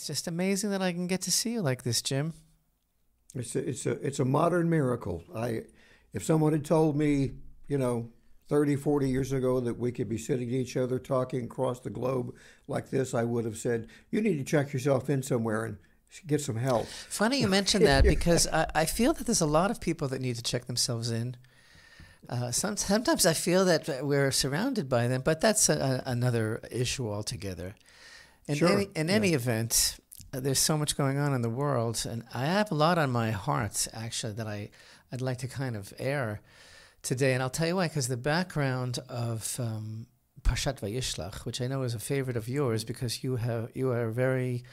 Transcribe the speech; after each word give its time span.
It's 0.00 0.06
just 0.06 0.26
amazing 0.26 0.70
that 0.70 0.80
I 0.80 0.92
can 0.92 1.06
get 1.06 1.20
to 1.22 1.30
see 1.30 1.52
you 1.52 1.60
like 1.60 1.82
this, 1.82 2.00
Jim. 2.00 2.32
It's 3.34 3.54
a, 3.54 3.68
it's 3.68 3.84
a 3.84 3.90
it's 4.00 4.18
a 4.18 4.24
modern 4.24 4.70
miracle. 4.70 5.22
I 5.36 5.64
if 6.14 6.24
someone 6.24 6.52
had 6.52 6.64
told 6.64 6.96
me, 6.96 7.32
you 7.68 7.76
know, 7.76 8.08
30, 8.48 8.76
40 8.76 9.10
years 9.10 9.32
ago 9.32 9.60
that 9.60 9.78
we 9.78 9.92
could 9.92 10.08
be 10.08 10.16
sitting 10.16 10.48
to 10.48 10.56
each 10.56 10.78
other 10.78 10.98
talking 10.98 11.44
across 11.44 11.80
the 11.80 11.90
globe 11.90 12.34
like 12.66 12.88
this, 12.88 13.12
I 13.12 13.24
would 13.24 13.44
have 13.44 13.58
said, 13.58 13.88
you 14.10 14.22
need 14.22 14.38
to 14.38 14.42
check 14.42 14.72
yourself 14.72 15.10
in 15.10 15.22
somewhere 15.22 15.66
and 15.66 15.76
get 16.26 16.40
some 16.40 16.56
help. 16.56 16.86
Funny 16.86 17.38
you 17.38 17.46
mention 17.46 17.82
that 17.82 18.02
because 18.04 18.46
I, 18.46 18.70
I 18.74 18.84
feel 18.86 19.12
that 19.12 19.26
there's 19.26 19.42
a 19.42 19.46
lot 19.46 19.70
of 19.70 19.82
people 19.82 20.08
that 20.08 20.22
need 20.22 20.36
to 20.36 20.42
check 20.42 20.64
themselves 20.64 21.10
in. 21.10 21.36
Uh, 22.26 22.50
some, 22.50 22.78
sometimes 22.78 23.26
I 23.26 23.34
feel 23.34 23.66
that 23.66 24.02
we're 24.02 24.30
surrounded 24.30 24.88
by 24.88 25.08
them, 25.08 25.20
but 25.20 25.42
that's 25.42 25.68
a, 25.68 26.02
a, 26.06 26.10
another 26.10 26.62
issue 26.70 27.06
altogether. 27.06 27.74
In 28.50 28.56
Sure, 28.56 28.68
any, 28.68 28.88
in 28.96 29.08
yeah. 29.08 29.14
any 29.14 29.32
event, 29.34 30.00
uh, 30.34 30.40
there's 30.40 30.58
so 30.58 30.76
much 30.76 30.96
going 30.96 31.18
on 31.18 31.32
in 31.34 31.42
the 31.42 31.48
world, 31.48 32.04
and 32.10 32.24
I 32.34 32.46
have 32.46 32.72
a 32.72 32.74
lot 32.74 32.98
on 32.98 33.10
my 33.10 33.30
heart 33.30 33.86
actually 33.92 34.32
that 34.34 34.48
I 34.48 34.70
I'd 35.12 35.20
like 35.20 35.38
to 35.38 35.48
kind 35.48 35.76
of 35.76 35.94
air 35.98 36.40
today, 37.02 37.32
and 37.34 37.42
I'll 37.42 37.50
tell 37.50 37.68
you 37.68 37.76
why. 37.76 37.86
Because 37.86 38.08
the 38.08 38.16
background 38.16 38.98
of 39.08 39.56
um, 39.60 40.06
Parshat 40.42 40.80
Vayishlach, 40.80 41.44
which 41.46 41.60
I 41.60 41.68
know 41.68 41.82
is 41.82 41.94
a 41.94 42.00
favorite 42.00 42.36
of 42.36 42.48
yours, 42.48 42.82
because 42.82 43.22
you 43.22 43.36
have 43.36 43.70
you 43.72 43.92
are 43.92 44.10
very 44.10 44.64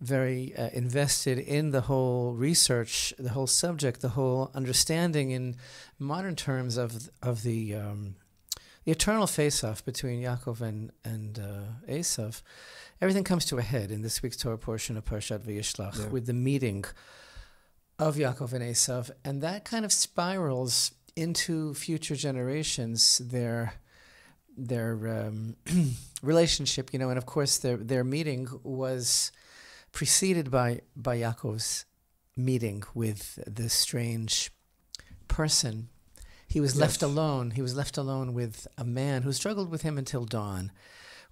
very 0.00 0.54
uh, 0.56 0.70
invested 0.72 1.38
in 1.38 1.70
the 1.70 1.82
whole 1.82 2.34
research, 2.34 3.12
the 3.18 3.30
whole 3.30 3.46
subject, 3.48 4.00
the 4.00 4.10
whole 4.10 4.50
understanding 4.54 5.32
in 5.32 5.56
modern 5.98 6.36
terms 6.36 6.76
of 6.76 7.10
of 7.20 7.42
the 7.42 7.74
um, 7.74 8.14
the 8.84 8.92
eternal 8.92 9.26
face-off 9.26 9.84
between 9.84 10.22
Yaakov 10.22 10.60
and 10.60 10.92
and 11.04 11.38
uh, 11.38 11.90
Esav. 11.92 12.42
Everything 13.04 13.22
comes 13.24 13.44
to 13.44 13.58
a 13.58 13.62
head 13.62 13.90
in 13.90 14.00
this 14.00 14.22
week's 14.22 14.38
Torah 14.38 14.56
portion 14.56 14.96
of 14.96 15.04
Parshat 15.04 15.40
Vayishlach 15.40 15.98
Yeah. 15.98 16.06
with 16.06 16.24
the 16.24 16.32
meeting 16.32 16.86
of 17.98 18.16
Yaakov 18.16 18.54
and 18.54 18.64
Esav, 18.64 19.10
and 19.22 19.42
that 19.42 19.66
kind 19.66 19.84
of 19.84 19.92
spirals 19.92 20.90
into 21.14 21.74
future 21.74 22.16
generations. 22.16 23.18
Their 23.22 23.74
their 24.56 24.92
um, 25.26 25.56
relationship, 26.22 26.94
you 26.94 26.98
know, 26.98 27.10
and 27.10 27.18
of 27.18 27.26
course 27.26 27.58
their 27.58 27.76
their 27.76 28.04
meeting 28.04 28.48
was 28.62 29.30
preceded 29.92 30.50
by 30.50 30.80
by 30.96 31.18
Yaakov's 31.18 31.84
meeting 32.38 32.84
with 32.94 33.38
this 33.46 33.74
strange 33.74 34.50
person. 35.28 35.90
He 36.48 36.58
was 36.58 36.74
left 36.74 37.02
alone. 37.02 37.50
He 37.50 37.60
was 37.60 37.76
left 37.76 37.98
alone 37.98 38.32
with 38.32 38.66
a 38.78 38.84
man 38.86 39.24
who 39.24 39.32
struggled 39.34 39.70
with 39.70 39.82
him 39.82 39.98
until 39.98 40.24
dawn. 40.24 40.72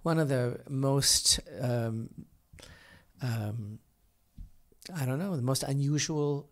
One 0.03 0.19
of 0.19 0.27
the 0.27 0.59
most, 0.69 1.39
um, 1.59 2.09
um, 3.21 3.79
I 4.93 5.05
don't 5.05 5.17
know, 5.17 5.35
the 5.35 5.41
most 5.41 5.63
unusual 5.63 6.49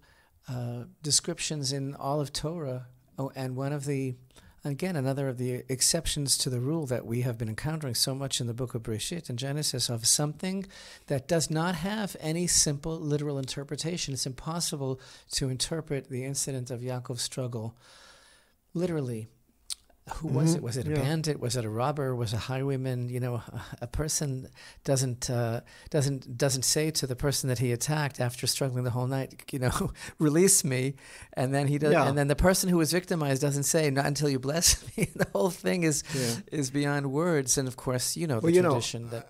uh, 0.47 0.85
descriptions 1.03 1.73
in 1.73 1.95
all 1.95 2.21
of 2.21 2.31
Torah. 2.31 2.87
Oh, 3.19 3.31
and 3.35 3.57
one 3.57 3.73
of 3.73 3.85
the, 3.85 4.15
again, 4.63 4.95
another 4.95 5.27
of 5.27 5.37
the 5.37 5.63
exceptions 5.67 6.37
to 6.39 6.49
the 6.49 6.61
rule 6.61 6.85
that 6.85 7.05
we 7.05 7.21
have 7.21 7.37
been 7.37 7.49
encountering 7.49 7.93
so 7.93 8.15
much 8.15 8.39
in 8.39 8.47
the 8.47 8.53
book 8.53 8.73
of 8.73 8.83
Breshit 8.83 9.29
and 9.29 9.37
Genesis 9.37 9.89
of 9.89 10.07
something 10.07 10.65
that 11.07 11.27
does 11.27 11.51
not 11.51 11.75
have 11.75 12.15
any 12.21 12.47
simple 12.47 12.97
literal 12.97 13.37
interpretation. 13.37 14.13
It's 14.13 14.25
impossible 14.25 15.01
to 15.31 15.49
interpret 15.49 16.09
the 16.09 16.23
incident 16.23 16.71
of 16.71 16.79
Yaakov's 16.79 17.21
struggle 17.21 17.75
literally. 18.73 19.27
Who 20.15 20.29
was 20.29 20.53
Mhm, 20.53 20.55
it? 20.57 20.63
Was 20.63 20.77
it 20.77 20.87
a 20.87 20.89
yeah. 20.89 20.95
bandit? 21.01 21.39
Was 21.39 21.55
it 21.55 21.63
a 21.63 21.69
robber? 21.69 22.15
Was 22.15 22.33
it 22.33 22.37
a 22.37 22.39
highwayman? 22.39 23.07
You 23.09 23.19
know, 23.19 23.35
a, 23.35 23.61
a 23.81 23.87
person 23.87 24.49
doesn't 24.83 25.29
uh, 25.29 25.61
doesn't 25.91 26.37
doesn't 26.37 26.63
say 26.65 26.89
to 26.91 27.05
the 27.07 27.15
person 27.15 27.47
that 27.49 27.59
he 27.59 27.71
attacked 27.71 28.19
after 28.19 28.47
struggling 28.47 28.83
the 28.83 28.89
whole 28.89 29.05
night, 29.07 29.43
you 29.53 29.59
know, 29.59 29.91
release 30.17 30.63
me, 30.63 30.95
and 31.33 31.53
then 31.53 31.67
he 31.67 31.77
does, 31.77 31.93
Yeah. 31.93 32.07
and 32.07 32.17
then 32.17 32.27
the 32.27 32.35
person 32.35 32.67
who 32.69 32.77
was 32.77 32.91
victimized 32.91 33.41
doesn't 33.43 33.63
say 33.63 33.91
not 33.91 34.05
until 34.07 34.27
you 34.27 34.39
bless 34.39 34.83
me. 34.97 35.07
the 35.15 35.27
whole 35.33 35.51
thing 35.51 35.83
is 35.83 36.03
Yeah. 36.15 36.35
is 36.51 36.71
beyond 36.71 37.11
words, 37.11 37.57
and 37.57 37.67
of 37.67 37.75
course, 37.75 38.17
you 38.17 38.25
know 38.27 38.39
the 38.39 38.47
Well, 38.47 38.55
you 38.55 38.61
know, 38.63 38.71
tradition 38.71 39.09
that 39.11 39.29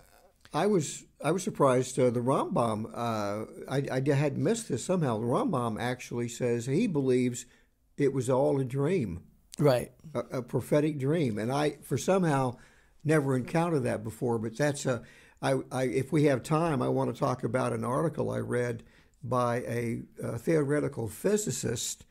I 0.54 0.68
was 0.68 1.04
I 1.24 1.32
was 1.32 1.44
surprised. 1.44 2.00
Uh, 2.00 2.10
the 2.12 2.22
Rambam, 2.22 2.86
uh, 2.94 3.46
I, 3.70 3.84
I 3.92 4.16
had 4.16 4.38
missed 4.38 4.70
this 4.70 4.86
somehow. 4.86 5.20
The 5.20 5.26
Rambam 5.28 5.80
actually 5.80 6.30
says 6.30 6.66
he 6.66 6.88
believes 6.88 7.46
it 7.98 8.14
was 8.14 8.30
all 8.30 8.60
a 8.60 8.66
dream, 8.66 9.24
right. 9.60 9.92
a, 10.14 10.20
a 10.38 10.42
prophetic 10.42 11.00
dream, 11.00 11.38
and 11.38 11.52
I 11.52 11.78
for 11.84 11.98
somehow 11.98 12.58
never 13.04 13.36
encountered 13.36 13.84
that 13.84 14.04
before. 14.04 14.38
But 14.38 14.58
that's 14.58 14.86
a 14.86 15.04
I, 15.42 15.56
I 15.72 15.84
if 15.84 16.12
we 16.12 16.26
have 16.26 16.44
time, 16.44 16.82
I 16.82 16.90
want 16.90 17.14
to 17.14 17.20
talk 17.20 17.44
about 17.44 17.74
an 17.74 17.84
article 17.84 18.32
I 18.32 18.40
read 18.40 18.84
by 19.24 19.58
a, 19.68 20.02
uh 20.24 20.38
theoretical 20.38 21.08
physicist 21.08 22.06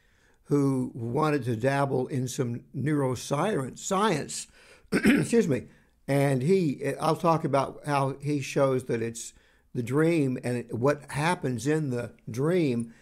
who 0.45 0.91
wanted 0.95 1.45
to 1.45 1.56
dabble 1.56 2.09
in 2.09 2.27
some 2.29 2.61
neuroscience 2.77 3.79
science 3.79 4.49
excuse 4.93 5.49
me 5.49 5.65
and 6.06 6.43
he 6.43 6.93
i'll 7.00 7.17
talk 7.17 7.45
about 7.45 7.81
how 7.87 8.17
he 8.21 8.41
shows 8.41 8.84
that 8.84 9.03
it's 9.03 9.33
the 9.75 9.83
dream 9.83 10.39
and 10.43 10.65
what 10.71 11.03
happens 11.11 11.67
in 11.67 11.91
the 11.91 12.12
dream 12.31 12.93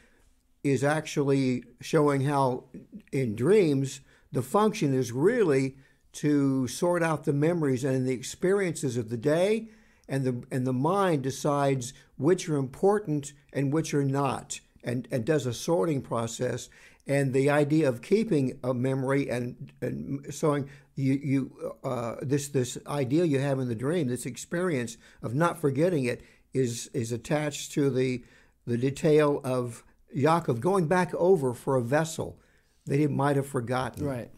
is 0.63 0.85
actually 0.85 1.65
showing 1.81 2.23
how 2.23 2.65
in 3.13 3.35
dreams 3.35 4.01
the 4.33 4.43
function 4.43 4.95
is 4.95 5.13
really 5.13 5.77
to 6.13 6.67
sort 6.69 7.03
out 7.03 7.25
the 7.25 7.33
memories 7.33 7.85
and 7.85 8.07
the 8.07 8.13
experiences 8.13 8.97
of 8.97 9.09
the 9.09 9.17
day 9.17 9.69
and 10.09 10.25
the 10.25 10.43
and 10.51 10.67
the 10.67 10.73
mind 10.73 11.23
decides 11.23 11.93
which 12.17 12.49
are 12.49 12.57
important 12.57 13.33
and 13.53 13.73
which 13.73 13.93
are 13.95 14.05
not 14.05 14.61
and 14.83 15.07
and 15.11 15.25
does 15.25 15.47
a 15.47 15.53
sorting 15.53 16.01
process. 16.01 16.69
And 17.07 17.33
the 17.33 17.49
idea 17.49 17.89
of 17.89 18.03
keeping 18.03 18.59
a 18.63 18.75
memory 18.75 19.31
and 19.31 19.73
and 19.81 20.27
showing 20.31 20.69
you 20.97 21.15
you 21.15 21.77
uh, 21.85 22.17
this 22.23 22.49
this 22.49 22.79
idea 22.87 23.25
you 23.25 23.39
have 23.39 23.59
in 23.59 23.69
the 23.69 23.75
dream 23.75 24.09
this 24.09 24.27
experience 24.27 24.97
of 25.23 25.35
not 25.35 25.61
forgetting 25.61 26.05
it 26.05 26.23
is 26.53 26.89
is 26.93 27.13
attached 27.13 27.73
to 27.73 27.91
the 27.91 28.25
the 28.67 28.77
detail 28.77 29.41
of 29.45 29.85
Yaakov 30.15 30.61
going 30.61 30.87
back 30.87 31.15
over 31.15 31.55
for 31.55 31.77
a 31.77 31.83
vessel 31.83 32.39
he 32.97 33.07
might 33.07 33.37
have 33.37 33.47
forgotten 33.47 34.05
Right. 34.05 34.31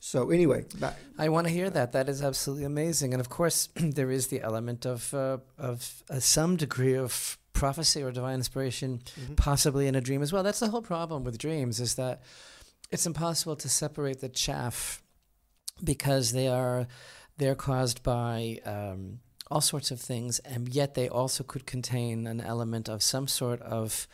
so 0.00 0.30
anyway 0.30 0.64
back, 0.80 0.96
I 1.18 1.28
want 1.28 1.46
to 1.46 1.52
hear 1.52 1.70
that. 1.70 1.92
That 1.92 2.08
is 2.08 2.22
absolutely 2.22 2.64
amazing. 2.64 3.12
And 3.14 3.20
of 3.20 3.28
course, 3.28 3.68
there 3.76 4.10
is 4.10 4.28
the 4.28 4.40
element 4.40 4.86
of 4.86 5.12
uh, 5.14 5.38
of 5.58 6.02
uh, 6.10 6.20
some 6.20 6.56
degree 6.56 6.94
of 6.96 7.38
prophecy 7.52 8.02
or 8.02 8.10
divine 8.10 8.36
inspiration, 8.36 9.02
possibly 9.36 9.86
in 9.86 9.94
a 9.94 10.00
dream 10.00 10.22
as 10.22 10.32
well. 10.32 10.42
That's 10.42 10.60
the 10.60 10.68
whole 10.70 10.82
problem 10.82 11.22
with 11.24 11.36
dreams 11.38 11.78
is 11.80 11.94
that 11.96 12.22
it's 12.90 13.06
impossible 13.06 13.56
to 13.56 13.68
separate 13.68 14.20
the 14.20 14.28
chaff 14.28 15.02
because 15.84 16.32
they 16.32 16.48
are 16.48 16.86
they're 17.38 17.54
caused 17.54 18.02
by 18.02 18.58
um, 18.64 19.20
all 19.50 19.60
sorts 19.60 19.90
of 19.90 20.00
things, 20.00 20.38
and 20.40 20.68
yet 20.74 20.94
they 20.94 21.08
also 21.08 21.44
could 21.44 21.66
contain 21.66 22.26
an 22.26 22.40
element 22.40 22.88
of 22.88 23.02
some 23.02 23.26
sort 23.28 23.60
of 23.62 24.06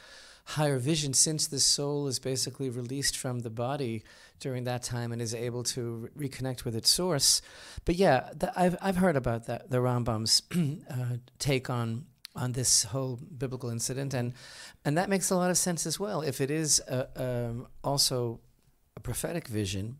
higher 0.57 0.79
vision 0.79 1.13
since 1.13 1.47
the 1.47 1.61
soul 1.61 2.07
is 2.09 2.19
basically 2.19 2.71
released 2.71 3.17
from 3.17 3.41
the 3.41 3.51
body 3.51 4.03
during 4.41 4.65
that 4.65 4.83
time 4.83 5.13
and 5.13 5.21
is 5.21 5.35
able 5.35 5.63
to 5.63 6.09
re- 6.17 6.29
reconnect 6.29 6.65
with 6.65 6.75
its 6.75 6.89
source. 6.91 7.43
But 7.85 7.97
yeah, 7.97 8.31
th- 8.39 8.53
I've 8.57 8.77
I've 8.81 8.97
heard 8.97 9.17
about 9.17 9.47
that 9.47 9.71
the 9.71 9.79
Rambam's 9.79 10.43
uh, 10.91 11.17
take 11.39 11.69
on 11.71 12.07
on 12.35 12.53
this 12.53 12.85
whole 12.85 13.19
biblical 13.37 13.69
incident, 13.71 14.15
and 14.15 14.33
and 14.85 14.97
that 14.97 15.09
makes 15.09 15.31
a 15.31 15.37
lot 15.37 15.51
of 15.51 15.59
sense 15.59 15.87
as 15.87 15.99
well. 16.01 16.23
If 16.23 16.41
it 16.41 16.51
is 16.51 16.81
uh 16.89 17.07
um, 17.17 17.67
also 17.83 18.41
a 18.97 19.01
prophetic 19.01 19.49
vision, 19.49 19.99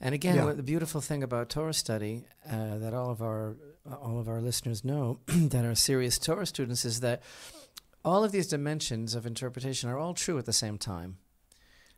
and 0.00 0.14
again, 0.14 0.36
Yeah. 0.36 0.44
what 0.46 0.56
the 0.56 0.62
beautiful 0.62 1.00
thing 1.00 1.22
about 1.22 1.50
Torah 1.50 1.74
study 1.74 2.24
uh, 2.50 2.78
that 2.78 2.94
all 2.94 3.10
of 3.10 3.20
our 3.20 3.56
all 4.00 4.18
of 4.18 4.28
our 4.28 4.40
listeners 4.40 4.82
know 4.82 5.18
that 5.26 5.64
are 5.64 5.74
serious 5.74 6.18
Torah 6.18 6.46
students 6.46 6.84
is 6.84 7.00
that 7.00 7.20
all 8.04 8.24
of 8.24 8.32
these 8.32 8.46
dimensions 8.46 9.14
of 9.14 9.26
interpretation 9.26 9.88
are 9.88 9.98
all 9.98 10.14
true 10.14 10.38
at 10.38 10.46
the 10.46 10.52
same 10.52 10.78
time. 10.78 11.16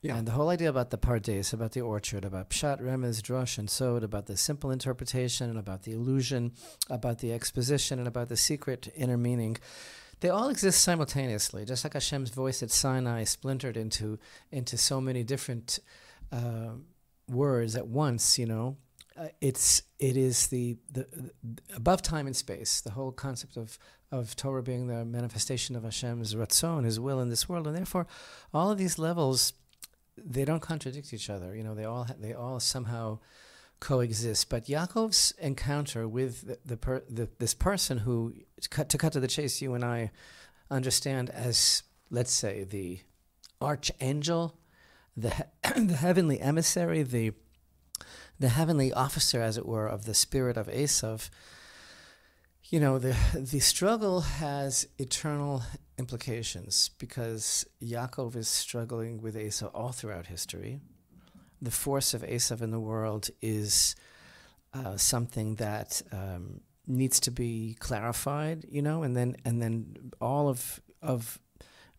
Yeah. 0.03 0.17
And 0.17 0.27
the 0.29 0.33
whole 0.33 0.51
idea 0.51 0.69
about 0.69 0.91
the 0.91 0.99
pardes, 0.99 1.53
about 1.53 1.73
the 1.73 1.81
orchard, 1.81 2.25
about 2.25 2.51
pshat, 2.51 2.81
remez, 2.81 3.21
drush, 3.21 3.59
and 3.59 3.69
sod, 3.69 4.05
about 4.05 4.27
the 4.27 4.37
simple 4.37 4.71
interpretation, 4.71 5.51
and 5.51 5.59
about 5.59 5.83
the 5.83 5.93
illusion, 5.93 6.53
about 6.89 7.19
the 7.19 7.33
exposition, 7.33 7.99
and 7.99 8.07
about 8.07 8.29
the 8.29 8.37
secret 8.37 8.93
inner 8.95 9.17
meaning, 9.17 9.57
they 10.21 10.29
all 10.29 10.49
exist 10.49 10.83
simultaneously. 10.83 11.65
Just 11.65 11.83
like 11.83 11.95
Hashem's 11.95 12.31
voice 12.31 12.63
at 12.63 12.71
Sinai 12.71 13.25
splintered 13.25 13.77
into 13.77 14.19
into 14.53 14.77
so 14.77 15.01
many 15.01 15.25
different 15.25 15.79
uh, 16.31 16.75
words 17.29 17.75
at 17.75 17.89
once, 17.89 18.39
you 18.39 18.47
know. 18.47 18.77
Uh, 19.19 19.29
it's 19.41 19.83
it 19.99 20.17
is 20.17 20.49
the, 20.49 20.77
the 20.93 21.07
the 21.13 21.31
above 21.75 22.03
time 22.03 22.27
and 22.27 22.37
space. 22.37 22.81
The 22.81 22.91
whole 22.91 23.13
concept 23.13 23.57
of 23.57 23.79
of 24.13 24.37
Torah 24.37 24.63
being 24.63 24.87
the 24.87 25.05
manifestation 25.05 25.77
of 25.77 25.83
Hashem's 25.83 26.35
ratzon, 26.35 26.85
His 26.85 27.01
will 27.01 27.21
in 27.21 27.31
this 27.31 27.49
world, 27.49 27.67
and 27.67 27.77
therefore, 27.77 28.07
all 28.55 28.71
of 28.71 28.79
these 28.79 28.99
levels, 28.99 29.53
they 30.17 30.45
don't 30.45 30.63
contradict 30.63 31.13
each 31.13 31.29
other. 31.29 31.55
You 31.55 31.63
know, 31.65 31.75
they 31.75 31.85
all 31.85 32.07
they 32.19 32.33
all 32.33 32.61
somehow 32.61 33.19
coexist. 33.81 34.49
But 34.49 34.67
Yaakov's 34.67 35.33
encounter 35.39 36.09
with 36.09 36.47
the, 36.47 36.59
the, 36.65 36.77
per, 36.77 37.03
the 37.09 37.29
this 37.39 37.55
person 37.55 37.99
who, 37.99 38.35
to 38.61 38.69
cut, 38.69 38.89
to 38.91 38.99
cut 38.99 39.13
to 39.13 39.21
the 39.21 39.29
chase, 39.29 39.61
you 39.61 39.75
and 39.75 39.85
I 39.85 40.11
understand 40.71 41.31
as, 41.31 41.83
let's 42.11 42.33
say, 42.33 42.65
the 42.65 43.01
archangel, 43.61 44.59
the, 45.17 45.31
he- 45.31 45.81
the 45.87 45.97
heavenly 45.97 46.41
emissary, 46.41 47.03
the, 47.03 47.33
the 48.39 48.51
heavenly 48.51 48.93
officer, 48.93 49.41
as 49.41 49.57
it 49.57 49.67
were, 49.67 49.87
of 49.87 50.05
the 50.05 50.15
spirit 50.15 50.57
of 50.57 50.69
Esav, 50.69 51.31
you 52.71 52.81
know, 52.81 52.99
the, 52.99 53.17
the 53.35 53.61
struggle 53.61 54.21
has 54.23 54.89
eternal 54.99 55.63
implications 55.99 56.91
because 56.99 57.65
Yaakov 57.83 58.35
is 58.37 58.49
struggling 58.49 59.21
with 59.21 59.37
Esau 59.37 59.69
all 59.69 59.93
throughout 59.93 60.27
history. 60.27 60.81
The 61.63 61.71
force 61.71 62.13
of 62.13 62.23
Esav 62.23 62.61
in 62.61 62.71
the 62.71 62.81
world 62.81 63.31
is 63.41 63.95
uh, 64.75 64.97
something 64.97 65.55
that 65.57 66.03
um, 66.13 66.61
needs 66.87 67.21
to 67.21 67.31
be 67.31 67.77
clarified, 67.79 68.67
you 68.69 68.83
know, 68.83 69.03
and 69.03 69.17
then 69.17 69.37
and 69.45 69.63
then 69.63 70.13
all 70.21 70.49
of 70.49 70.81
of 71.01 71.39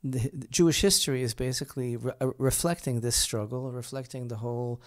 the, 0.03 0.29
the 0.33 0.47
Jewish 0.47 0.81
history 0.81 1.23
is 1.23 1.33
basically 1.33 1.97
re- 1.97 2.13
uh, 2.21 2.31
reflecting 2.37 3.01
this 3.01 3.15
struggle, 3.15 3.71
reflecting 3.71 4.27
the 4.27 4.37
whole 4.37 4.81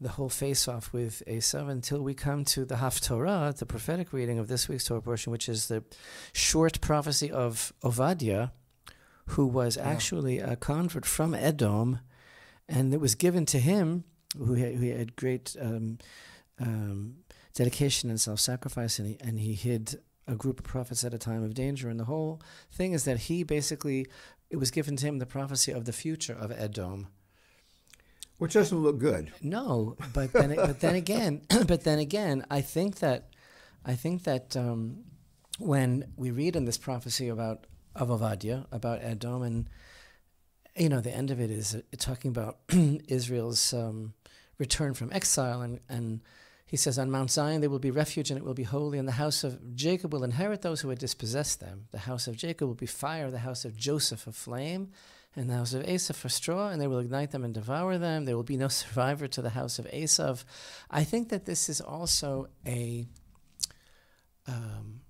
the 0.00 0.10
whole 0.10 0.28
face-off 0.28 0.92
with 0.92 1.22
Esav 1.26 1.70
until 1.70 2.02
we 2.02 2.14
come 2.14 2.44
to 2.44 2.64
the 2.64 2.76
Haftorah, 2.76 3.56
the 3.56 3.66
prophetic 3.66 4.12
reading 4.12 4.38
of 4.38 4.48
this 4.48 4.68
week's 4.68 4.84
Torah 4.84 5.00
portion, 5.00 5.32
which 5.32 5.48
is 5.48 5.68
the 5.68 5.84
short 6.32 6.80
prophecy 6.80 7.30
of 7.30 7.72
Ovadia, 7.82 8.50
who 9.30 9.46
was 9.46 9.76
actually 9.78 10.38
a 10.38 10.54
convert 10.54 11.06
from 11.06 11.34
Edom, 11.34 12.00
and 12.68 12.92
it 12.92 13.00
was 13.00 13.14
given 13.14 13.46
to 13.46 13.58
him, 13.58 14.04
who 14.36 14.54
had, 14.54 14.74
who 14.74 14.90
had 14.90 15.16
great 15.16 15.56
um, 15.60 15.98
um, 16.60 17.16
dedication 17.54 18.10
and 18.10 18.20
self-sacrifice, 18.20 18.98
and 18.98 19.08
he, 19.08 19.16
and 19.20 19.40
he 19.40 19.54
hid 19.54 19.98
a 20.28 20.34
group 20.34 20.58
of 20.58 20.64
prophets 20.64 21.04
at 21.04 21.14
a 21.14 21.18
time 21.18 21.42
of 21.42 21.54
danger. 21.54 21.88
And 21.88 21.98
the 21.98 22.04
whole 22.04 22.42
thing 22.70 22.92
is 22.92 23.04
that 23.04 23.18
he 23.20 23.44
basically, 23.44 24.06
it 24.50 24.56
was 24.56 24.70
given 24.70 24.96
to 24.96 25.06
him 25.06 25.18
the 25.18 25.26
prophecy 25.26 25.72
of 25.72 25.84
the 25.86 25.92
future 25.92 26.34
of 26.34 26.50
Edom. 26.50 27.06
Which 28.38 28.52
doesn't 28.52 28.78
look 28.78 28.98
good. 28.98 29.32
No, 29.40 29.96
but 30.12 30.32
then, 30.32 30.54
but 30.54 30.80
then 30.80 30.94
again, 30.94 31.40
but 31.66 31.84
then 31.84 31.98
again, 31.98 32.44
I 32.50 32.60
think 32.60 32.96
that, 32.98 33.30
I 33.84 33.94
think 33.94 34.24
that 34.24 34.56
um, 34.56 35.04
when 35.58 36.12
we 36.16 36.30
read 36.30 36.54
in 36.54 36.66
this 36.66 36.76
prophecy 36.78 37.28
about 37.28 37.66
of 37.94 38.08
Ovadia 38.08 38.66
about 38.70 39.02
Edom, 39.02 39.42
and 39.42 39.70
you 40.76 40.90
know, 40.90 41.00
the 41.00 41.14
end 41.14 41.30
of 41.30 41.40
it 41.40 41.50
is 41.50 41.74
uh, 41.74 41.80
talking 41.96 42.28
about 42.30 42.58
Israel's 43.08 43.72
um, 43.72 44.12
return 44.58 44.92
from 44.92 45.10
exile, 45.12 45.62
and 45.62 45.80
and 45.88 46.20
he 46.66 46.76
says, 46.76 46.98
on 46.98 47.10
Mount 47.10 47.30
Zion 47.30 47.60
there 47.60 47.70
will 47.70 47.78
be 47.78 47.90
refuge, 47.90 48.30
and 48.30 48.36
it 48.36 48.44
will 48.44 48.52
be 48.52 48.64
holy, 48.64 48.98
and 48.98 49.08
the 49.08 49.12
house 49.12 49.44
of 49.44 49.74
Jacob 49.74 50.12
will 50.12 50.24
inherit 50.24 50.62
those 50.62 50.80
who 50.80 50.90
had 50.90 50.98
dispossessed 50.98 51.60
them. 51.60 51.86
The 51.92 52.00
house 52.00 52.26
of 52.26 52.36
Jacob 52.36 52.68
will 52.68 52.74
be 52.74 52.86
fire, 52.86 53.30
the 53.30 53.38
house 53.38 53.64
of 53.64 53.76
Joseph 53.76 54.26
a 54.26 54.32
flame 54.32 54.90
and 55.36 55.50
the 55.50 55.54
house 55.54 55.74
of 55.74 55.82
Esav 55.84 56.14
for 56.14 56.28
straw, 56.28 56.68
and 56.68 56.80
they 56.80 56.86
will 56.86 56.98
ignite 56.98 57.30
them 57.30 57.44
and 57.44 57.52
devour 57.52 57.98
them. 57.98 58.24
There 58.24 58.36
will 58.36 58.42
be 58.42 58.56
no 58.56 58.68
survivor 58.82 59.28
to 59.28 59.42
the 59.42 59.50
house 59.50 59.78
of 59.78 59.86
Esav. 59.90 60.44
I 60.90 61.04
think 61.04 61.28
that 61.28 61.44
this 61.44 61.68
is 61.68 61.80
also 61.80 62.48
a 62.66 63.06
um, 64.48 65.00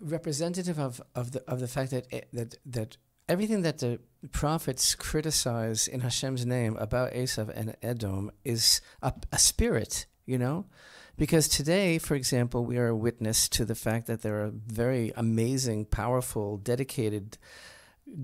representative 0.00 0.78
of, 0.78 1.00
of 1.14 1.32
the 1.32 1.42
of 1.48 1.60
the 1.60 1.68
fact 1.68 1.90
that 1.92 2.06
that 2.32 2.56
that 2.66 2.96
everything 3.28 3.62
that 3.62 3.78
the 3.78 4.00
prophets 4.32 4.94
criticize 4.94 5.86
in 5.86 6.00
Hashem's 6.00 6.44
name 6.44 6.76
about 6.78 7.12
Esav 7.12 7.48
and 7.54 7.76
Edom 7.82 8.32
is 8.44 8.80
a, 9.02 9.12
a 9.30 9.38
spirit, 9.38 10.06
you 10.26 10.36
know. 10.38 10.66
Because 11.16 11.48
today, 11.48 11.98
for 11.98 12.14
example, 12.14 12.64
we 12.64 12.78
are 12.78 12.88
a 12.88 12.96
witness 12.96 13.48
to 13.50 13.66
the 13.66 13.74
fact 13.74 14.06
that 14.06 14.22
there 14.22 14.42
are 14.42 14.50
very 14.50 15.12
amazing, 15.16 15.84
powerful, 15.84 16.56
dedicated 16.56 17.36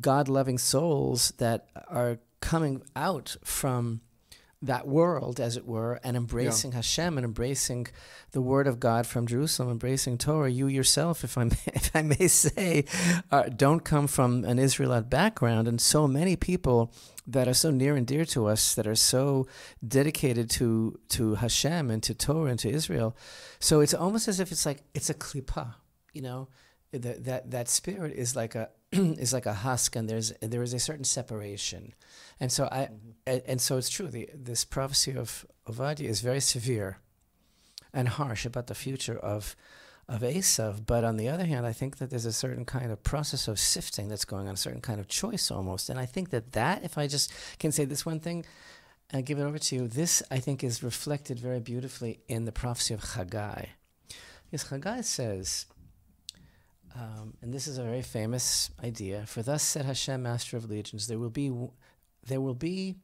God 0.01 0.29
loving 0.29 0.59
souls 0.59 1.33
that 1.39 1.69
are 1.89 2.19
coming 2.41 2.83
out 2.95 3.37
from 3.45 4.01
that 4.63 4.87
world, 4.87 5.39
as 5.39 5.57
it 5.57 5.67
were, 5.67 6.01
and 6.03 6.17
embracing 6.17 6.73
yeah. 6.73 6.77
Hashem 6.77 7.19
and 7.19 7.25
embracing 7.25 7.89
the 8.33 8.41
Word 8.41 8.67
of 8.67 8.81
God 8.81 9.07
from 9.07 9.27
Jerusalem, 9.27 9.71
embracing 9.71 10.19
Torah. 10.19 10.51
You 10.51 10.67
yourself, 10.67 11.25
if 11.25 11.37
I 11.37 11.45
may, 11.45 11.57
if 11.67 11.95
I 11.95 12.03
may 12.03 12.29
say, 12.29 12.85
uh, 13.31 13.45
don't 13.45 13.81
come 13.81 14.07
from 14.07 14.45
an 14.45 14.59
Israelite 14.59 15.11
background, 15.11 15.69
and 15.69 15.81
so 15.81 16.09
many 16.09 16.37
people 16.37 16.93
that 17.27 17.49
are 17.49 17.55
so 17.55 17.71
near 17.71 17.97
and 17.97 18.07
dear 18.07 18.25
to 18.27 18.47
us, 18.47 18.75
that 18.75 18.87
are 18.87 18.95
so 18.95 19.47
dedicated 19.87 20.49
to 20.51 20.99
to 21.11 21.35
Hashem 21.35 21.91
and 21.91 22.03
to 22.03 22.15
Torah 22.15 22.51
and 22.51 22.59
to 22.61 22.71
Israel. 22.71 23.17
So 23.59 23.81
it's 23.81 23.95
almost 23.95 24.27
as 24.27 24.41
if 24.41 24.53
it's 24.53 24.65
like 24.65 24.83
it's 24.95 25.11
a 25.11 25.15
klipa, 25.15 25.75
you 26.13 26.23
know, 26.23 26.49
that 26.93 27.25
that 27.25 27.51
that 27.51 27.69
spirit 27.69 28.15
is 28.15 28.35
like 28.35 28.55
a 28.55 28.71
is 29.19 29.33
like 29.33 29.47
a 29.47 29.55
husk, 29.55 29.97
and 29.97 30.09
there's 30.09 30.33
there 30.41 30.63
is 30.63 30.75
a 30.75 30.79
certain 30.79 31.05
separation, 31.05 31.95
and 32.41 32.51
so 32.51 32.69
I 32.71 32.85
mm-hmm. 32.85 33.11
and, 33.27 33.43
and, 33.47 33.61
so 33.61 33.77
it's 33.77 33.89
true. 33.89 34.09
The, 34.09 34.29
this 34.35 34.65
prophecy 34.65 35.17
of 35.17 35.47
Ovadia 35.67 36.09
is 36.09 36.21
very 36.21 36.41
severe 36.41 36.99
and 37.93 38.09
harsh 38.09 38.45
about 38.45 38.67
the 38.67 38.75
future 38.75 39.19
of 39.19 39.57
of 40.09 40.21
Esav. 40.21 40.87
But 40.87 41.05
on 41.05 41.17
the 41.17 41.29
other 41.29 41.47
hand, 41.47 41.67
I 41.67 41.73
think 41.73 41.99
that 41.99 42.11
there's 42.11 42.27
a 42.27 42.33
certain 42.33 42.65
kind 42.65 42.93
of 42.93 43.03
process 43.03 43.49
of 43.49 43.59
sifting 43.59 44.09
that's 44.09 44.25
going 44.25 44.49
on, 44.49 44.55
a 44.55 44.59
certain 44.59 44.81
kind 44.81 45.01
of 45.01 45.09
choice 45.09 45.51
almost, 45.51 45.91
and 45.91 45.99
I 45.99 46.07
think 46.07 46.31
that 46.31 46.53
that, 46.53 46.85
if 46.85 46.97
I 46.99 47.07
just 47.07 47.33
can 47.59 47.73
say 47.73 47.85
this 47.85 48.07
one 48.07 48.21
thing. 48.21 48.45
And 49.11 49.25
give 49.25 49.39
it 49.39 49.45
over 49.45 49.57
to 49.57 49.77
you. 49.77 49.87
This, 49.87 50.21
I 50.33 50.41
think, 50.41 50.65
is 50.65 50.83
reflected 50.83 51.39
very 51.39 51.61
beautifully 51.61 52.19
in 52.27 52.45
the 52.45 52.51
prophecy 52.51 52.93
of 52.93 53.13
Haggai. 53.13 53.67
Because 54.51 54.69
Haggai 54.69 55.03
says, 55.03 55.67
um, 56.97 57.35
and 57.43 57.53
this 57.53 57.67
is 57.67 57.79
a 57.79 57.83
very 57.83 58.03
famous 58.03 58.71
idea. 58.83 59.27
For 59.27 59.43
thus 59.43 59.63
said 59.63 59.85
Hashem, 59.85 60.23
Master 60.23 60.57
of 60.57 60.71
Legions, 60.71 61.07
there 61.07 61.19
will 61.19 61.31
be, 61.31 61.53
there 62.27 62.41
will 62.41 62.55
be 62.55 62.97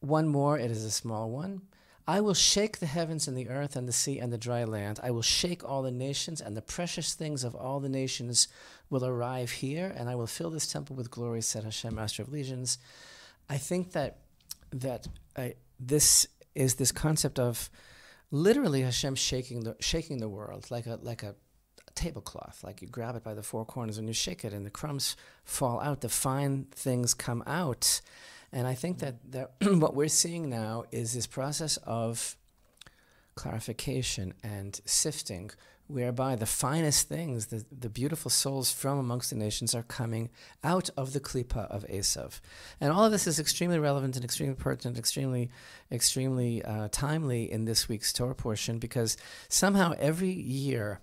one 0.00 0.28
more. 0.28 0.58
It 0.58 0.70
is 0.70 0.84
a 0.84 0.90
small 0.90 1.30
one. 1.30 1.62
I 2.06 2.20
will 2.20 2.34
shake 2.34 2.78
the 2.78 2.86
heavens 2.86 3.26
and 3.26 3.36
the 3.36 3.48
earth 3.48 3.76
and 3.76 3.88
the 3.88 3.92
sea 3.92 4.18
and 4.18 4.30
the 4.30 4.36
dry 4.36 4.64
land. 4.64 5.00
I 5.02 5.10
will 5.10 5.22
shake 5.22 5.64
all 5.64 5.80
the 5.82 5.90
nations, 5.90 6.42
and 6.42 6.54
the 6.54 6.60
precious 6.60 7.14
things 7.14 7.44
of 7.44 7.54
all 7.54 7.80
the 7.80 7.88
nations 7.88 8.48
will 8.90 9.06
arrive 9.06 9.50
here, 9.50 9.94
and 9.96 10.10
I 10.10 10.14
will 10.14 10.26
fill 10.26 10.50
this 10.50 10.70
temple 10.70 10.96
with 10.96 11.10
glory, 11.10 11.40
said 11.40 11.64
Hashem, 11.64 11.94
Master 11.94 12.22
of 12.22 12.30
Legions. 12.30 12.76
I 13.48 13.56
think 13.56 13.92
that 13.92 14.18
that 14.72 15.06
this 15.80 16.26
is 16.54 16.74
this 16.74 16.92
concept 16.92 17.38
of 17.38 17.70
literally 18.30 18.82
Hashem 18.82 19.14
shaking 19.14 19.60
the 19.60 19.76
shaking 19.80 20.18
the 20.18 20.28
world 20.28 20.70
like 20.70 20.86
a 20.86 20.98
like 21.02 21.22
a 21.22 21.34
tablecloth. 21.94 22.62
Like 22.62 22.82
you 22.82 22.88
grab 22.88 23.16
it 23.16 23.22
by 23.22 23.34
the 23.34 23.42
four 23.42 23.64
corners 23.64 23.98
and 23.98 24.08
you 24.08 24.14
shake 24.14 24.44
it, 24.44 24.52
and 24.52 24.64
the 24.66 24.70
crumbs 24.70 25.16
fall 25.44 25.80
out. 25.80 26.00
The 26.00 26.08
fine 26.08 26.66
things 26.72 27.14
come 27.14 27.42
out. 27.46 28.00
And 28.52 28.66
I 28.66 28.74
think 28.74 29.00
that, 29.00 29.16
what 29.62 29.94
we're 29.94 30.08
seeing 30.08 30.48
now 30.48 30.84
is 30.92 31.12
this 31.12 31.26
process 31.26 31.76
of 31.78 32.36
clarification 33.34 34.32
and 34.44 34.80
sifting, 34.84 35.50
whereby 35.88 36.36
the 36.36 36.46
finest 36.46 37.08
things, 37.08 37.46
the, 37.46 37.64
the 37.76 37.90
beautiful 37.90 38.30
souls 38.30 38.70
from 38.70 38.98
amongst 38.98 39.30
the 39.30 39.36
nations, 39.36 39.74
are 39.74 39.82
coming 39.82 40.30
out 40.62 40.88
of 40.96 41.12
the 41.12 41.20
klipa 41.20 41.66
of 41.68 41.84
Esav. 41.88 42.40
And 42.80 42.92
all 42.92 43.04
of 43.04 43.12
this 43.12 43.26
is 43.26 43.40
extremely 43.40 43.80
relevant 43.80 44.14
and 44.14 44.24
extremely 44.24 44.54
pertinent, 44.54 44.98
extremely, 44.98 45.50
extremely 45.90 46.64
uh, 46.64 46.88
timely 46.92 47.50
in 47.50 47.64
this 47.64 47.88
week's 47.88 48.12
Torah 48.12 48.36
portion, 48.36 48.78
because 48.78 49.16
somehow 49.48 49.94
every 49.98 50.32
year 50.32 51.00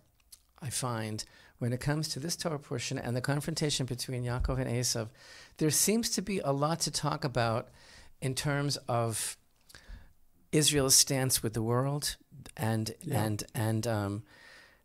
I 0.62 0.70
find 0.70 1.24
when 1.60 1.74
it 1.74 1.80
comes 1.80 2.08
to 2.10 2.20
this 2.20 2.36
Torah 2.36 2.60
portion 2.60 2.98
and 2.98 3.16
the 3.16 3.22
confrontation 3.22 3.86
between 3.86 4.24
Yaakov 4.24 4.60
and 4.60 4.70
Esav, 4.70 5.10
there 5.58 5.70
seems 5.70 6.10
to 6.12 6.22
be 6.22 6.40
a 6.40 6.52
lot 6.52 6.80
to 6.82 6.92
talk 6.92 7.24
about 7.24 7.70
in 8.22 8.36
terms 8.36 8.78
of 8.88 9.38
Israel's 10.52 10.96
stance 10.96 11.42
with 11.42 11.54
the 11.54 11.62
world 11.62 12.18
and 12.58 12.92
yeah. 13.02 13.24
and 13.24 13.44
and 13.54 13.88
um, 13.88 14.24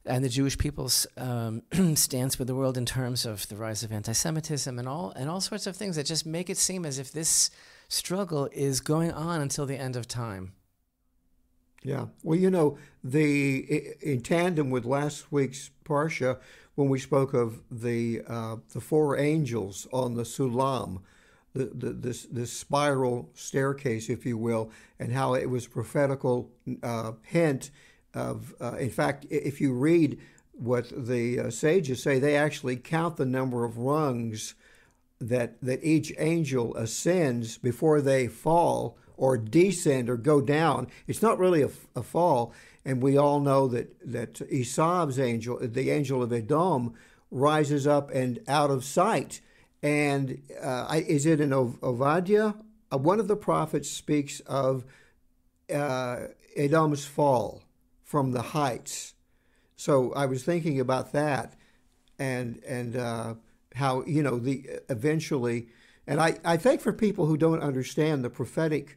and 0.04 0.25
the 0.25 0.28
Jewish 0.28 0.56
people's 0.56 1.06
um, 1.16 1.62
stance 1.95 2.38
with 2.38 2.49
the 2.49 2.54
world 2.54 2.76
in 2.76 2.87
terms 2.87 3.26
of 3.26 3.49
the 3.49 3.56
rise 3.56 3.83
of 3.83 3.90
anti-Semitism 3.92 4.78
and 4.78 4.88
all 4.88 5.12
and 5.16 5.28
all 5.28 5.40
sorts 5.40 5.66
of 5.66 5.76
things 5.76 5.97
that 5.97 6.06
just 6.06 6.26
make 6.26 6.49
it 6.49 6.56
seem 6.56 6.87
as 6.87 6.99
if 6.99 7.12
this 7.12 7.50
struggle 7.88 8.49
is 8.52 8.80
going 8.80 9.12
on 9.12 9.40
until 9.40 9.66
the 9.66 9.76
end 9.76 9.97
of 9.97 10.06
time. 10.06 10.52
Yeah. 11.87 12.07
Well, 12.25 12.37
you 12.37 12.50
know, 12.50 12.78
the 13.05 13.95
in 14.00 14.21
tandem 14.23 14.71
with 14.71 14.85
last 14.85 15.31
week's 15.31 15.71
parsha, 15.85 16.38
when 16.75 16.88
we 16.88 16.99
spoke 16.99 17.33
of 17.33 17.61
the 17.71 18.23
uh, 18.26 18.57
the 18.73 18.81
four 18.81 19.16
angels 19.16 19.87
on 19.93 20.14
the 20.14 20.25
sulam, 20.25 20.99
the, 21.55 21.66
the 21.66 21.93
this 21.93 22.25
this 22.25 22.52
spiral 22.52 23.31
staircase, 23.35 24.11
if 24.11 24.26
you 24.26 24.37
will, 24.37 24.73
and 24.99 25.12
how 25.12 25.35
it 25.35 25.49
was 25.49 25.69
prophetical 25.69 26.50
uh, 26.83 27.12
hint 27.23 27.71
of. 28.14 28.52
Uh, 28.61 28.75
in 28.78 28.90
fact, 28.90 29.25
if 29.31 29.61
you 29.61 29.73
read 29.73 30.19
what 30.55 30.90
the 30.90 31.38
uh, 31.38 31.50
sages 31.50 32.02
say, 32.02 32.19
they 32.19 32.37
actually 32.37 32.75
count 32.75 33.16
the 33.16 33.25
number 33.25 33.64
of 33.64 33.78
rungs 33.78 34.57
that 35.21 35.62
that 35.62 35.85
each 35.85 36.12
angel 36.19 36.75
ascends 36.75 37.59
before 37.59 38.00
they 38.00 38.26
fall 38.26 38.99
or 39.16 39.37
descend 39.37 40.08
or 40.11 40.16
go 40.16 40.40
down. 40.40 40.87
It's 41.06 41.23
not 41.23 41.38
really 41.38 41.62
a, 41.62 41.70
a 41.94 42.02
fall. 42.02 42.52
And 42.85 43.02
we 43.02 43.16
all 43.16 43.40
know 43.40 43.66
that, 43.68 43.96
that 44.12 44.35
Esav's 44.35 45.18
angel, 45.18 45.58
the 45.61 45.90
angel 45.90 46.23
of 46.23 46.32
Edom, 46.32 46.94
rises 47.30 47.87
up 47.87 48.11
and 48.11 48.38
out 48.46 48.70
of 48.70 48.85
sight. 48.85 49.40
And 49.82 50.40
uh, 50.62 51.00
is 51.06 51.26
it 51.26 51.40
in 51.40 51.52
Ov- 51.52 51.80
Ovadia? 51.80 52.56
Uh, 52.92 52.99
one 52.99 53.18
of 53.18 53.28
the 53.28 53.37
prophets 53.37 53.90
speaks 53.90 54.40
of 54.40 54.85
uh, 55.73 56.28
Edom's 56.56 57.04
fall 57.04 57.62
from 58.04 58.32
the 58.32 58.42
heights. 58.42 59.14
So 59.76 60.12
I 60.14 60.26
was 60.26 60.42
thinking 60.42 60.80
about 60.80 61.12
that, 61.12 61.54
and 62.18 62.62
and 62.66 62.96
uh, 62.96 63.35
how 63.75 64.04
you 64.06 64.23
know 64.23 64.38
the 64.38 64.64
eventually, 64.88 65.68
and 66.06 66.20
I, 66.20 66.38
I 66.44 66.56
think 66.56 66.80
for 66.80 66.92
people 66.92 67.26
who 67.26 67.37
don't 67.37 67.61
understand 67.61 68.25
the 68.25 68.30
prophetic 68.30 68.96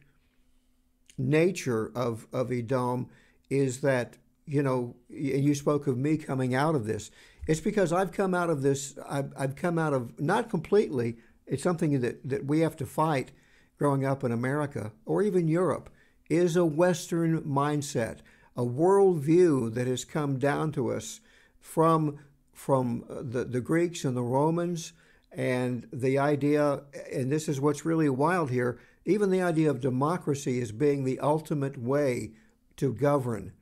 nature 1.28 1.90
of 1.94 2.26
of 2.32 2.50
Edom 2.50 3.08
is 3.48 3.80
that 3.80 4.16
you 4.46 4.62
know 4.62 4.96
you 5.08 5.54
spoke 5.54 5.86
of 5.86 5.96
me 5.98 6.16
coming 6.16 6.54
out 6.54 6.74
of 6.74 6.86
this. 6.86 7.10
It's 7.46 7.60
because 7.60 7.92
I've 7.92 8.12
come 8.12 8.34
out 8.34 8.50
of 8.50 8.62
this. 8.62 8.98
I've, 9.08 9.32
I've 9.36 9.56
come 9.56 9.78
out 9.78 9.92
of 9.92 10.20
not 10.20 10.50
completely. 10.50 11.16
It's 11.46 11.62
something 11.62 12.00
that 12.00 12.28
that 12.28 12.44
we 12.46 12.60
have 12.60 12.76
to 12.76 12.86
fight. 12.86 13.32
Growing 13.78 14.04
up 14.04 14.24
in 14.24 14.30
America 14.30 14.92
or 15.06 15.22
even 15.22 15.48
Europe 15.48 15.88
is 16.28 16.54
a 16.54 16.66
Western 16.66 17.40
mindset, 17.40 18.18
a 18.54 18.62
worldview 18.62 19.72
that 19.72 19.86
has 19.86 20.04
come 20.04 20.38
down 20.38 20.70
to 20.72 20.92
us 20.92 21.20
from 21.58 22.18
from 22.52 23.04
uh, 23.08 23.22
the, 23.22 23.44
the 23.44 23.60
Greeks 23.60 24.04
and 24.04 24.14
the 24.14 24.22
Romans, 24.22 24.92
and 25.32 25.86
the 25.92 26.18
idea, 26.18 26.82
and 27.10 27.32
this 27.32 27.48
is 27.48 27.58
what's 27.58 27.86
really 27.86 28.10
wild 28.10 28.50
here, 28.50 28.78
even 29.04 29.30
the 29.30 29.42
idea 29.42 29.70
of 29.70 29.80
democracy 29.80 30.60
as 30.60 30.72
being 30.72 31.04
the 31.04 31.18
ultimate 31.20 31.78
way 31.78 32.32
to 32.76 32.92
govern. 32.92 33.52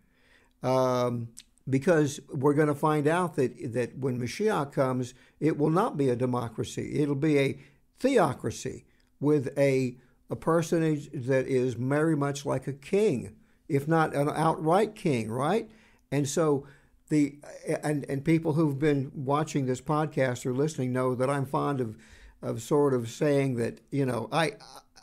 Um, 0.63 1.29
because 1.69 2.21
we're 2.33 2.55
going 2.55 2.69
to 2.69 2.75
find 2.75 3.07
out 3.07 3.37
that, 3.37 3.73
that 3.75 3.99
when 3.99 4.19
Mashiach 4.19 4.73
comes, 4.73 5.15
it 5.39 5.59
will 5.59 5.71
not 5.71 5.97
be 5.97 6.09
a 6.09 6.17
democracy. 6.17 7.01
It'll 7.01 7.15
be 7.15 7.39
a 7.39 7.59
theocracy 7.99 8.85
with 9.21 9.57
a, 9.59 9.97
a 10.31 10.37
personage 10.37 11.11
that 11.13 11.47
is 11.47 11.75
very 11.75 12.17
much 12.17 12.47
like 12.47 12.67
a 12.67 12.73
king, 12.73 13.37
if 13.69 13.87
not 13.87 14.15
an 14.15 14.31
outright 14.35 14.95
king, 14.95 15.31
right? 15.31 15.69
And 16.11 16.29
so 16.29 16.67
the 17.09 17.39
and 17.83 18.05
and 18.09 18.25
people 18.25 18.53
who've 18.53 18.79
been 18.79 19.11
watching 19.15 19.67
this 19.67 19.81
podcast 19.81 20.45
or 20.47 20.53
listening 20.53 20.93
know 20.93 21.15
that 21.15 21.31
I'm 21.31 21.47
fond 21.47 21.81
of 21.81 21.97
of 22.43 22.63
sort 22.63 22.95
of 22.95 23.09
saying 23.09 23.57
that 23.57 23.81
you 23.91 24.07
know 24.07 24.29
I 24.31 24.53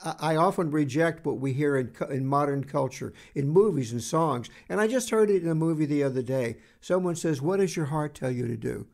I 0.04 0.36
often 0.36 0.72
reject 0.72 1.26
what 1.26 1.40
we 1.40 1.54
hear 1.54 1.78
in, 1.78 1.92
in 2.10 2.26
modern 2.26 2.64
culture, 2.64 3.14
in 3.34 3.50
movies 3.50 3.92
and 3.92 4.04
songs. 4.04 4.50
And 4.70 4.82
I 4.82 4.88
just 4.88 5.10
heard 5.10 5.30
it 5.30 5.44
in 5.44 5.50
a 5.50 5.56
movie 5.56 5.86
the 5.86 6.04
other 6.04 6.22
day. 6.22 6.58
Someone 6.82 7.16
says, 7.16 7.42
"What 7.42 7.58
does 7.58 7.76
your 7.76 7.88
heart 7.88 8.16
tell 8.16 8.32
you 8.32 8.48
to 8.48 8.58
do?" 8.58 8.88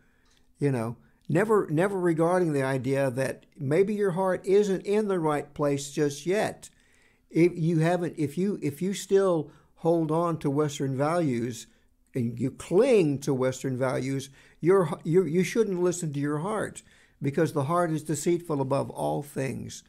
You 0.60 0.72
know, 0.72 0.98
never 1.27 1.67
never 1.70 2.00
regarding 2.00 2.53
the 2.53 2.63
idea 2.63 3.10
that 3.12 3.46
maybe 3.58 3.93
your 3.93 4.12
heart 4.12 4.46
isn't 4.46 4.86
in 4.86 5.08
the 5.08 5.20
right 5.20 5.53
place 5.53 5.91
just 5.91 6.25
yet. 6.25 6.70
If 7.29 7.53
you 7.58 7.79
haven't, 7.79 8.15
if 8.17 8.38
you 8.38 8.60
if 8.62 8.81
you 8.81 8.93
still 8.93 9.51
hold 9.75 10.12
on 10.12 10.38
to 10.38 10.50
Western 10.50 10.96
values 10.96 11.67
and 12.13 12.38
you 12.39 12.51
cling 12.51 13.20
to 13.20 13.34
Western 13.34 13.77
values, 13.77 14.29
you're, 14.60 15.00
you 15.03 15.24
you 15.24 15.43
shouldn't 15.43 15.81
listen 15.81 16.13
to 16.13 16.20
your 16.20 16.39
heart 16.39 16.84
because 17.22 17.53
the 17.53 17.63
heart 17.63 17.91
is 17.91 18.03
deceitful 18.03 18.62
above 18.62 18.89
all 18.89 19.24
things. 19.24 19.84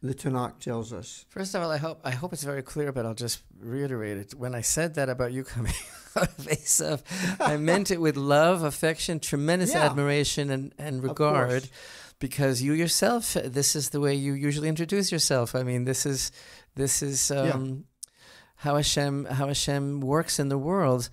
The 0.00 0.14
Tanakh 0.14 0.60
tells 0.60 0.92
us. 0.92 1.24
First 1.28 1.54
of 1.56 1.62
all, 1.62 1.70
I 1.72 1.76
hope 1.78 2.00
I 2.04 2.12
hope 2.12 2.32
it's 2.32 2.44
very 2.44 2.62
clear, 2.62 2.92
but 2.92 3.04
I'll 3.04 3.14
just 3.14 3.42
reiterate 3.60 4.16
it. 4.16 4.34
When 4.34 4.54
I 4.54 4.60
said 4.60 4.94
that 4.94 5.08
about 5.08 5.32
you 5.32 5.42
coming 5.42 5.72
out 6.16 6.28
of 6.38 6.46
Esav, 6.46 7.02
I 7.40 7.56
meant 7.56 7.90
it 7.90 8.00
with 8.00 8.16
love, 8.16 8.62
affection, 8.62 9.18
tremendous 9.18 9.72
Yeah. 9.72 9.84
admiration, 9.86 10.50
and, 10.50 10.72
and 10.78 11.02
regard, 11.02 11.68
because 12.20 12.62
you 12.62 12.74
yourself, 12.74 13.32
this 13.34 13.74
is 13.74 13.90
the 13.90 13.98
way 13.98 14.14
you 14.14 14.34
usually 14.34 14.68
introduce 14.68 15.10
yourself. 15.10 15.56
I 15.56 15.64
mean, 15.64 15.84
this 15.84 16.06
is 16.06 16.30
this 16.76 17.02
is 17.02 17.32
um, 17.32 17.84
how 18.56 18.76
Hashem 18.76 19.24
how 19.24 19.48
Hashem 19.48 20.00
works 20.00 20.38
in 20.38 20.48
the 20.48 20.58
world. 20.58 21.10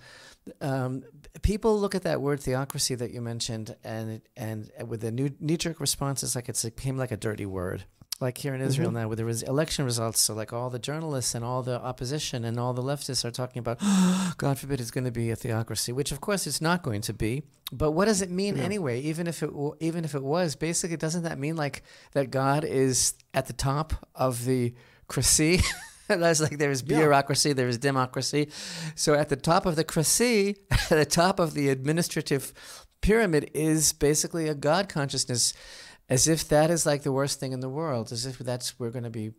Um, 0.60 1.02
people 1.42 1.76
look 1.80 1.96
at 1.96 2.02
that 2.02 2.20
word 2.20 2.38
theocracy 2.38 2.94
that 2.94 3.10
you 3.10 3.20
mentioned, 3.20 3.74
and 3.82 4.22
and 4.36 4.70
with 4.86 5.00
the 5.00 5.10
knee 5.10 5.56
jerk 5.56 5.80
response, 5.80 6.22
it's 6.22 6.36
like 6.36 6.48
it's, 6.48 6.64
it 6.64 6.76
became 6.76 6.96
like 6.96 7.10
a 7.10 7.16
dirty 7.16 7.46
word. 7.46 7.84
Like 8.20 8.38
here 8.38 8.54
in 8.54 8.60
mm-hmm. 8.60 8.68
Israel 8.68 8.90
now, 8.90 9.08
with 9.08 9.18
the 9.18 9.24
res- 9.24 9.42
election 9.42 9.84
results, 9.84 10.20
so 10.20 10.34
like 10.34 10.52
all 10.52 10.70
the 10.70 10.78
journalists 10.78 11.34
and 11.34 11.44
all 11.44 11.62
the 11.62 11.80
opposition 11.80 12.44
and 12.44 12.58
all 12.58 12.72
the 12.72 12.82
leftists 12.82 13.24
are 13.24 13.30
talking 13.30 13.60
about, 13.60 13.78
God 14.38 14.58
forbid, 14.58 14.80
it's 14.80 14.90
going 14.90 15.04
to 15.04 15.10
be 15.10 15.30
a 15.30 15.36
theocracy, 15.36 15.92
which 15.92 16.12
of 16.12 16.20
course 16.20 16.46
it's 16.46 16.60
not 16.60 16.82
going 16.82 17.02
to 17.02 17.12
be. 17.12 17.42
But 17.72 17.92
what 17.92 18.06
does 18.06 18.22
it 18.22 18.30
mean 18.30 18.58
anyway? 18.58 19.00
Even 19.00 19.26
if 19.26 19.42
it 19.42 19.48
w- 19.48 19.74
even 19.80 20.04
if 20.04 20.14
it 20.14 20.22
was, 20.22 20.56
basically, 20.56 20.96
doesn't 20.96 21.24
that 21.24 21.38
mean 21.38 21.56
like 21.56 21.82
that 22.12 22.30
God 22.30 22.64
is 22.64 23.14
at 23.34 23.46
the 23.46 23.52
top 23.52 24.08
of 24.14 24.44
the 24.44 24.74
cracy? 25.08 25.60
That's 26.08 26.40
like 26.40 26.58
there 26.58 26.70
is 26.70 26.82
bureaucracy, 26.82 27.52
there 27.52 27.68
is 27.68 27.78
democracy. 27.78 28.48
So 28.94 29.14
at 29.14 29.28
the 29.28 29.36
top 29.36 29.66
of 29.66 29.76
the 29.76 29.84
cracy, 29.84 30.56
at 30.70 30.88
the 30.88 31.04
top 31.04 31.40
of 31.40 31.54
the 31.54 31.68
administrative 31.68 32.52
pyramid 33.00 33.50
is 33.54 33.92
basically 33.92 34.48
a 34.48 34.54
God 34.54 34.88
consciousness, 34.88 35.52
as 36.08 36.28
if 36.28 36.48
that 36.48 36.70
is 36.70 36.86
like 36.86 37.02
the 37.02 37.12
worst 37.12 37.40
thing 37.40 37.52
in 37.52 37.60
the 37.60 37.68
world, 37.68 38.12
as 38.12 38.26
if 38.26 38.38
that's 38.38 38.78
we're 38.78 38.90
going 38.90 39.04
to 39.04 39.10
be 39.10 39.32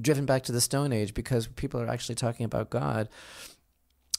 driven 0.00 0.26
back 0.26 0.42
to 0.44 0.52
the 0.52 0.60
Stone 0.60 0.92
Age 0.92 1.14
because 1.14 1.46
people 1.46 1.80
are 1.80 1.88
actually 1.88 2.14
talking 2.14 2.44
about 2.44 2.70
God 2.70 3.08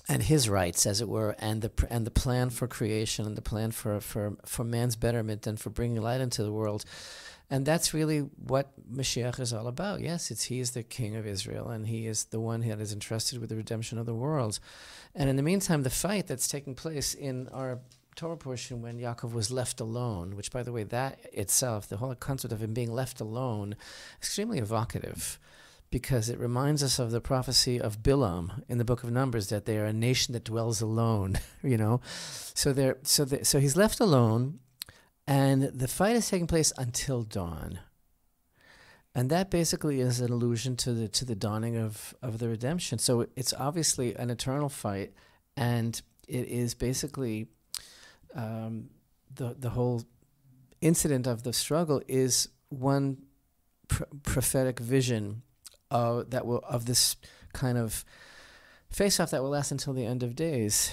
and 0.07 0.23
His 0.23 0.49
rights, 0.49 0.85
as 0.85 1.01
it 1.01 1.07
were, 1.07 1.35
and 1.39 1.61
the 1.61 1.71
and 1.89 2.05
the 2.05 2.11
plan 2.11 2.49
for 2.49 2.67
creation 2.67 3.25
and 3.25 3.37
the 3.37 3.41
plan 3.41 3.71
for 3.71 3.99
for 3.99 4.37
for 4.45 4.63
man's 4.63 4.95
betterment 4.95 5.47
and 5.47 5.59
for 5.59 5.69
bringing 5.69 6.01
light 6.01 6.21
into 6.21 6.43
the 6.43 6.51
world. 6.51 6.85
And 7.49 7.65
that's 7.65 7.93
really 7.93 8.19
what 8.19 8.71
Mashiach 8.89 9.37
is 9.37 9.51
all 9.51 9.67
about. 9.67 9.99
Yes, 9.99 10.31
it's 10.31 10.45
he 10.45 10.61
is 10.61 10.71
the 10.71 10.83
king 10.83 11.17
of 11.17 11.27
Israel, 11.27 11.69
and 11.69 11.85
he 11.87 12.07
is 12.07 12.25
the 12.25 12.39
one 12.39 12.61
that 12.61 12.79
is 12.79 12.93
entrusted 12.93 13.39
with 13.39 13.49
the 13.49 13.57
redemption 13.57 13.97
of 13.97 14.05
the 14.05 14.13
world. 14.13 14.59
And 15.13 15.29
in 15.29 15.35
the 15.35 15.43
meantime, 15.43 15.83
the 15.83 15.89
fight 15.89 16.27
that's 16.27 16.47
taking 16.47 16.75
place 16.75 17.13
in 17.13 17.49
our 17.49 17.79
Torah 18.21 18.37
portion 18.37 18.83
when 18.83 18.99
Yaakov 18.99 19.33
was 19.33 19.49
left 19.49 19.79
alone, 19.79 20.35
which, 20.35 20.51
by 20.51 20.61
the 20.61 20.71
way, 20.71 20.83
that 20.83 21.19
itself, 21.33 21.89
the 21.89 21.97
whole 21.97 22.13
concept 22.13 22.53
of 22.53 22.61
him 22.61 22.71
being 22.71 22.93
left 22.93 23.19
alone, 23.19 23.75
extremely 24.19 24.59
evocative 24.59 25.39
because 25.89 26.29
it 26.29 26.37
reminds 26.37 26.83
us 26.83 26.99
of 26.99 27.09
the 27.09 27.19
prophecy 27.19 27.81
of 27.81 28.03
Bilam 28.03 28.61
in 28.69 28.77
the 28.77 28.85
book 28.85 29.03
of 29.03 29.11
Numbers 29.11 29.49
that 29.49 29.65
they 29.65 29.75
are 29.79 29.85
a 29.85 29.91
nation 29.91 30.33
that 30.33 30.43
dwells 30.43 30.81
alone, 30.81 31.39
you 31.63 31.77
know. 31.77 31.99
So 32.53 32.73
they're 32.73 32.99
so 33.01 33.25
they, 33.25 33.41
so 33.41 33.59
he's 33.59 33.75
left 33.75 33.99
alone 33.99 34.59
and 35.25 35.63
the 35.63 35.87
fight 35.87 36.15
is 36.15 36.29
taking 36.29 36.45
place 36.45 36.71
until 36.77 37.23
dawn. 37.23 37.79
And 39.15 39.31
that 39.31 39.49
basically 39.49 39.99
is 39.99 40.19
an 40.19 40.31
allusion 40.31 40.75
to 40.77 40.93
the 40.93 41.07
to 41.07 41.25
the 41.25 41.33
dawning 41.33 41.75
of, 41.75 42.13
of 42.21 42.37
the 42.37 42.49
redemption. 42.49 42.99
So 42.99 43.25
it's 43.35 43.53
obviously 43.57 44.13
an 44.13 44.29
eternal 44.29 44.69
fight, 44.69 45.11
and 45.57 45.99
it 46.27 46.47
is 46.47 46.75
basically 46.75 47.47
um, 48.35 48.89
the 49.33 49.55
the 49.57 49.69
whole 49.69 50.03
incident 50.81 51.27
of 51.27 51.43
the 51.43 51.53
struggle 51.53 52.01
is 52.07 52.49
one 52.69 53.17
pr- 53.87 54.03
prophetic 54.23 54.79
vision 54.79 55.43
uh, 55.91 56.23
that 56.27 56.45
will 56.45 56.63
of 56.67 56.85
this 56.85 57.15
kind 57.53 57.77
of 57.77 58.03
face 58.89 59.19
off 59.19 59.31
that 59.31 59.41
will 59.41 59.49
last 59.49 59.71
until 59.71 59.93
the 59.93 60.05
end 60.05 60.23
of 60.23 60.35
days. 60.35 60.91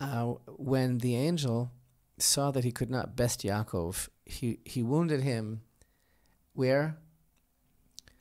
Uh, 0.00 0.34
when 0.56 0.98
the 0.98 1.14
angel 1.16 1.70
saw 2.18 2.50
that 2.50 2.64
he 2.64 2.72
could 2.72 2.90
not 2.90 3.16
best 3.16 3.42
Yaakov, 3.42 4.08
he, 4.24 4.58
he 4.64 4.82
wounded 4.82 5.20
him 5.22 5.62
where? 6.52 6.96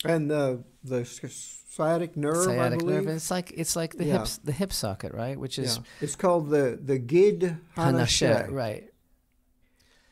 And 0.05 0.29
the 0.29 0.63
the 0.83 1.05
sciatic 1.75 2.15
nerve, 2.15 2.45
Sciatic 2.45 2.83
nerve. 2.83 3.07
It's 3.07 3.31
like 3.31 3.51
it's 3.55 3.75
like 3.75 3.97
the 3.97 4.05
Yeah. 4.05 4.19
hips 4.19 4.37
the 4.37 4.51
hip 4.51 4.71
socket, 4.71 5.13
right? 5.13 5.39
Which 5.39 5.57
is 5.57 5.77
yeah. 5.77 5.83
It's 6.01 6.15
called 6.15 6.49
the 6.49 6.79
the 6.81 6.99
Gid 6.99 7.57
Hanasheh. 7.75 8.51
right? 8.51 8.91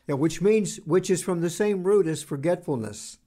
Yeah, 0.08 0.15
which 0.15 0.41
means 0.41 0.77
which 0.86 1.10
is 1.10 1.22
from 1.22 1.41
the 1.41 1.50
same 1.50 1.84
root 1.84 2.08
as 2.08 2.24
forgetfulness, 2.24 3.20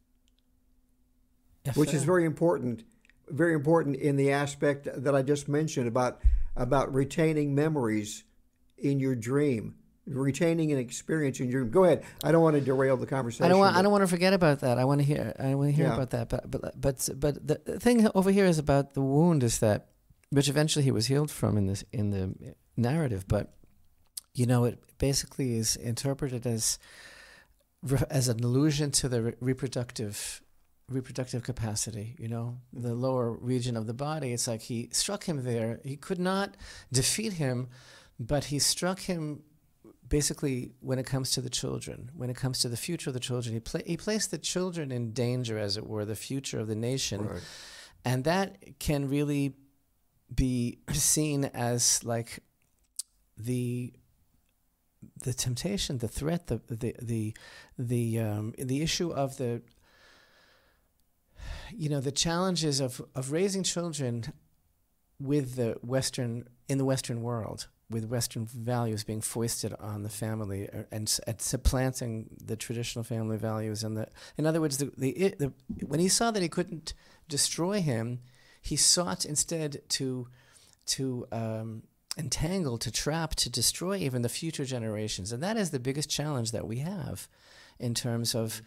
which 1.77 1.95
is 1.95 2.03
very 2.03 2.25
important, 2.25 2.83
very 3.29 3.55
important 3.55 3.97
in 3.97 4.17
the 4.17 4.33
aspect 4.33 4.89
that 4.93 5.15
I 5.15 5.23
just 5.23 5.49
mentioned 5.49 5.87
about 5.87 6.21
about 6.57 6.93
retaining 6.93 7.55
memories 7.55 8.25
in 8.77 8.99
your 8.99 9.15
dream, 9.15 9.77
retaining 10.07 10.73
an 10.73 10.79
experience 10.79 11.41
in 11.41 11.49
your. 11.51 11.65
Go 11.65 11.85
ahead. 11.85 12.05
I 12.23 12.33
don't 12.33 12.43
want 12.43 12.55
to 12.57 12.61
derail 12.61 12.97
the 12.97 13.07
conversation. 13.07 13.45
I 13.45 13.49
don't 13.49 13.59
want. 13.59 13.77
I 13.77 13.83
don't 13.83 13.93
want 13.93 14.03
to 14.03 14.09
forget 14.09 14.33
about 14.33 14.61
that. 14.61 14.79
I 14.79 14.85
want 14.85 15.01
to 15.01 15.05
hear. 15.07 15.35
I 15.39 15.55
want 15.55 15.71
to 15.71 15.77
hear 15.77 15.87
Yeah. 15.87 15.95
about 15.95 16.11
that. 16.11 16.29
But 16.29 16.51
but 16.51 16.81
but 16.81 17.09
but 17.17 17.47
the 17.47 17.61
the 17.65 17.81
thing 17.81 18.09
over 18.15 18.31
here 18.31 18.45
is 18.47 18.59
about 18.59 18.95
the 18.95 19.01
wound 19.03 19.43
is 19.43 19.59
that, 19.61 19.89
which 20.31 20.49
eventually 20.49 20.85
he 20.85 20.91
was 20.91 21.07
healed 21.07 21.31
from 21.31 21.57
in 21.57 21.67
this 21.67 21.85
in 21.93 22.11
the 22.11 22.55
narrative. 22.77 23.27
But 23.29 23.55
you 24.35 24.47
know, 24.47 24.65
it 24.65 24.79
basically 24.99 25.57
is 25.57 25.77
interpreted 25.77 26.47
as 26.47 26.79
as 28.11 28.29
an 28.29 28.43
allusion 28.43 28.91
to 28.91 29.09
the 29.09 29.23
re- 29.23 29.35
reproductive 29.41 30.41
reproductive 30.89 31.43
capacity. 31.43 32.15
You 32.19 32.29
know, 32.29 32.59
the 32.73 32.95
lower 32.95 33.31
region 33.33 33.77
of 33.77 33.87
the 33.87 33.95
body. 33.95 34.33
It's 34.33 34.47
like 34.47 34.63
he 34.63 34.89
struck 34.93 35.25
him 35.25 35.45
there. 35.45 35.81
He 35.85 35.97
could 35.97 36.19
not 36.19 36.57
defeat 36.93 37.35
him, 37.35 37.69
but 38.19 38.45
he 38.45 38.59
struck 38.59 39.01
him 39.01 39.43
basically 40.09 40.73
when 40.81 40.99
it 40.99 41.07
comes 41.07 41.31
to 41.33 41.41
the 41.41 41.51
children, 41.51 42.11
when 42.15 42.31
it 42.31 42.37
comes 42.37 42.61
to 42.61 42.69
the 42.69 42.77
future 42.77 43.11
of 43.11 43.15
the 43.15 43.21
children, 43.21 43.55
he, 43.55 43.61
pla- 43.61 43.81
he 43.87 43.97
placed 43.97 44.31
the 44.31 44.39
children 44.39 44.93
in 44.93 45.13
danger, 45.13 45.59
as 45.59 45.77
it 45.77 45.87
were, 45.87 46.05
the 46.05 46.17
future 46.17 46.59
of 46.59 46.67
the 46.67 46.75
nation. 46.75 47.27
Right. 47.27 47.43
And 48.05 48.25
that 48.25 48.79
can 48.79 49.09
really 49.09 49.55
be 50.35 50.79
seen 50.93 51.45
as 51.47 52.05
like 52.05 52.41
the 53.37 53.93
the 55.23 55.35
temptation, 55.35 55.99
the 55.99 56.09
threat, 56.09 56.47
the 56.47 56.61
the 56.69 56.95
the 57.01 57.37
the 57.79 58.21
um, 58.21 58.55
the 58.59 58.83
issue 58.83 59.11
of 59.11 59.37
the 59.37 59.63
you 61.73 61.89
know 61.89 62.01
the 62.01 62.13
challenges 62.13 62.81
of 62.81 63.03
of 63.15 63.33
raising 63.33 63.63
children 63.63 64.33
with 65.21 65.57
the 65.57 65.77
Western 65.83 66.49
in 66.69 66.79
the 66.79 66.85
Western 66.85 67.23
world 67.23 67.69
with 67.91 68.07
Western 68.07 68.47
values 68.47 69.05
being 69.05 69.21
foisted 69.21 69.75
on 69.79 70.03
the 70.03 70.09
family 70.09 70.69
uh, 70.71 70.85
and, 70.91 71.19
and 71.27 71.41
supplanting 71.41 72.29
the 72.45 72.57
traditional 72.57 73.05
family 73.05 73.37
values. 73.37 73.85
And 73.85 73.97
the, 73.97 74.09
in 74.37 74.47
other 74.47 74.61
words, 74.61 74.79
the, 74.79 74.91
the, 74.97 75.35
the, 75.39 75.53
when 75.87 76.01
he 76.01 76.09
saw 76.09 76.31
that 76.31 76.43
he 76.43 76.49
couldn't 76.49 76.95
destroy 77.29 77.81
him, 77.81 78.21
he 78.61 78.77
sought 78.77 79.25
instead 79.25 79.83
to 79.91 80.29
to 80.87 81.27
um, 81.33 81.83
entangle, 82.19 82.77
to 82.79 82.91
trap, 82.91 83.35
to 83.35 83.49
destroy 83.49 83.97
even 83.97 84.23
the 84.23 84.29
future 84.29 84.65
generations. 84.65 85.33
And 85.33 85.43
that 85.43 85.57
is 85.57 85.71
the 85.71 85.79
biggest 85.79 86.11
challenge 86.11 86.53
that 86.53 86.67
we 86.67 86.79
have 86.79 87.29
in 87.79 87.95
terms 87.95 88.35
of 88.35 88.63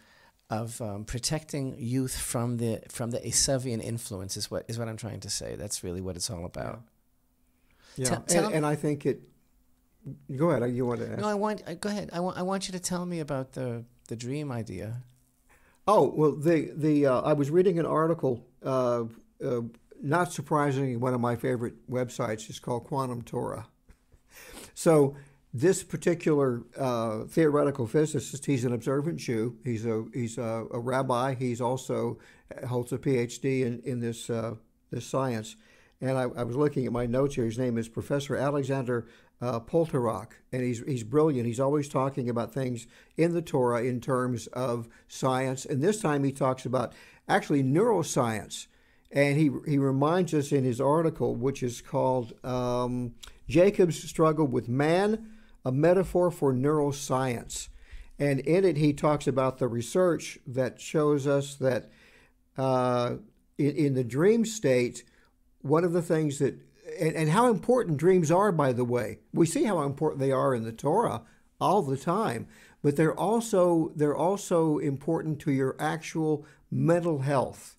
of 0.50 0.80
um, 0.80 1.04
protecting 1.04 1.76
youth 1.78 2.16
from 2.16 2.56
the 2.56 2.80
from 2.88 3.10
the 3.10 3.18
Esavian 3.18 3.82
influence 3.82 4.36
is 4.36 4.50
what 4.50 4.64
is 4.68 4.78
what 4.78 4.88
I'm 4.88 4.96
trying 4.96 5.20
to 5.20 5.30
say. 5.30 5.56
That's 5.56 5.84
really 5.84 6.00
what 6.00 6.16
it's 6.16 6.30
all 6.30 6.44
about. 6.44 6.74
Yeah, 6.74 6.97
Tell- 8.06 8.16
and, 8.18 8.28
tell- 8.28 8.52
and 8.52 8.66
I 8.66 8.74
think 8.74 9.06
it. 9.06 9.22
Go 10.36 10.50
ahead. 10.50 10.70
You 10.72 10.86
want 10.86 11.00
to? 11.00 11.10
Ask? 11.10 11.20
No, 11.20 11.28
I 11.28 11.34
want. 11.34 11.62
Uh, 11.66 11.74
go 11.74 11.88
ahead. 11.88 12.10
I 12.12 12.20
want. 12.20 12.38
I 12.38 12.42
want 12.42 12.68
you 12.68 12.72
to 12.72 12.80
tell 12.80 13.04
me 13.04 13.20
about 13.20 13.52
the 13.52 13.84
the 14.08 14.16
dream 14.16 14.50
idea. 14.50 15.02
Oh 15.86 16.12
well, 16.14 16.32
the 16.32 16.70
the 16.74 17.06
uh, 17.06 17.20
I 17.22 17.32
was 17.32 17.50
reading 17.50 17.78
an 17.78 17.86
article. 17.86 18.46
Uh, 18.64 19.04
uh, 19.44 19.60
not 20.02 20.32
surprisingly, 20.32 20.96
one 20.96 21.14
of 21.14 21.20
my 21.20 21.34
favorite 21.36 21.88
websites 21.90 22.48
is 22.48 22.58
called 22.58 22.84
Quantum 22.84 23.22
Torah. 23.22 23.66
So 24.74 25.16
this 25.52 25.82
particular 25.82 26.62
uh, 26.78 27.24
theoretical 27.24 27.86
physicist, 27.86 28.46
he's 28.46 28.64
an 28.64 28.72
observant 28.72 29.16
Jew. 29.18 29.56
He's 29.64 29.84
a 29.86 30.04
he's 30.14 30.38
a, 30.38 30.66
a 30.70 30.78
rabbi. 30.78 31.34
He's 31.34 31.60
also 31.60 32.18
holds 32.66 32.92
a 32.92 32.98
PhD 32.98 33.62
in 33.62 33.80
in 33.84 34.00
this 34.00 34.30
uh, 34.30 34.54
this 34.90 35.06
science. 35.06 35.56
And 36.00 36.16
I, 36.16 36.22
I 36.22 36.44
was 36.44 36.56
looking 36.56 36.86
at 36.86 36.92
my 36.92 37.06
notes 37.06 37.34
here. 37.34 37.44
His 37.44 37.58
name 37.58 37.76
is 37.76 37.88
Professor 37.88 38.36
Alexander 38.36 39.06
uh, 39.40 39.60
Poltorak, 39.60 40.32
and 40.52 40.62
he's 40.62 40.82
he's 40.86 41.04
brilliant. 41.04 41.46
He's 41.46 41.60
always 41.60 41.88
talking 41.88 42.28
about 42.28 42.52
things 42.52 42.86
in 43.16 43.34
the 43.34 43.42
Torah 43.42 43.82
in 43.82 44.00
terms 44.00 44.46
of 44.48 44.88
science. 45.08 45.64
And 45.64 45.82
this 45.82 46.00
time 46.00 46.24
he 46.24 46.32
talks 46.32 46.64
about 46.64 46.92
actually 47.28 47.62
neuroscience. 47.62 48.66
And 49.10 49.38
he 49.38 49.50
he 49.66 49.78
reminds 49.78 50.34
us 50.34 50.52
in 50.52 50.64
his 50.64 50.80
article, 50.80 51.34
which 51.34 51.62
is 51.62 51.80
called 51.80 52.32
um, 52.44 53.14
"Jacob's 53.48 54.02
Struggle 54.02 54.46
with 54.46 54.68
Man: 54.68 55.30
A 55.64 55.72
Metaphor 55.72 56.30
for 56.30 56.52
Neuroscience." 56.52 57.68
And 58.18 58.40
in 58.40 58.64
it, 58.64 58.76
he 58.76 58.92
talks 58.92 59.26
about 59.26 59.58
the 59.58 59.68
research 59.68 60.38
that 60.46 60.80
shows 60.80 61.26
us 61.26 61.54
that 61.56 61.90
uh, 62.56 63.14
in, 63.56 63.76
in 63.76 63.94
the 63.94 64.04
dream 64.04 64.44
state, 64.44 65.04
one 65.62 65.84
of 65.84 65.92
the 65.92 66.02
things 66.02 66.38
that 66.38 66.58
and, 66.98 67.14
and 67.14 67.30
how 67.30 67.50
important 67.50 67.98
dreams 67.98 68.30
are, 68.30 68.52
by 68.52 68.72
the 68.72 68.84
way, 68.84 69.18
we 69.32 69.46
see 69.46 69.64
how 69.64 69.82
important 69.82 70.20
they 70.20 70.32
are 70.32 70.54
in 70.54 70.64
the 70.64 70.72
Torah 70.72 71.22
all 71.60 71.82
the 71.82 71.96
time, 71.96 72.46
but 72.82 72.96
they're 72.96 73.18
also 73.18 73.92
they're 73.96 74.16
also 74.16 74.78
important 74.78 75.40
to 75.40 75.52
your 75.52 75.76
actual 75.78 76.46
mental 76.70 77.20
health. 77.20 77.76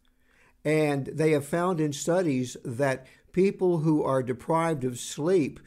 And 0.66 1.06
they 1.08 1.32
have 1.32 1.46
found 1.46 1.80
in 1.80 1.94
studies 1.94 2.58
that 2.66 3.08
people 3.32 3.80
who 3.80 4.04
are 4.04 4.22
deprived 4.22 4.84
of 4.84 5.00
sleep, 5.00 5.60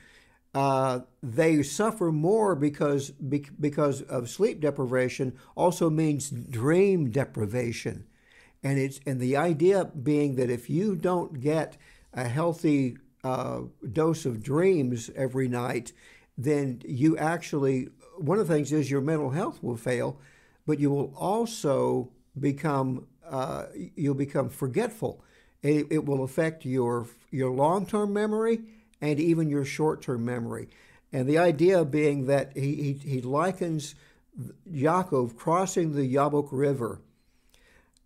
uh, 0.55 1.01
they 1.23 1.63
suffer 1.63 2.13
more 2.13 2.55
because 2.55 3.11
bec- 3.13 3.53
because 3.59 4.03
of 4.03 4.29
sleep 4.29 4.61
deprivation. 4.61 5.33
Also 5.57 5.89
means 5.89 6.31
dream 6.31 7.11
deprivation, 7.11 8.07
and 8.63 8.79
it's 8.79 9.01
and 9.07 9.19
the 9.19 9.37
idea 9.37 9.87
being 9.87 10.37
that 10.37 10.51
if 10.51 10.69
you 10.69 10.95
don't 10.95 11.41
get 11.41 11.79
a 12.15 12.29
healthy 12.29 12.99
uh, 13.25 13.61
dose 13.93 14.27
of 14.27 14.43
dreams 14.43 15.11
every 15.15 15.49
night, 15.49 15.93
then 16.37 16.83
you 16.85 17.17
actually 17.17 17.89
one 18.19 18.39
of 18.39 18.47
the 18.47 18.55
things 18.55 18.73
is 18.73 18.91
your 18.91 19.01
mental 19.01 19.31
health 19.31 19.63
will 19.63 19.77
fail, 19.77 20.19
but 20.67 20.79
you 20.79 20.91
will 20.91 21.15
also 21.17 22.11
become 22.39 23.07
uh, 23.29 23.67
you'll 23.97 24.15
become 24.15 24.49
forgetful. 24.49 25.23
It, 25.63 25.87
it 25.91 26.05
will 26.05 26.25
affect 26.25 26.65
your 26.65 27.07
your 27.31 27.51
long 27.51 27.87
term 27.87 28.13
memory 28.13 28.61
and 29.01 29.19
even 29.19 29.49
your 29.49 29.65
short 29.65 30.03
term 30.03 30.25
memory. 30.25 30.69
And 31.13 31.29
the 31.29 31.39
idea 31.39 31.85
being 31.85 32.27
that 32.27 32.57
he, 32.57 32.75
he, 32.75 32.93
he 32.93 33.21
likens 33.21 33.95
Yaakov 34.71 35.37
crossing 35.37 35.95
the 35.95 36.15
Yabok 36.15 36.49
River 36.51 37.01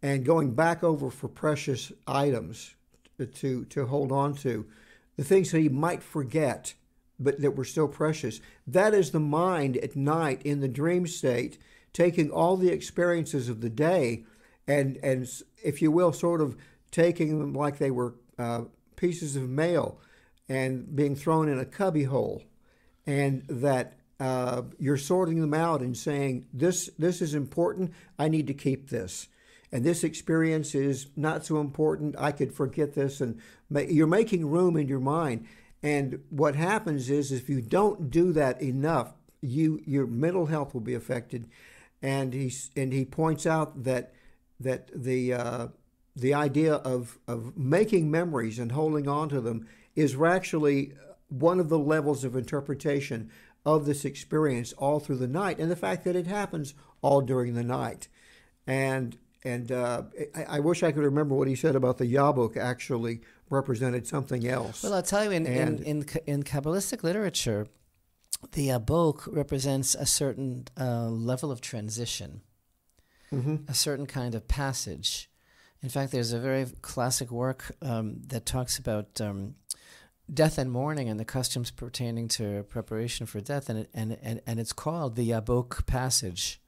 and 0.02 0.24
going 0.24 0.54
back 0.54 0.82
over 0.82 1.10
for 1.10 1.28
precious 1.28 1.92
items 2.06 2.75
to, 3.24 3.64
to 3.64 3.87
hold 3.87 4.12
on 4.12 4.35
to, 4.35 4.66
the 5.16 5.24
things 5.24 5.50
that 5.50 5.61
he 5.61 5.68
might 5.68 6.02
forget, 6.02 6.74
but 7.18 7.40
that 7.40 7.57
were 7.57 7.64
still 7.64 7.88
precious. 7.88 8.40
That 8.66 8.94
is 8.94 9.11
the 9.11 9.20
mind 9.20 9.76
at 9.79 9.96
night 9.96 10.42
in 10.42 10.61
the 10.61 10.68
dream 10.68 11.07
state, 11.07 11.59
taking 11.92 12.31
all 12.31 12.57
the 12.57 12.70
experiences 12.70 13.48
of 13.48 13.61
the 13.62 13.70
day 13.70 14.24
and, 14.68 14.98
and 15.02 15.29
if 15.62 15.81
you 15.81 15.90
will, 15.90 16.12
sort 16.12 16.40
of 16.40 16.57
taking 16.90 17.38
them 17.38 17.52
like 17.52 17.79
they 17.79 17.90
were 17.90 18.14
uh, 18.38 18.62
pieces 18.96 19.37
of 19.37 19.48
mail 19.48 20.00
and 20.48 20.94
being 20.94 21.16
thrown 21.16 21.48
in 21.48 21.59
a 21.59 21.64
cubbyhole, 21.64 22.42
and 23.07 23.44
that 23.48 23.98
uh, 24.20 24.62
you're 24.79 24.96
sorting 24.96 25.40
them 25.40 25.55
out 25.55 25.81
and 25.81 25.96
saying, 25.96 26.46
this, 26.52 26.90
this 26.98 27.20
is 27.20 27.35
important, 27.35 27.92
I 28.18 28.29
need 28.29 28.46
to 28.46 28.55
keep 28.55 28.88
this 28.88 29.29
and 29.72 29.85
this 29.85 30.05
experience 30.05 30.74
is 30.74 31.09
not 31.16 31.44
so 31.44 31.61
important. 31.61 32.14
I 32.18 32.33
could 32.33 32.52
forget 32.52 32.94
this, 32.94 33.20
and 33.20 33.40
you're 33.70 34.07
making 34.07 34.50
room 34.50 34.76
in 34.76 34.88
your 34.88 35.00
mind. 35.00 35.46
And 35.83 36.22
what 36.31 36.57
happens 36.57 37.11
is, 37.11 37.33
if 37.33 37.48
you 37.48 37.61
don't 37.61 38.11
do 38.11 38.33
that 38.33 38.61
enough, 38.62 39.14
you 39.40 39.81
your 39.87 40.07
mental 40.07 40.46
health 40.46 40.74
will 40.74 40.81
be 40.81 40.94
affected. 40.94 41.48
And 42.02 42.33
he 42.33 42.52
and 42.76 42.92
he 42.92 43.05
points 43.05 43.46
out 43.46 43.85
that 43.85 44.12
that 44.61 44.90
the 44.94 45.35
uh, 45.35 45.68
the 46.14 46.35
idea 46.35 46.74
of 46.74 47.18
of 47.26 47.57
making 47.57 48.11
memories 48.11 48.59
and 48.59 48.72
holding 48.72 49.09
on 49.09 49.29
to 49.31 49.40
them 49.40 49.66
is 49.94 50.16
actually 50.20 50.92
one 51.29 51.59
of 51.59 51.68
the 51.68 51.79
levels 51.79 52.24
of 52.24 52.37
interpretation 52.37 53.31
of 53.64 53.85
this 53.85 54.05
experience 54.05 54.72
all 54.74 55.00
through 55.00 55.16
the 55.16 55.26
night, 55.26 55.59
and 55.59 55.70
the 55.70 55.76
fact 55.76 56.05
that 56.05 56.16
it 56.16 56.26
happens 56.26 56.74
all 57.02 57.20
during 57.20 57.55
the 57.55 57.64
night. 57.64 58.09
And 58.66 59.16
and 59.46 59.70
uh, 59.70 60.02
I, 60.35 60.44
I, 60.44 60.61
wish 60.61 60.82
I 60.82 60.90
could 60.90 61.04
remember 61.04 61.35
what 61.35 61.46
he 61.46 61.54
said 61.54 61.76
about 61.76 61.98
the 61.98 62.04
Yabuk 62.04 62.56
actually 62.56 63.20
represented 63.48 64.06
something 64.06 64.46
else. 64.46 64.82
Well, 64.82 64.94
I'll 64.94 65.02
tell 65.02 65.24
you, 65.24 65.30
in, 65.30 65.46
in, 65.46 65.82
in, 65.85 66.06
in 66.26 66.42
Kabbalistic 66.42 67.04
literature, 67.04 67.68
the 68.52 68.68
Abok 68.68 69.32
represents 69.32 69.94
a 69.94 70.04
certain 70.04 70.66
uh, 70.78 71.09
level 71.09 71.52
of 71.52 71.61
transition, 71.61 72.42
a 73.68 73.74
certain 73.74 74.06
kind 74.06 74.35
of 74.35 74.48
passage. 74.48 75.30
In 75.82 75.88
fact, 75.88 76.11
there's 76.11 76.32
a 76.32 76.40
very 76.40 76.66
classic 76.82 77.30
work 77.30 77.72
um, 77.82 78.22
that 78.28 78.46
talks 78.46 78.78
about 78.78 79.20
um, 79.20 79.54
death 80.32 80.59
and 80.59 80.72
mourning 80.72 81.09
and 81.09 81.20
the 81.20 81.24
customs 81.24 81.70
pertaining 81.70 82.28
to 82.28 82.64
preparation 82.64 83.26
for 83.26 83.40
death, 83.40 83.68
and, 83.68 83.80
it, 83.80 83.90
and, 83.94 84.18
and, 84.22 84.40
and 84.46 84.59
it's 84.59 84.72
called 84.72 85.14
the 85.14 85.30
Yabok 85.30 85.87
passage. 85.87 86.61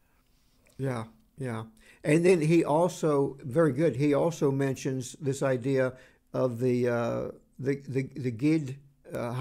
Yeah, 0.76 1.04
yeah. 1.38 1.64
And 2.08 2.24
then 2.24 2.40
he 2.40 2.64
also 2.64 3.36
very 3.44 3.70
good. 3.70 3.96
He 3.96 4.14
also 4.14 4.50
mentions 4.50 5.14
this 5.20 5.42
idea 5.42 5.92
of 6.32 6.58
the 6.58 6.88
uh, 6.88 7.28
the 7.58 7.82
the 7.86 8.04
the 8.16 8.30
gid 8.30 8.78
uh, 9.14 9.34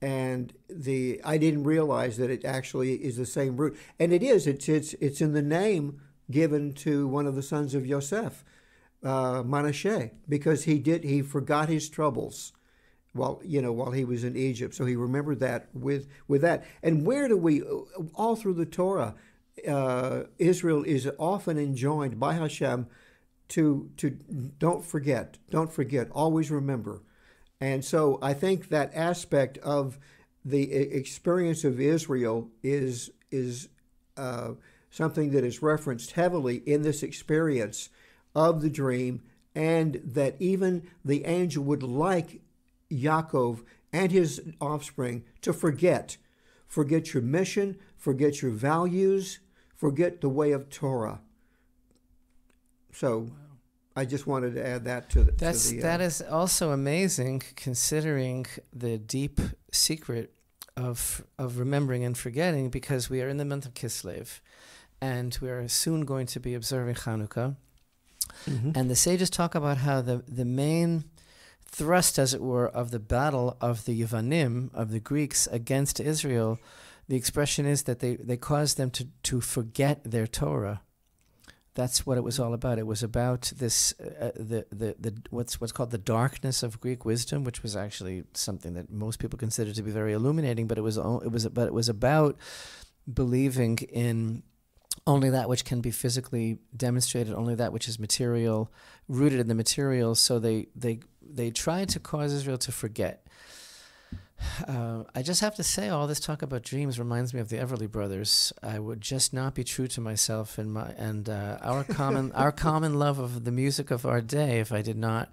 and 0.00 0.52
the 0.70 1.20
I 1.24 1.38
didn't 1.38 1.64
realize 1.64 2.16
that 2.18 2.30
it 2.30 2.44
actually 2.44 2.94
is 2.94 3.16
the 3.16 3.26
same 3.26 3.56
root, 3.56 3.76
and 3.98 4.12
it 4.12 4.22
is. 4.22 4.46
It's 4.46 4.68
it's 4.68 4.94
it's 4.94 5.20
in 5.20 5.32
the 5.32 5.42
name 5.42 6.00
given 6.30 6.74
to 6.74 7.08
one 7.08 7.26
of 7.26 7.34
the 7.34 7.42
sons 7.42 7.74
of 7.74 7.84
Yosef, 7.84 8.44
uh, 9.02 9.42
Manasseh, 9.44 10.12
because 10.28 10.62
he 10.62 10.78
did 10.78 11.02
he 11.02 11.22
forgot 11.22 11.68
his 11.68 11.88
troubles 11.88 12.52
while 13.14 13.40
you 13.44 13.60
know 13.60 13.72
while 13.72 13.90
he 13.90 14.04
was 14.04 14.22
in 14.22 14.36
Egypt. 14.36 14.76
So 14.76 14.84
he 14.84 14.94
remembered 14.94 15.40
that 15.40 15.70
with 15.74 16.06
with 16.28 16.42
that. 16.42 16.64
And 16.84 17.04
where 17.04 17.26
do 17.26 17.36
we 17.36 17.62
all 18.14 18.36
through 18.36 18.54
the 18.54 18.64
Torah, 18.66 19.16
uh, 19.68 20.24
Israel 20.38 20.82
is 20.84 21.08
often 21.18 21.58
enjoined 21.58 22.18
by 22.18 22.34
Hashem 22.34 22.86
to 23.48 23.90
to 23.98 24.10
don't 24.58 24.84
forget, 24.84 25.38
don't 25.50 25.72
forget, 25.72 26.08
always 26.12 26.50
remember. 26.50 27.02
And 27.60 27.84
so 27.84 28.18
I 28.22 28.34
think 28.34 28.68
that 28.68 28.94
aspect 28.94 29.58
of 29.58 29.98
the 30.44 30.72
experience 30.72 31.64
of 31.64 31.80
Israel 31.80 32.50
is 32.62 33.10
is 33.30 33.68
uh, 34.16 34.52
something 34.90 35.30
that 35.30 35.44
is 35.44 35.62
referenced 35.62 36.12
heavily 36.12 36.56
in 36.66 36.82
this 36.82 37.02
experience 37.02 37.88
of 38.34 38.62
the 38.62 38.70
dream, 38.70 39.22
and 39.54 40.00
that 40.04 40.34
even 40.38 40.88
the 41.04 41.24
angel 41.24 41.64
would 41.64 41.82
like 41.82 42.40
Yaakov 42.90 43.62
and 43.92 44.10
his 44.10 44.40
offspring 44.60 45.24
to 45.42 45.52
forget, 45.52 46.16
forget 46.66 47.12
your 47.12 47.22
mission, 47.22 47.78
forget 48.06 48.32
your 48.42 48.54
values, 48.72 49.24
forget 49.84 50.20
the 50.20 50.32
way 50.38 50.50
of 50.52 50.62
Torah. 50.80 51.18
So. 52.92 53.28
I 53.94 54.06
just 54.06 54.26
wanted 54.26 54.54
to 54.54 54.66
add 54.66 54.82
that 54.86 55.10
to, 55.10 55.18
the, 55.22 55.32
That's 55.32 55.68
to 55.68 55.74
the, 55.74 55.80
uh, 55.80 55.82
that 55.82 56.00
is 56.00 56.22
also 56.22 56.70
amazing, 56.70 57.42
considering 57.56 58.46
the 58.72 58.96
deep 58.96 59.38
secret 59.70 60.32
of 60.78 61.22
of 61.38 61.58
remembering 61.58 62.02
and 62.02 62.16
forgetting, 62.16 62.70
because 62.70 63.10
we 63.10 63.20
are 63.22 63.28
in 63.28 63.36
the 63.36 63.44
month 63.44 63.66
of 63.66 63.74
Kislev, 63.74 64.40
and 64.98 65.36
we 65.42 65.50
are 65.50 65.68
soon 65.68 66.06
going 66.06 66.26
to 66.34 66.40
be 66.40 66.54
observing 66.54 66.94
Hanukkah. 67.04 67.56
Mm-hmm. 68.46 68.70
And 68.74 68.84
the 68.88 68.96
sages 68.96 69.28
talk 69.28 69.54
about 69.54 69.78
how 69.86 70.00
the 70.00 70.24
the 70.40 70.46
main 70.46 71.04
thrust, 71.66 72.18
as 72.18 72.32
it 72.32 72.40
were, 72.40 72.68
of 72.80 72.92
the 72.92 73.04
battle 73.16 73.58
of 73.60 73.84
the 73.84 73.94
Yevanim 74.00 74.72
of 74.72 74.90
the 74.90 75.00
Greeks 75.00 75.40
against 75.48 76.00
Israel, 76.00 76.58
the 77.12 77.18
expression 77.18 77.66
is 77.66 77.82
that 77.82 77.98
they 77.98 78.16
they 78.16 78.38
caused 78.38 78.78
them 78.78 78.90
to 78.90 79.06
to 79.22 79.42
forget 79.42 80.02
their 80.02 80.26
Torah 80.26 80.80
that's 81.74 82.06
what 82.06 82.18
it 82.18 82.24
was 82.24 82.38
all 82.38 82.52
about. 82.52 82.78
It 82.78 82.86
was 82.86 83.02
about 83.02 83.52
this 83.56 83.94
uh, 83.98 84.26
uh, 84.26 84.30
the, 84.36 84.66
the 84.70 84.96
the 84.98 85.14
what's 85.30 85.60
what's 85.60 85.72
called 85.72 85.90
the 85.90 85.98
darkness 85.98 86.62
of 86.62 86.80
Greek 86.80 87.04
wisdom, 87.04 87.44
which 87.44 87.62
was 87.62 87.74
actually 87.76 88.24
something 88.34 88.74
that 88.74 88.90
most 88.90 89.18
people 89.18 89.38
consider 89.38 89.72
to 89.72 89.82
be 89.82 89.90
very 89.90 90.12
illuminating. 90.12 90.66
But 90.66 90.78
it 90.78 90.82
was 90.82 90.98
it 90.98 91.32
was 91.32 91.46
but 91.48 91.66
it 91.68 91.72
was 91.72 91.88
about 91.88 92.36
believing 93.12 93.78
in 93.78 94.42
only 95.06 95.30
that 95.30 95.48
which 95.48 95.64
can 95.64 95.80
be 95.80 95.90
physically 95.90 96.58
demonstrated, 96.76 97.32
only 97.32 97.54
that 97.54 97.72
which 97.72 97.88
is 97.88 97.98
material, 97.98 98.70
rooted 99.08 99.40
in 99.40 99.48
the 99.48 99.54
material. 99.54 100.14
So 100.14 100.38
they 100.38 100.66
they 100.76 101.00
they 101.22 101.50
tried 101.50 101.88
to 101.90 102.00
cause 102.00 102.34
Israel 102.34 102.58
to 102.58 102.72
forget 102.72 103.26
uh, 104.66 105.04
I 105.14 105.22
just 105.22 105.40
have 105.40 105.54
to 105.56 105.62
say, 105.62 105.88
all 105.88 106.06
this 106.06 106.20
talk 106.20 106.42
about 106.42 106.62
dreams 106.62 106.98
reminds 106.98 107.32
me 107.34 107.40
of 107.40 107.48
the 107.48 107.56
Everly 107.56 107.90
Brothers. 107.90 108.52
I 108.62 108.78
would 108.78 109.00
just 109.00 109.32
not 109.32 109.54
be 109.54 109.64
true 109.64 109.86
to 109.88 110.00
myself 110.00 110.58
and 110.58 110.72
my 110.72 110.90
and 110.96 111.28
uh, 111.28 111.58
our 111.62 111.84
common 111.84 112.32
our 112.34 112.52
common 112.52 112.98
love 112.98 113.18
of 113.18 113.44
the 113.44 113.52
music 113.52 113.90
of 113.90 114.04
our 114.06 114.20
day 114.20 114.60
if 114.60 114.72
I 114.72 114.82
did 114.82 114.96
not 114.98 115.32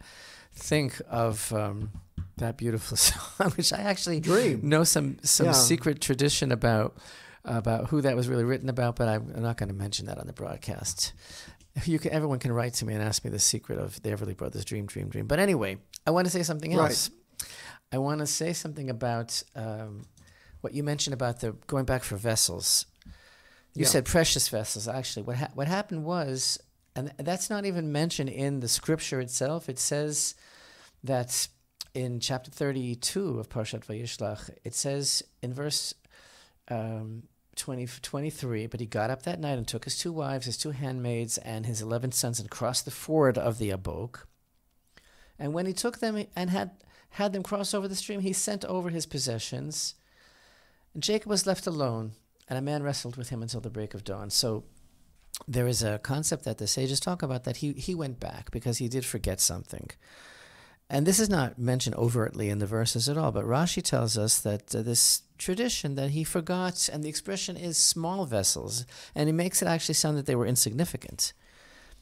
think 0.53 1.01
of 1.09 1.51
um, 1.53 1.91
that 2.37 2.57
beautiful 2.57 2.97
song, 3.07 3.51
which 3.51 3.71
I 3.73 3.77
actually 3.79 4.19
Dream. 4.19 4.61
know 4.63 4.83
some 4.83 5.17
some 5.23 5.47
Yeah. 5.47 5.51
secret 5.53 6.01
tradition 6.01 6.51
about 6.51 6.97
about 7.45 7.87
who 7.89 8.01
that 8.01 8.15
was 8.15 8.27
really 8.27 8.43
written 8.43 8.69
about, 8.69 8.95
but 8.95 9.07
I'm, 9.07 9.41
not 9.41 9.57
going 9.57 9.69
to 9.69 9.75
mention 9.75 10.05
that 10.07 10.17
on 10.17 10.27
the 10.27 10.33
broadcast. 10.33 11.13
You 11.85 11.97
can, 11.97 12.11
everyone 12.11 12.37
can 12.39 12.51
write 12.51 12.73
to 12.75 12.85
me 12.85 12.93
and 12.93 13.01
ask 13.01 13.23
me 13.23 13.31
the 13.31 13.39
secret 13.39 13.79
of 13.79 14.01
the 14.03 14.09
Everly 14.09 14.35
Brothers' 14.35 14.65
Dream, 14.65 14.85
Dream, 14.85 15.07
Dream. 15.07 15.25
But 15.25 15.39
anyway, 15.39 15.77
I 16.05 16.11
want 16.11 16.25
to 16.25 16.31
say 16.31 16.43
something 16.43 16.75
Right. 16.75 16.89
else. 16.89 17.09
I 17.91 17.97
want 17.97 18.19
to 18.19 18.27
say 18.27 18.53
something 18.53 18.89
about 18.89 19.41
um, 19.55 20.05
what 20.61 20.73
you 20.73 20.83
mentioned 20.83 21.13
about 21.13 21.39
the 21.39 21.53
going 21.67 21.85
back 21.85 22.03
for 22.03 22.15
vessels. 22.17 22.85
You 23.73 23.83
Yeah. 23.83 23.87
said 23.87 24.05
precious 24.05 24.47
vessels. 24.49 24.87
Actually, 24.87 25.23
what 25.23 25.37
ha- 25.37 25.51
what 25.53 25.67
happened 25.67 26.03
was, 26.05 26.59
and 26.95 27.11
that's 27.17 27.49
not 27.49 27.65
even 27.65 27.91
mentioned 27.91 28.29
in 28.29 28.59
the 28.59 28.67
scripture 28.67 29.19
itself. 29.19 29.69
It 29.69 29.79
says 29.79 30.35
that 31.03 31.47
in 31.93 32.19
chapter 32.19 32.51
thirty-two 32.51 33.39
of 33.39 33.49
Parshat 33.49 33.85
Vayishlach, 33.85 34.49
it 34.63 34.75
says 34.75 35.23
in 35.41 35.53
verse 35.53 35.93
um, 36.67 37.23
20, 37.55 37.87
23, 37.87 38.67
but 38.67 38.79
he 38.79 38.85
got 38.85 39.09
up 39.09 39.23
that 39.23 39.39
night 39.39 39.57
and 39.57 39.67
took 39.67 39.83
his 39.85 39.97
two 39.97 40.13
wives, 40.13 40.45
his 40.45 40.55
two 40.57 40.71
handmaids, 40.71 41.37
and 41.39 41.65
his 41.65 41.81
eleven 41.81 42.11
sons, 42.11 42.39
and 42.39 42.49
crossed 42.51 42.85
the 42.85 42.91
ford 42.91 43.37
of 43.37 43.57
the 43.57 43.71
Abok. 43.71 44.21
And 45.39 45.53
when 45.53 45.65
he 45.65 45.73
took 45.73 45.99
them 45.99 46.25
and 46.35 46.49
had 46.51 46.71
had 47.11 47.33
them 47.33 47.43
cross 47.43 47.73
over 47.73 47.87
the 47.87 47.95
stream, 47.95 48.21
he 48.21 48.33
sent 48.33 48.65
over 48.65 48.89
his 48.89 49.05
possessions. 49.05 49.95
And 50.93 51.03
Jacob 51.03 51.29
was 51.29 51.47
left 51.47 51.67
alone, 51.67 52.13
and 52.47 52.57
a 52.57 52.61
man 52.61 52.83
wrestled 52.83 53.17
with 53.17 53.29
him 53.29 53.41
until 53.41 53.61
the 53.61 53.69
break 53.69 53.93
of 53.93 54.03
dawn. 54.03 54.29
So 54.29 54.63
there 55.47 55.67
is 55.67 55.83
a 55.83 55.99
concept 55.99 56.43
that 56.45 56.57
the 56.57 56.67
sages 56.67 56.99
talk 56.99 57.21
about 57.21 57.43
that 57.43 57.57
he, 57.57 57.73
he 57.73 57.95
went 57.95 58.19
back 58.19 58.51
because 58.51 58.77
he 58.77 58.87
did 58.87 59.05
forget 59.05 59.39
something. 59.39 59.89
And 60.89 61.05
this 61.05 61.19
is 61.19 61.29
not 61.29 61.59
mentioned 61.59 61.95
overtly 61.95 62.49
in 62.49 62.57
the 62.57 62.65
verses 62.65 63.07
at 63.07 63.17
all, 63.17 63.31
but 63.31 63.45
Rashi 63.45 63.83
tells 63.83 64.17
us 64.17 64.39
that 64.39 64.73
uh, 64.73 64.81
this 64.81 65.21
tradition 65.37 65.93
that 65.95 66.11
he 66.11 66.23
forgot, 66.23 66.89
and 66.91 67.03
the 67.03 67.09
expression 67.09 67.55
is 67.55 67.77
small 67.77 68.25
vessels, 68.25 68.87
and 69.13 69.29
he 69.29 69.33
makes 69.33 69.61
it 69.61 69.67
actually 69.67 69.93
sound 69.93 70.17
that 70.17 70.25
they 70.25 70.35
were 70.35 70.47
insignificant. 70.47 71.33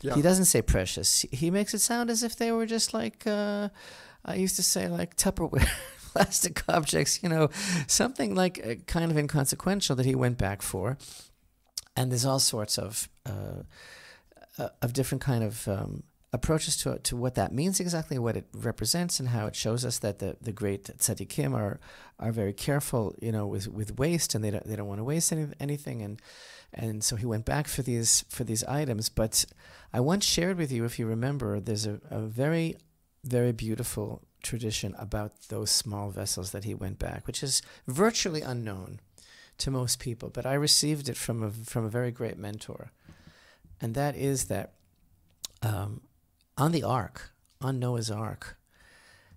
Yeah. 0.01 0.15
He 0.15 0.21
doesn't 0.21 0.45
say 0.45 0.61
precious. 0.61 1.25
He 1.31 1.51
makes 1.51 1.73
it 1.73 1.79
sound 1.79 2.09
as 2.09 2.23
if 2.23 2.37
they 2.37 2.51
were 2.51 2.65
just 2.65 2.93
like 2.93 3.27
uh, 3.27 3.69
I 4.25 4.35
used 4.35 4.55
to 4.57 4.63
say, 4.63 4.87
like 4.87 5.15
Tupperware 5.15 5.67
plastic 6.13 6.63
objects. 6.67 7.21
You 7.23 7.29
know, 7.29 7.49
something 7.87 8.35
like 8.35 8.65
uh, 8.65 8.75
kind 8.85 9.11
of 9.11 9.17
inconsequential 9.17 9.95
that 9.95 10.05
he 10.05 10.15
went 10.15 10.37
back 10.37 10.61
for. 10.61 10.97
And 11.95 12.11
there's 12.11 12.25
all 12.25 12.39
sorts 12.39 12.77
of 12.77 13.09
uh, 13.25 13.63
uh, 14.57 14.69
of 14.81 14.93
different 14.93 15.21
kind 15.21 15.43
of 15.43 15.67
um, 15.67 16.03
approaches 16.33 16.77
to 16.77 16.99
to 16.99 17.15
what 17.15 17.35
that 17.35 17.51
means 17.51 17.79
exactly, 17.79 18.19
what 18.19 18.37
it 18.37 18.45
represents, 18.53 19.19
and 19.19 19.29
how 19.29 19.47
it 19.47 19.55
shows 19.55 19.85
us 19.85 19.99
that 19.99 20.19
the, 20.19 20.37
the 20.41 20.51
great 20.51 20.85
tzaddikim 20.85 21.53
are 21.55 21.79
are 22.19 22.31
very 22.31 22.53
careful, 22.53 23.15
you 23.21 23.31
know, 23.31 23.45
with, 23.45 23.67
with 23.67 23.97
waste, 23.99 24.35
and 24.35 24.43
they 24.43 24.51
don't 24.51 24.65
they 24.67 24.75
don't 24.75 24.87
want 24.87 24.99
to 24.99 25.03
waste 25.03 25.31
any, 25.31 25.47
anything, 25.59 26.01
and 26.01 26.21
and 26.73 27.03
so 27.03 27.15
he 27.15 27.25
went 27.25 27.45
back 27.45 27.67
for 27.67 27.81
these 27.81 28.25
for 28.29 28.43
these 28.43 28.63
items. 28.65 29.09
But 29.09 29.45
I 29.93 29.99
once 29.99 30.25
shared 30.25 30.57
with 30.57 30.71
you, 30.71 30.85
if 30.85 30.99
you 30.99 31.05
remember, 31.05 31.59
there's 31.59 31.87
a, 31.87 31.99
a 32.09 32.19
very 32.19 32.77
very 33.27 33.51
beautiful 33.51 34.23
tradition 34.43 34.95
about 34.97 35.31
those 35.49 35.71
small 35.71 36.09
vessels 36.09 36.51
that 36.51 36.63
he 36.63 36.73
went 36.73 36.99
back, 36.99 37.27
which 37.27 37.43
is 37.43 37.61
virtually 37.87 38.41
unknown 38.41 38.99
to 39.57 39.71
most 39.71 39.99
people. 39.99 40.29
But 40.29 40.45
I 40.45 40.53
received 40.53 41.09
it 41.09 41.17
from 41.17 41.43
a 41.43 41.51
from 41.51 41.85
a 41.85 41.89
very 41.89 42.11
great 42.11 42.37
mentor, 42.37 42.91
and 43.81 43.93
that 43.95 44.15
is 44.15 44.45
that 44.45 44.73
um, 45.61 46.01
on 46.57 46.71
the 46.71 46.83
ark, 46.83 47.31
on 47.61 47.79
Noah's 47.79 48.11
ark, 48.11 48.57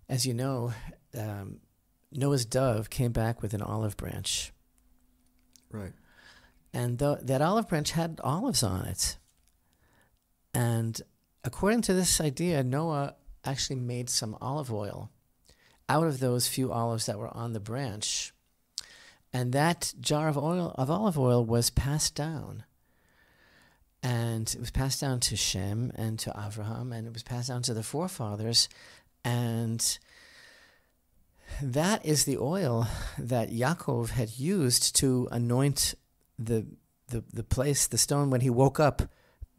as 0.08 0.26
you 0.26 0.34
know, 0.34 0.72
um, 1.18 1.60
Noah's 2.12 2.44
dove 2.44 2.90
came 2.90 3.12
back 3.12 3.40
with 3.42 3.54
an 3.54 3.62
olive 3.62 3.96
branch, 3.96 4.52
Right. 5.72 5.92
and 6.72 6.98
tho- 6.98 7.18
that 7.22 7.40
olive 7.42 7.68
branch 7.68 7.92
had 7.92 8.20
olives 8.22 8.62
on 8.62 8.84
it. 8.86 9.16
And 10.52 11.00
according 11.44 11.82
to 11.82 11.94
this 11.94 12.20
idea, 12.20 12.62
Noah 12.62 13.14
actually 13.44 13.76
made 13.76 14.10
some 14.10 14.36
olive 14.40 14.72
oil 14.72 15.10
out 15.88 16.06
of 16.06 16.20
those 16.20 16.46
few 16.46 16.72
olives 16.72 17.06
that 17.06 17.18
were 17.18 17.34
on 17.36 17.52
the 17.52 17.60
branch. 17.60 18.32
And 19.32 19.52
that 19.52 19.92
jar 20.00 20.28
of 20.28 20.36
oil 20.36 20.74
of 20.76 20.90
olive 20.90 21.18
oil 21.18 21.44
was 21.44 21.70
passed 21.70 22.14
down. 22.14 22.64
And 24.02 24.52
it 24.52 24.58
was 24.58 24.70
passed 24.70 25.00
down 25.00 25.20
to 25.20 25.36
Shem 25.36 25.92
and 25.94 26.18
to 26.20 26.30
Abraham, 26.30 26.92
and 26.92 27.06
it 27.06 27.12
was 27.12 27.22
passed 27.22 27.48
down 27.48 27.62
to 27.62 27.74
the 27.74 27.82
forefathers. 27.82 28.68
And 29.24 29.98
that 31.60 32.04
is 32.04 32.24
the 32.24 32.38
oil 32.38 32.88
that 33.18 33.50
Yaakov 33.50 34.10
had 34.10 34.38
used 34.38 34.96
to 34.96 35.28
anoint 35.30 35.94
the, 36.38 36.66
the, 37.08 37.22
the 37.32 37.44
place, 37.44 37.86
the 37.86 37.98
stone, 37.98 38.30
when 38.30 38.40
he 38.40 38.50
woke 38.50 38.80
up 38.80 39.02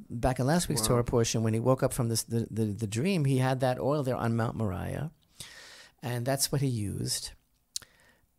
back 0.09 0.39
in 0.39 0.45
last 0.45 0.67
week's 0.69 0.81
Wow. 0.81 0.87
Torah 0.87 1.03
portion, 1.03 1.43
when 1.43 1.53
he 1.53 1.59
woke 1.59 1.83
up 1.83 1.93
from 1.93 2.09
this, 2.09 2.23
the, 2.23 2.47
the, 2.49 2.65
the 2.65 2.87
dream, 2.87 3.25
he 3.25 3.37
had 3.37 3.59
that 3.61 3.79
oil 3.79 4.03
there 4.03 4.15
on 4.15 4.35
Mount 4.35 4.55
Moriah. 4.55 5.11
And 6.03 6.25
that's 6.25 6.51
what 6.51 6.61
he 6.61 6.67
used. 6.67 7.31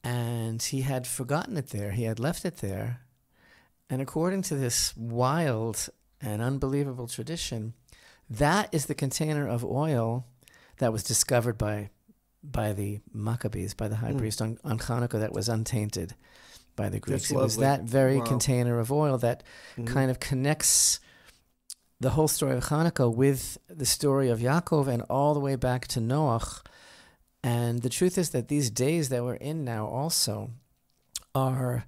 And 0.04 0.60
he 0.62 0.80
had 0.82 1.06
forgotten 1.06 1.56
it 1.56 1.68
there, 1.70 1.92
he 1.92 2.04
had 2.04 2.18
left 2.18 2.44
it 2.44 2.56
there. 2.58 3.00
And 3.88 4.02
according 4.02 4.42
to 4.42 4.54
this 4.56 4.96
wild 4.96 5.88
and 6.20 6.42
unbelievable 6.42 7.06
tradition, 7.06 7.74
that 8.28 8.68
is 8.72 8.86
the 8.86 8.94
container 8.94 9.46
of 9.46 9.64
oil 9.64 10.26
that 10.78 10.92
was 10.92 11.02
discovered 11.04 11.58
by 11.58 11.90
by 12.44 12.72
the 12.72 12.98
Maccabees, 13.14 13.72
by 13.72 13.86
the 13.86 13.94
high 13.96 14.10
Mm. 14.10 14.18
priest 14.18 14.42
on, 14.42 14.58
on 14.64 14.76
Hanukkah 14.76 15.20
that 15.20 15.32
was 15.32 15.48
untainted 15.48 16.16
by 16.74 16.88
the 16.88 16.98
Greeks. 16.98 17.28
That's 17.28 17.30
it 17.30 17.36
was 17.36 17.56
that 17.58 17.82
very 17.82 18.16
Wow. 18.18 18.24
container 18.24 18.80
of 18.80 18.90
oil 18.90 19.16
that 19.18 19.44
Mhm. 19.76 19.86
kind 19.86 20.10
of 20.10 20.18
connects 20.18 20.98
the 22.02 22.10
whole 22.10 22.28
story 22.28 22.56
of 22.56 22.64
Hanukkah 22.64 23.14
with 23.14 23.58
the 23.68 23.86
story 23.86 24.28
of 24.28 24.40
Yaakov 24.40 24.88
and 24.88 25.02
all 25.02 25.34
the 25.34 25.40
way 25.40 25.54
back 25.54 25.86
to 25.88 26.00
Noach. 26.00 26.66
And 27.44 27.82
the 27.82 27.88
truth 27.88 28.18
is 28.18 28.30
that 28.30 28.48
these 28.48 28.70
days 28.70 29.08
that 29.08 29.22
we're 29.22 29.34
in 29.34 29.64
now 29.64 29.86
also 29.86 30.50
are 31.32 31.84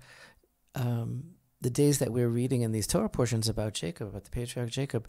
um, 0.77 1.35
the 1.61 1.71
days 1.71 1.99
that 1.99 2.13
we're 2.13 2.29
reading 2.29 2.63
in 2.63 2.71
these 2.71 2.87
Torah 2.87 3.09
portions 3.09 3.49
about 3.49 3.75
Jacob, 3.75 4.09
about 4.09 4.25
the 4.25 4.31
patriarch 4.31 4.71
Jacob. 4.71 5.09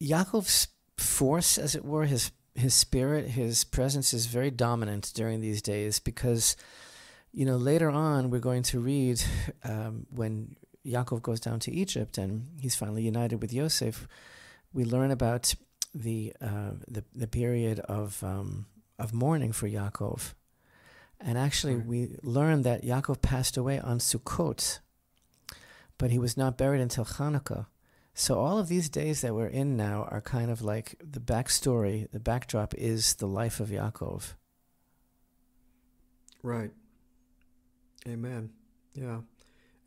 Yaakov's 0.00 0.68
force, 0.96 1.58
as 1.58 1.74
it 1.74 1.84
were, 1.84 2.04
his 2.04 2.30
his 2.54 2.74
spirit, 2.74 3.28
his 3.28 3.62
presence 3.62 4.12
is 4.12 4.26
very 4.26 4.50
dominant 4.50 5.12
during 5.14 5.40
these 5.40 5.62
days 5.62 6.00
because 6.00 6.56
you 7.32 7.44
know, 7.44 7.56
later 7.56 7.90
on, 7.90 8.30
we're 8.30 8.38
going 8.38 8.62
to 8.64 8.80
read 8.80 9.22
um, 9.64 10.06
when 10.10 10.56
Yaakov 10.88 11.22
goes 11.22 11.40
down 11.40 11.58
to 11.60 11.70
Egypt 11.72 12.18
and 12.18 12.48
he's 12.60 12.74
finally 12.74 13.02
united 13.02 13.36
with 13.42 13.52
Yosef. 13.52 14.08
We 14.72 14.84
learn 14.84 15.10
about 15.10 15.54
the 15.94 16.32
uh, 16.40 16.72
the, 16.86 17.04
the 17.14 17.26
period 17.26 17.80
of 17.80 18.22
um, 18.22 18.66
of 18.98 19.12
mourning 19.12 19.52
for 19.52 19.68
Yaakov, 19.68 20.34
and 21.20 21.38
actually 21.38 21.76
Right. 21.76 21.86
we 21.86 22.16
learn 22.22 22.62
that 22.62 22.82
Yaakov 22.82 23.20
passed 23.22 23.56
away 23.56 23.78
on 23.80 23.98
Sukkot, 23.98 24.80
but 25.98 26.10
he 26.10 26.18
was 26.18 26.36
not 26.36 26.58
buried 26.58 26.80
until 26.80 27.04
Hanukkah. 27.04 27.66
So 28.14 28.40
all 28.40 28.58
of 28.58 28.66
these 28.68 28.88
days 28.88 29.20
that 29.20 29.34
we're 29.34 29.46
in 29.62 29.76
now 29.76 30.02
are 30.10 30.20
kind 30.20 30.50
of 30.50 30.60
like 30.60 30.96
the 31.00 31.20
backstory. 31.20 32.10
The 32.10 32.18
backdrop 32.20 32.74
is 32.74 33.14
the 33.14 33.28
life 33.28 33.60
of 33.60 33.68
Yaakov. 33.68 34.34
Right. 36.42 36.72
Amen. 38.06 38.50
Yeah. 38.94 39.20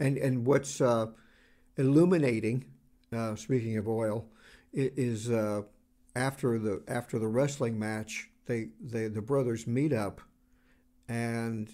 And 0.02 0.18
and 0.18 0.48
what's 0.48 0.82
uh, 0.82 1.12
illuminating, 1.78 2.66
uh, 3.14 3.36
speaking 3.36 3.78
of 3.78 3.88
oil, 3.88 4.26
is 4.74 5.30
uh, 5.30 5.62
after 6.16 6.58
the 6.58 6.82
after 6.88 7.20
the 7.20 7.28
wrestling 7.28 7.78
match, 7.78 8.32
they, 8.48 8.70
they 8.82 9.08
the 9.10 9.22
brothers 9.22 9.68
meet 9.68 9.94
up, 9.94 10.20
and 11.08 11.70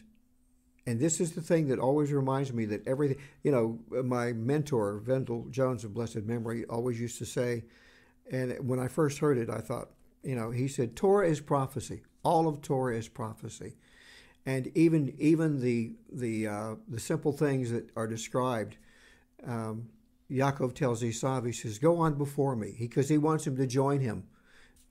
and 0.85 0.99
this 0.99 1.21
is 1.21 1.31
the 1.31 1.41
thing 1.41 1.69
that 1.69 1.79
always 1.79 2.11
reminds 2.11 2.51
me 2.51 2.65
that 2.65 2.85
everything 2.85 3.17
you 3.43 3.51
know 3.51 3.79
my 4.03 4.33
mentor 4.33 5.01
Vendyl 5.05 5.49
Jones 5.49 5.85
of 5.85 5.93
blessed 5.93 6.23
memory 6.23 6.65
always 6.65 6.99
used 6.99 7.17
to 7.19 7.25
say, 7.25 7.63
and 8.29 8.57
when 8.67 8.77
I 8.77 8.89
first 8.89 9.19
heard 9.19 9.37
it, 9.37 9.49
I 9.49 9.59
thought 9.59 9.91
you 10.21 10.35
know 10.35 10.51
he 10.51 10.67
said 10.67 10.97
Torah 10.97 11.29
is 11.29 11.39
prophecy. 11.39 12.01
All 12.23 12.49
of 12.49 12.61
Torah 12.61 12.97
is 12.97 13.07
prophecy 13.07 13.77
and 14.47 14.71
even 14.75 15.13
even 15.19 15.59
the 15.59 15.91
the 16.11 16.47
uh, 16.47 16.75
the 16.87 16.99
simple 16.99 17.33
things 17.33 17.69
that 17.69 17.91
are 17.95 18.07
described. 18.07 18.77
Um, 19.45 19.89
Yaakov 20.31 20.73
tells 20.73 21.03
Esau, 21.03 21.41
he 21.41 21.51
says, 21.51 21.77
"Go 21.77 21.97
on 21.97 22.17
before 22.17 22.55
me," 22.55 22.75
because 22.79 23.07
he, 23.07 23.17
wants 23.17 23.45
him 23.45 23.55
to 23.57 23.67
join 23.67 23.99
him 23.99 24.23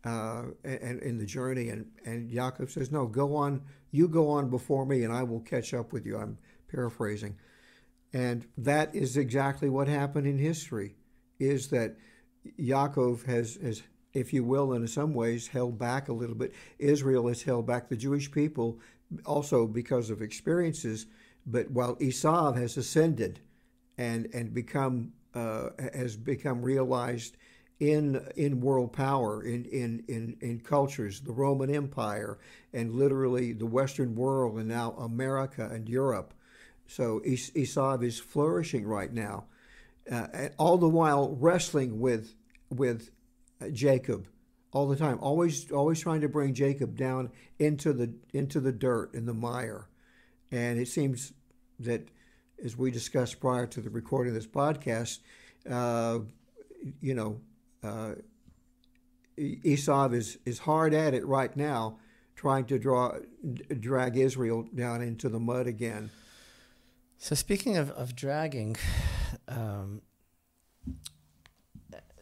uh, 0.04 0.44
and 0.62 1.00
in 1.00 1.18
the 1.18 1.26
journey. 1.26 1.70
And 1.70 1.86
and 2.04 2.30
Yaakov 2.30 2.70
says, 2.70 2.92
"No, 2.92 3.06
go 3.06 3.34
on. 3.34 3.62
You 3.90 4.08
go 4.08 4.28
on 4.28 4.50
before 4.50 4.86
me, 4.86 5.04
and 5.04 5.12
I 5.12 5.22
will 5.22 5.40
catch 5.40 5.74
up 5.74 5.92
with 5.92 6.06
you." 6.06 6.18
I'm 6.18 6.38
paraphrasing, 6.68 7.36
and 8.12 8.46
that 8.58 8.94
is 8.94 9.16
exactly 9.16 9.70
what 9.70 9.88
happened 9.88 10.26
in 10.26 10.38
history. 10.38 10.96
Is 11.38 11.68
that 11.68 11.96
Yaakov 12.58 13.24
has 13.24 13.58
has 13.62 13.82
if 14.16 14.32
you 14.32 14.42
will, 14.44 14.72
in 14.72 14.86
some 14.86 15.12
ways, 15.12 15.48
held 15.48 15.78
back 15.78 16.08
a 16.08 16.12
little 16.12 16.34
bit. 16.34 16.54
Israel 16.78 17.28
has 17.28 17.42
held 17.42 17.66
back 17.66 17.88
the 17.88 17.96
Jewish 17.96 18.30
people 18.32 18.78
also 19.24 19.66
because 19.66 20.10
of 20.10 20.22
experiences, 20.22 21.06
but 21.46 21.70
while 21.70 21.96
Esau 22.00 22.52
has 22.52 22.76
ascended 22.76 23.40
and 23.98 24.28
and 24.34 24.52
become 24.52 25.12
uh, 25.34 25.70
has 25.94 26.16
become 26.16 26.62
realized 26.62 27.36
in 27.78 28.26
in 28.36 28.60
world 28.60 28.92
power 28.92 29.42
in, 29.42 29.64
in 29.66 30.02
in 30.08 30.36
in 30.40 30.60
cultures, 30.60 31.20
the 31.20 31.32
Roman 31.32 31.70
Empire 31.74 32.38
and 32.72 32.92
literally 32.92 33.52
the 33.52 33.66
Western 33.66 34.14
world, 34.14 34.58
and 34.58 34.68
now 34.68 34.92
America 34.92 35.68
and 35.72 35.88
Europe. 35.88 36.34
So 36.86 37.20
Es- 37.26 37.54
Esau 37.54 37.98
is 37.98 38.18
flourishing 38.18 38.86
right 38.86 39.12
now, 39.12 39.44
uh, 40.10 40.48
all 40.58 40.78
the 40.78 40.88
while 40.88 41.36
wrestling 41.38 42.00
with 42.00 42.34
with 42.70 43.10
Jacob 43.72 44.26
all 44.76 44.86
the 44.86 44.96
time, 44.96 45.18
always 45.22 45.72
always 45.72 45.98
trying 46.00 46.20
to 46.20 46.28
bring 46.28 46.52
Jacob 46.52 46.98
down 46.98 47.30
into 47.58 47.94
the 47.94 48.12
into 48.34 48.60
the 48.60 48.72
dirt 48.72 49.14
in 49.14 49.24
the 49.24 49.32
mire. 49.32 49.88
And 50.52 50.78
it 50.78 50.88
seems 50.88 51.32
that, 51.80 52.06
as 52.62 52.76
we 52.76 52.90
discussed 52.90 53.40
prior 53.40 53.66
to 53.68 53.80
the 53.80 53.88
recording 53.88 54.32
of 54.32 54.34
this 54.34 54.46
podcast, 54.46 55.20
uh, 55.68 56.18
you 57.00 57.14
know, 57.14 57.40
uh, 57.82 58.16
Esau 59.38 60.10
is 60.10 60.36
is 60.44 60.58
hard 60.58 60.92
at 60.92 61.14
it 61.14 61.24
right 61.26 61.56
now, 61.56 61.98
trying 62.34 62.66
to 62.66 62.78
draw 62.78 63.14
drag 63.80 64.18
Israel 64.18 64.68
down 64.74 65.00
into 65.00 65.30
the 65.30 65.40
mud 65.40 65.66
again. 65.66 66.10
So 67.16 67.34
speaking 67.34 67.78
of, 67.78 67.90
of 67.92 68.14
dragging, 68.14 68.76
um, 69.48 70.02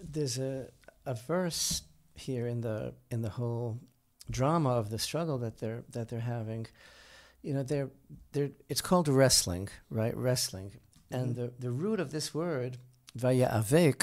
there's 0.01 0.39
a 0.39 0.69
a 1.05 1.15
verse 1.15 1.83
here 2.15 2.47
in 2.47 2.61
the 2.61 2.95
in 3.11 3.23
the 3.23 3.31
whole 3.31 3.81
drama 4.31 4.71
of 4.71 4.91
the 4.91 4.99
struggle 4.99 5.39
that 5.39 5.59
they're 5.59 5.85
that 5.91 6.09
they're 6.09 6.21
having. 6.21 6.67
You 7.43 7.55
know, 7.55 7.63
they're 7.63 7.91
they're 8.33 8.51
it's 8.69 8.81
called 8.81 9.09
wrestling, 9.09 9.69
right? 9.91 10.17
Wrestling, 10.17 10.73
and 11.11 11.37
the 11.37 11.53
the 11.59 11.71
root 11.71 12.01
of 12.01 12.11
this 12.11 12.33
word, 12.33 12.79
vaya 13.15 13.49
avek, 13.51 14.03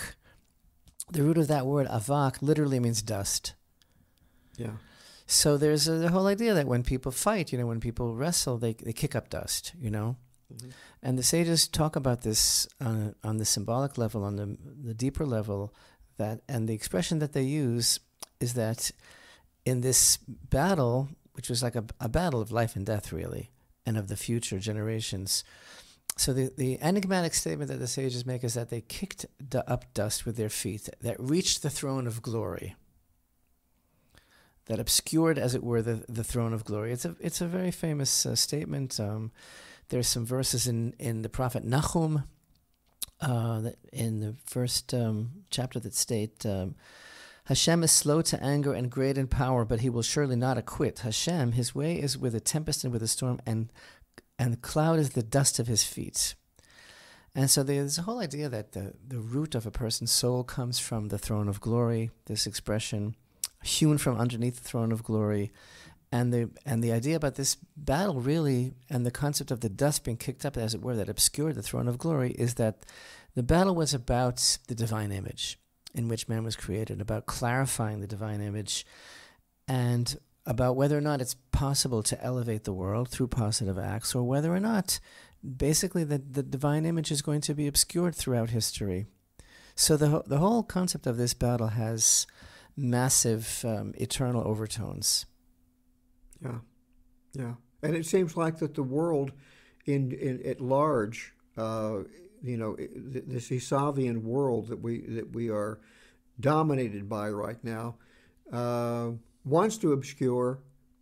the 1.12 1.24
root 1.24 1.38
of 1.38 1.48
that 1.48 1.66
word 1.66 1.88
avak 1.88 2.42
literally 2.42 2.80
means 2.80 3.02
dust. 3.02 3.54
Yeah. 4.58 4.78
So 5.26 5.58
there's 5.58 5.88
a, 5.88 5.94
the 5.94 6.10
whole 6.10 6.28
idea 6.28 6.54
that 6.54 6.68
when 6.68 6.84
people 6.84 7.12
fight, 7.12 7.52
you 7.52 7.58
know, 7.58 7.66
when 7.66 7.80
people 7.80 8.16
wrestle, 8.16 8.58
they 8.58 8.74
they 8.74 8.94
kick 8.94 9.16
up 9.16 9.30
dust, 9.30 9.74
you 9.80 9.90
know. 9.90 10.18
Mhm. 10.54 10.72
And 11.02 11.18
the 11.18 11.24
sages 11.24 11.68
talk 11.68 11.96
about 11.96 12.22
this 12.22 12.68
on, 12.80 13.16
on 13.24 13.38
the 13.38 13.46
symbolic 13.46 13.98
level, 13.98 14.24
on 14.24 14.36
the, 14.36 14.58
the 14.84 14.94
deeper 14.94 15.26
level, 15.26 15.74
that 16.22 16.42
and 16.48 16.68
the 16.68 16.74
expression 16.74 17.20
that 17.20 17.34
they 17.34 17.44
use 17.44 18.00
is 18.40 18.54
that 18.54 18.92
in 19.66 19.82
this 19.82 20.18
battle, 20.18 21.10
which 21.34 21.50
was 21.50 21.62
like 21.62 21.76
a, 21.76 21.86
a 22.00 22.10
battle 22.10 22.42
of 22.42 22.52
life 22.52 22.76
and 22.76 22.86
death, 22.86 23.12
really, 23.12 23.52
and 23.86 23.98
of 23.98 24.08
the 24.08 24.16
future 24.16 24.60
generations. 24.60 25.44
So 26.18 26.34
the, 26.34 26.52
the 26.58 26.80
enigmatic 26.82 27.34
statement 27.34 27.70
that 27.72 27.80
the 27.80 27.88
sages 27.88 28.26
make 28.26 28.44
is 28.44 28.54
that 28.54 28.70
they 28.70 28.82
kicked 28.82 29.26
up 29.54 29.86
dust 29.94 30.26
with 30.26 30.36
their 30.38 30.50
feet 30.50 30.90
that 31.02 31.20
reached 31.20 31.62
the 31.62 31.70
throne 31.70 32.08
of 32.08 32.22
glory. 32.22 32.76
That 34.66 34.80
obscured, 34.80 35.40
as 35.40 35.56
it 35.56 35.64
were, 35.64 35.82
the, 35.82 36.06
the 36.08 36.24
throne 36.24 36.54
of 36.54 36.64
glory. 36.64 36.92
It's 36.94 37.06
a 37.06 37.16
it's 37.20 37.42
a 37.42 37.48
very 37.48 37.72
famous 37.72 38.26
uh, 38.26 38.36
statement. 38.36 39.00
Um, 39.00 39.32
there's 39.90 40.08
some 40.08 40.26
verses 40.26 40.68
in, 40.68 40.94
in 41.00 41.22
the 41.22 41.30
prophet 41.30 41.64
Nahum, 41.64 42.24
uh, 43.22 43.72
in 43.94 44.20
the 44.20 44.36
first 44.46 44.94
um, 44.94 45.32
chapter 45.50 45.80
that 45.80 45.94
state, 45.94 46.46
um, 46.46 46.76
Hashem 47.46 47.84
is 47.84 47.92
slow 47.92 48.22
to 48.22 48.42
anger 48.42 48.74
and 48.74 48.90
great 48.90 49.18
in 49.18 49.28
power, 49.28 49.66
but 49.66 49.82
he 49.82 49.90
will 49.90 50.02
surely 50.02 50.36
not 50.36 50.58
acquit. 50.58 51.00
Hashem, 51.00 51.54
his 51.54 51.76
way 51.76 52.00
is 52.00 52.18
with 52.18 52.36
a 52.36 52.40
tempest 52.40 52.84
and 52.84 52.94
with 52.94 53.04
a 53.04 53.08
storm, 53.08 53.40
and 53.46 53.72
and 54.40 54.54
the 54.54 54.58
cloud 54.58 54.98
is 54.98 55.12
the 55.12 55.22
dust 55.22 55.60
of 55.60 55.68
his 55.68 55.84
feet. 55.84 56.34
And 57.36 57.50
so 57.50 57.64
there's 57.64 57.98
a 57.98 58.02
whole 58.02 58.20
idea 58.20 58.50
that 58.50 58.74
the, 58.74 58.94
the 59.08 59.20
root 59.20 59.56
of 59.56 59.66
a 59.66 59.72
person's 59.72 60.12
soul 60.12 60.44
comes 60.44 60.80
from 60.80 61.08
the 61.08 61.18
throne 61.18 61.48
of 61.48 61.62
glory, 61.62 62.10
this 62.26 62.48
expression, 62.48 63.16
hewn 63.64 63.98
from 63.98 64.18
underneath 64.18 64.56
the 64.56 64.68
throne 64.68 64.92
of 64.92 65.04
glory. 65.04 65.52
And 66.12 66.34
the 66.34 66.50
and 66.66 66.84
the 66.84 66.92
idea 66.92 67.16
about 67.16 67.36
this 67.36 67.56
battle 67.78 68.20
really 68.20 68.74
and 68.90 69.06
the 69.06 69.12
concept 69.12 69.50
of 69.50 69.62
the 69.62 69.70
dust 69.70 70.04
being 70.04 70.18
kicked 70.18 70.46
up, 70.46 70.58
as 70.58 70.74
it 70.74 70.82
were, 70.82 70.96
that 70.96 71.08
obscured 71.10 71.56
the 71.56 71.64
throne 71.64 71.88
of 71.88 71.98
glory, 71.98 72.32
is 72.32 72.56
that 72.56 72.86
the 73.34 73.44
battle 73.44 73.76
was 73.76 73.94
about 73.94 74.58
the 74.68 74.76
divine 74.76 75.12
image 75.12 75.58
in 75.94 76.08
which 76.08 76.28
man 76.28 76.44
was 76.44 76.56
created, 76.56 77.00
about 77.00 77.26
clarifying 77.26 78.02
the 78.02 78.08
divine 78.08 78.42
image, 78.42 78.86
and 79.68 80.18
about 80.46 80.76
whether 80.76 80.98
or 80.98 81.02
not 81.02 81.22
it's 81.22 81.36
possible 81.52 82.04
to 82.04 82.22
elevate 82.24 82.64
the 82.64 82.74
world 82.74 83.08
through 83.08 83.28
positive 83.28 83.78
acts, 83.78 84.14
or 84.14 84.24
whether 84.24 84.54
or 84.54 84.60
not 84.60 85.00
basically 85.58 86.04
the, 86.04 86.18
the 86.18 86.44
divine 86.44 86.86
image 86.86 87.12
is 87.12 87.22
going 87.22 87.42
to 87.42 87.54
be 87.54 87.68
obscured 87.68 88.16
throughout 88.16 88.50
history. 88.50 89.06
So 89.76 89.96
the 89.96 90.24
the 90.28 90.40
whole 90.40 90.64
concept 90.64 91.08
of 91.08 91.18
this 91.18 91.34
battle 91.34 91.68
has 91.68 92.28
massive 92.76 93.64
um, 93.66 93.94
eternal 93.98 94.44
overtones. 94.44 95.26
Yeah, 96.44 96.60
yeah, 97.34 97.54
and 97.84 97.96
it 97.96 98.06
seems 98.06 98.36
like 98.36 98.60
that 98.60 98.74
the 98.76 98.84
world, 98.84 99.32
in, 99.86 100.12
in 100.12 100.46
at 100.46 100.62
large, 100.62 101.34
uh, 101.58 102.00
you 102.44 102.58
know, 102.58 102.76
this 102.78 103.50
Esavian 103.50 104.24
world 104.24 104.68
that 104.70 104.82
we 104.82 105.02
that 105.02 105.34
we 105.34 105.50
are 105.50 105.80
dominated 106.40 107.08
by 107.08 107.30
right 107.30 107.64
now, 107.64 107.96
uh, 108.52 109.12
wants 109.46 109.78
to 109.78 109.94
obscure 109.94 110.60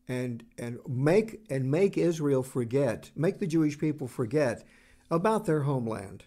and 0.07 0.43
and 0.57 0.79
make 0.87 1.39
and 1.49 1.69
make 1.69 1.97
Israel 1.97 2.43
forget, 2.43 3.11
make 3.15 3.39
the 3.39 3.47
Jewish 3.47 3.77
people 3.77 4.07
forget 4.07 4.63
about 5.11 5.45
their 5.45 5.61
homeland, 5.61 6.25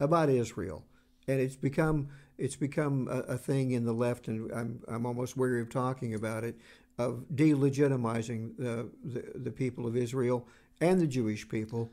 about 0.00 0.28
Israel, 0.30 0.84
and 1.28 1.40
it's 1.40 1.56
become 1.56 2.08
it's 2.38 2.56
become 2.56 3.08
a, 3.10 3.34
a 3.34 3.38
thing 3.38 3.72
in 3.72 3.84
the 3.84 3.92
left, 3.92 4.28
and 4.28 4.50
I'm 4.52 4.80
I'm 4.88 5.04
almost 5.04 5.36
weary 5.36 5.60
of 5.60 5.68
talking 5.68 6.14
about 6.14 6.44
it, 6.44 6.56
of 6.98 7.24
delegitimizing 7.34 8.56
the, 8.56 8.88
the 9.04 9.38
the 9.38 9.50
people 9.50 9.86
of 9.86 9.96
Israel 9.96 10.46
and 10.80 11.00
the 11.00 11.06
Jewish 11.06 11.48
people, 11.48 11.90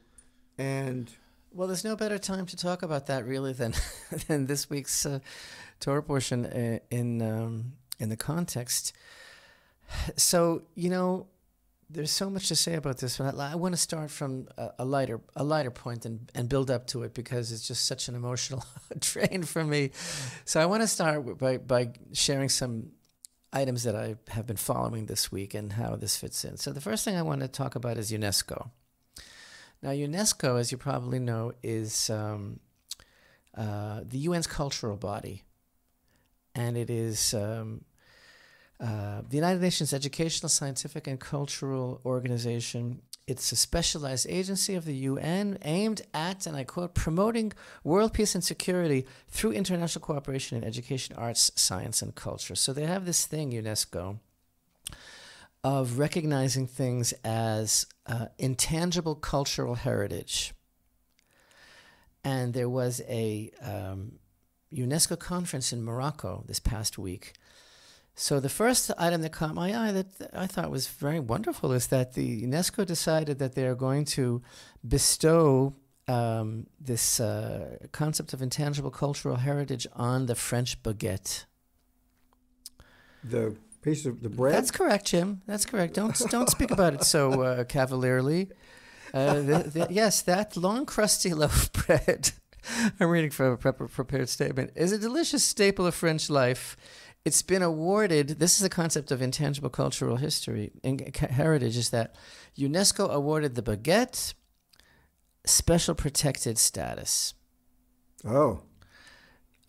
and 0.57 1.11
Well, 1.51 1.67
there's 1.67 1.83
no 1.83 1.95
better 1.95 2.17
time 2.17 2.45
to 2.47 2.57
talk 2.57 2.83
about 2.83 3.07
that 3.07 3.25
really 3.25 3.53
than 3.53 3.73
than 4.27 4.47
this 4.47 4.69
week's 4.69 5.05
uh, 5.05 5.19
Torah 5.79 6.03
portion 6.03 6.45
uh, 6.45 6.79
in 6.89 7.21
um, 7.21 7.73
in 7.99 8.09
the 8.09 8.17
context. 8.17 8.93
So 10.15 10.63
you 10.75 10.89
know, 10.89 11.27
there's 11.89 12.11
so 12.11 12.29
much 12.29 12.47
to 12.47 12.55
say 12.55 12.75
about 12.75 12.97
this, 12.97 13.17
but 13.17 13.37
I, 13.37 13.51
I 13.51 13.55
want 13.55 13.73
to 13.75 13.81
start 13.81 14.09
from 14.09 14.47
a, 14.57 14.69
a, 14.79 14.85
lighter 14.85 15.19
a 15.35 15.43
lighter 15.43 15.71
point 15.71 16.05
and, 16.05 16.31
and 16.33 16.49
build 16.49 16.71
up 16.71 16.87
to 16.87 17.03
it 17.03 17.13
because 17.13 17.51
it's 17.51 17.67
just 17.67 17.85
such 17.85 18.07
an 18.07 18.15
emotional 18.15 18.63
drain 18.99 19.43
for 19.43 19.63
me. 19.63 19.91
So 20.45 20.59
I 20.61 20.65
want 20.65 20.81
to 20.81 20.87
start 20.87 21.37
by 21.37 21.57
by 21.57 21.91
sharing 22.13 22.49
some 22.49 22.91
items 23.53 23.83
that 23.83 23.95
I 23.95 24.15
have 24.29 24.45
been 24.47 24.57
following 24.57 25.05
this 25.05 25.31
week 25.31 25.53
and 25.53 25.73
how 25.73 25.95
this 25.95 26.17
fits 26.17 26.43
in. 26.43 26.57
So 26.57 26.71
the 26.71 26.81
first 26.81 27.05
thing 27.05 27.15
I 27.15 27.21
want 27.21 27.41
to 27.41 27.47
talk 27.47 27.75
about 27.75 27.97
is 27.97 28.11
UNESCO. 28.11 28.71
Now 29.81 29.91
UNESCO, 29.91 30.59
as 30.59 30.71
you 30.71 30.77
probably 30.77 31.19
know, 31.19 31.53
is 31.61 32.09
um, 32.09 32.59
uh, 33.55 34.01
the 34.03 34.27
UN's 34.27 34.47
cultural 34.47 34.97
body, 34.97 35.43
and 36.55 36.77
it 36.77 36.89
is. 36.89 37.33
Um, 37.33 37.85
uh, 38.79 39.21
the 39.29 39.37
United 39.37 39.61
Nations 39.61 39.93
Educational, 39.93 40.49
Scientific, 40.49 41.07
and 41.07 41.17
Cultural 41.17 42.01
Organization. 42.05 43.01
It's 43.25 43.51
a 43.53 43.55
specialized 43.55 44.27
agency 44.29 44.75
of 44.75 44.83
the 44.83 44.95
UN 44.95 45.57
aimed 45.63 46.01
at, 46.13 46.45
and 46.45 46.57
I 46.57 46.65
quote, 46.65 46.93
promoting 46.93 47.53
world 47.83 48.13
peace 48.13 48.35
and 48.35 48.43
security 48.43 49.05
through 49.29 49.53
international 49.53 50.03
cooperation 50.03 50.57
in 50.57 50.65
education, 50.65 51.15
arts, 51.15 51.49
science, 51.55 52.01
and 52.01 52.13
culture. 52.15 52.55
So 52.55 52.73
they 52.73 52.85
have 52.85 53.05
this 53.05 53.25
thing, 53.25 53.51
UNESCO, 53.51 54.19
of 55.63 55.97
recognizing 55.97 56.67
things 56.67 57.13
as 57.23 57.85
uh, 58.07 58.25
intangible 58.37 59.15
cultural 59.15 59.75
heritage. 59.75 60.53
And 62.25 62.53
there 62.53 62.69
was 62.69 63.01
a 63.07 63.51
um, 63.61 64.19
UNESCO 64.73 65.17
conference 65.17 65.71
in 65.71 65.81
Morocco 65.81 66.43
this 66.45 66.59
past 66.59 66.97
week 66.97 67.33
so 68.15 68.39
the 68.39 68.49
first 68.49 68.91
item 68.97 69.21
that 69.21 69.31
caught 69.31 69.55
my 69.55 69.75
eye 69.75 69.91
that 69.91 70.29
I 70.33 70.45
thought 70.45 70.69
was 70.69 70.87
very 70.87 71.19
wonderful 71.19 71.71
is 71.71 71.87
that 71.87 72.13
the 72.13 72.43
UNESCO 72.43 72.85
decided 72.85 73.39
that 73.39 73.55
they 73.55 73.65
are 73.65 73.75
going 73.75 74.05
to 74.05 74.41
bestow 74.87 75.73
um, 76.07 76.67
this 76.79 77.19
uh, 77.19 77.77
concept 77.91 78.33
of 78.33 78.41
intangible 78.41 78.91
cultural 78.91 79.37
heritage 79.37 79.87
on 79.93 80.27
the 80.27 80.35
French 80.35 80.81
baguette. 80.83 81.45
The 83.23 83.55
piece 83.81 84.05
of 84.05 84.21
the 84.21 84.29
bread. 84.29 84.53
That's 84.53 84.71
correct, 84.71 85.05
Jim. 85.07 85.41
That's 85.47 85.65
correct. 85.65 85.93
Don't 85.95 86.17
don't 86.29 86.49
speak 86.49 86.71
about 86.71 86.93
it 86.93 87.03
so 87.03 87.41
uh, 87.41 87.63
cavalierly. 87.63 88.49
Uh, 89.13 89.35
the, 89.35 89.71
the, 89.73 89.87
yes, 89.89 90.21
that 90.23 90.57
long 90.57 90.85
crusty 90.85 91.33
loaf 91.41 91.65
of 91.65 91.73
bread. 91.73 92.31
I'm 92.99 93.09
reading 93.09 93.29
from 93.29 93.57
a 93.63 93.73
prepared 93.73 94.29
statement. 94.29 94.71
Is 94.75 94.91
a 94.91 94.97
delicious 94.97 95.43
staple 95.43 95.85
of 95.85 95.95
French 95.95 96.29
life 96.29 96.77
it's 97.25 97.41
been 97.41 97.61
awarded. 97.61 98.39
This 98.39 98.53
is 98.55 98.59
the 98.59 98.69
concept 98.69 99.11
of 99.11 99.21
intangible 99.21 99.69
cultural 99.69 100.17
history 100.17 100.71
and 100.83 101.15
heritage. 101.15 101.77
Is 101.77 101.89
that 101.91 102.15
UNESCO 102.57 103.09
awarded 103.09 103.55
the 103.55 103.61
baguette 103.61 104.33
special 105.45 105.95
protected 105.95 106.57
status. 106.57 107.33
Oh. 108.25 108.61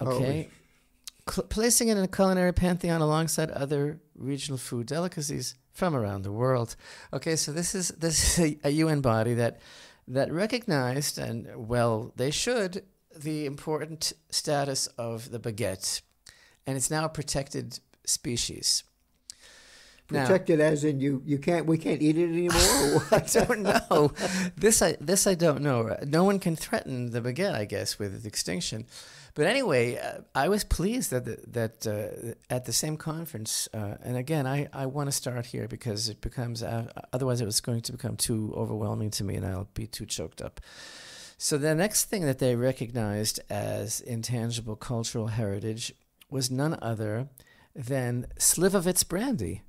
Okay. 0.00 0.48
Cl- 1.28 1.46
placing 1.48 1.88
it 1.88 1.96
in 1.96 2.04
a 2.04 2.08
culinary 2.08 2.52
pantheon 2.52 3.00
alongside 3.00 3.50
other 3.50 4.00
regional 4.14 4.58
food 4.58 4.86
delicacies 4.86 5.54
from 5.72 5.94
around 5.94 6.22
the 6.22 6.32
world. 6.32 6.76
Okay, 7.12 7.36
so 7.36 7.52
this 7.52 7.74
is 7.74 7.88
this 7.88 8.38
is 8.38 8.58
a, 8.64 8.68
a 8.68 8.70
UN 8.70 9.00
body 9.00 9.34
that 9.34 9.60
that 10.06 10.30
recognized 10.30 11.18
and 11.18 11.68
well 11.68 12.12
they 12.16 12.30
should 12.30 12.84
the 13.16 13.46
important 13.46 14.12
status 14.28 14.86
of 14.98 15.30
the 15.30 15.40
baguette 15.40 16.02
and 16.66 16.76
it's 16.76 16.90
now 16.90 17.04
a 17.04 17.08
protected 17.08 17.78
species. 18.04 18.84
Protected 20.06 20.58
now, 20.58 20.66
as 20.66 20.84
in 20.84 21.00
you, 21.00 21.22
you 21.24 21.38
can't 21.38 21.64
we 21.64 21.78
can't 21.78 22.02
eat 22.02 22.18
it 22.18 22.28
anymore. 22.28 23.06
I 23.10 23.20
don't 23.20 23.62
know. 23.62 24.12
this 24.54 24.82
I 24.82 24.96
this 25.00 25.26
I 25.26 25.34
don't 25.34 25.62
know. 25.62 25.96
No 26.06 26.24
one 26.24 26.38
can 26.38 26.56
threaten 26.56 27.10
the 27.10 27.22
baguette, 27.22 27.54
I 27.54 27.64
guess, 27.64 27.98
with 27.98 28.26
extinction. 28.26 28.86
But 29.34 29.46
anyway, 29.46 29.96
uh, 29.96 30.20
I 30.34 30.48
was 30.48 30.62
pleased 30.62 31.10
that 31.10 31.24
the, 31.24 31.38
that 31.48 31.86
uh, 31.86 32.34
at 32.54 32.66
the 32.66 32.72
same 32.72 32.96
conference, 32.96 33.68
uh, 33.74 33.96
and 34.02 34.16
again, 34.16 34.46
I, 34.46 34.68
I 34.72 34.86
want 34.86 35.08
to 35.08 35.12
start 35.12 35.46
here 35.46 35.66
because 35.66 36.08
it 36.08 36.20
becomes 36.20 36.62
uh, 36.62 36.86
otherwise 37.12 37.40
it 37.40 37.46
was 37.46 37.60
going 37.60 37.80
to 37.80 37.92
become 37.92 38.16
too 38.16 38.52
overwhelming 38.54 39.10
to 39.12 39.24
me, 39.24 39.36
and 39.36 39.46
I'll 39.46 39.68
be 39.74 39.86
too 39.86 40.06
choked 40.06 40.40
up. 40.40 40.60
So 41.36 41.58
the 41.58 41.74
next 41.74 42.04
thing 42.04 42.26
that 42.26 42.38
they 42.38 42.54
recognized 42.54 43.40
as 43.50 44.00
intangible 44.00 44.76
cultural 44.76 45.28
heritage 45.28 45.92
was 46.34 46.50
none 46.50 46.76
other 46.82 47.28
than 47.76 48.26
Slivovitz 48.40 49.06
brandy. 49.08 49.62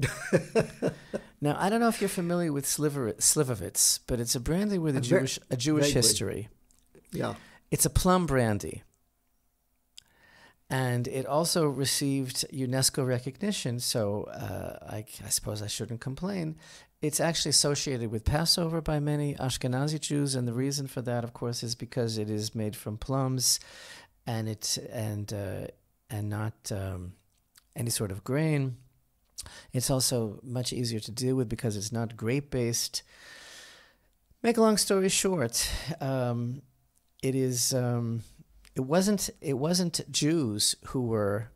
now, 1.42 1.56
I 1.58 1.68
don't 1.68 1.78
know 1.78 1.88
if 1.88 2.00
you're 2.00 2.08
familiar 2.08 2.50
with 2.54 2.66
Sliver, 2.66 3.12
Slivovitz, 3.12 4.00
but 4.06 4.18
it's 4.18 4.34
a 4.34 4.40
brandy 4.40 4.78
with 4.78 4.94
a 4.94 5.00
I'm 5.00 5.02
Jewish 5.02 5.38
a 5.50 5.56
Jewish 5.56 5.84
vaguely. 5.84 5.98
history. 5.98 6.48
Yeah. 7.12 7.34
It's 7.70 7.84
a 7.84 7.90
plum 7.90 8.24
brandy. 8.24 8.82
And 10.70 11.06
it 11.06 11.26
also 11.26 11.66
received 11.66 12.46
UNESCO 12.50 13.06
recognition, 13.06 13.78
so 13.78 14.24
uh, 14.32 14.78
I, 14.90 15.04
I, 15.22 15.28
suppose 15.28 15.60
I 15.60 15.66
shouldn't 15.66 16.00
complain. 16.00 16.56
It's 17.02 17.20
actually 17.20 17.50
associated 17.50 18.10
with 18.10 18.24
Passover 18.24 18.80
by 18.80 18.98
many 19.00 19.34
Ashkenazi 19.34 20.00
Jews, 20.00 20.34
and 20.34 20.48
the 20.48 20.54
reason 20.54 20.86
for 20.86 21.02
that, 21.02 21.24
of 21.24 21.34
course, 21.34 21.62
is 21.62 21.74
because 21.74 22.16
it 22.16 22.30
is 22.30 22.54
made 22.54 22.74
from 22.74 22.96
plums 22.96 23.60
and 24.26 24.48
it's 24.48 24.78
and 24.78 25.32
uh, 25.32 25.66
and 26.10 26.28
not 26.28 26.54
um, 26.70 27.14
any 27.74 27.90
sort 27.90 28.10
of 28.10 28.24
grain. 28.24 28.76
It's 29.72 29.90
also 29.90 30.38
much 30.42 30.72
easier 30.72 31.00
to 31.00 31.10
deal 31.10 31.34
with 31.34 31.48
because 31.48 31.76
it's 31.76 31.92
not 31.92 32.16
grape 32.16 32.50
based. 32.50 33.02
Make 34.42 34.56
a 34.56 34.60
long 34.60 34.76
story 34.76 35.08
short, 35.08 35.70
um, 36.00 36.62
it 37.22 37.34
is. 37.34 37.72
Um, 37.74 38.22
it 38.74 38.80
wasn't. 38.80 39.30
It 39.40 39.54
wasn't 39.54 40.00
Jews 40.10 40.76
who 40.86 41.02
were, 41.02 41.50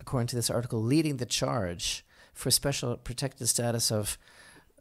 according 0.00 0.28
to 0.28 0.36
this 0.36 0.50
article, 0.50 0.82
leading 0.82 1.16
the 1.16 1.26
charge 1.26 2.04
for 2.34 2.50
special 2.50 2.96
protected 2.96 3.48
status 3.48 3.90
of 3.90 4.18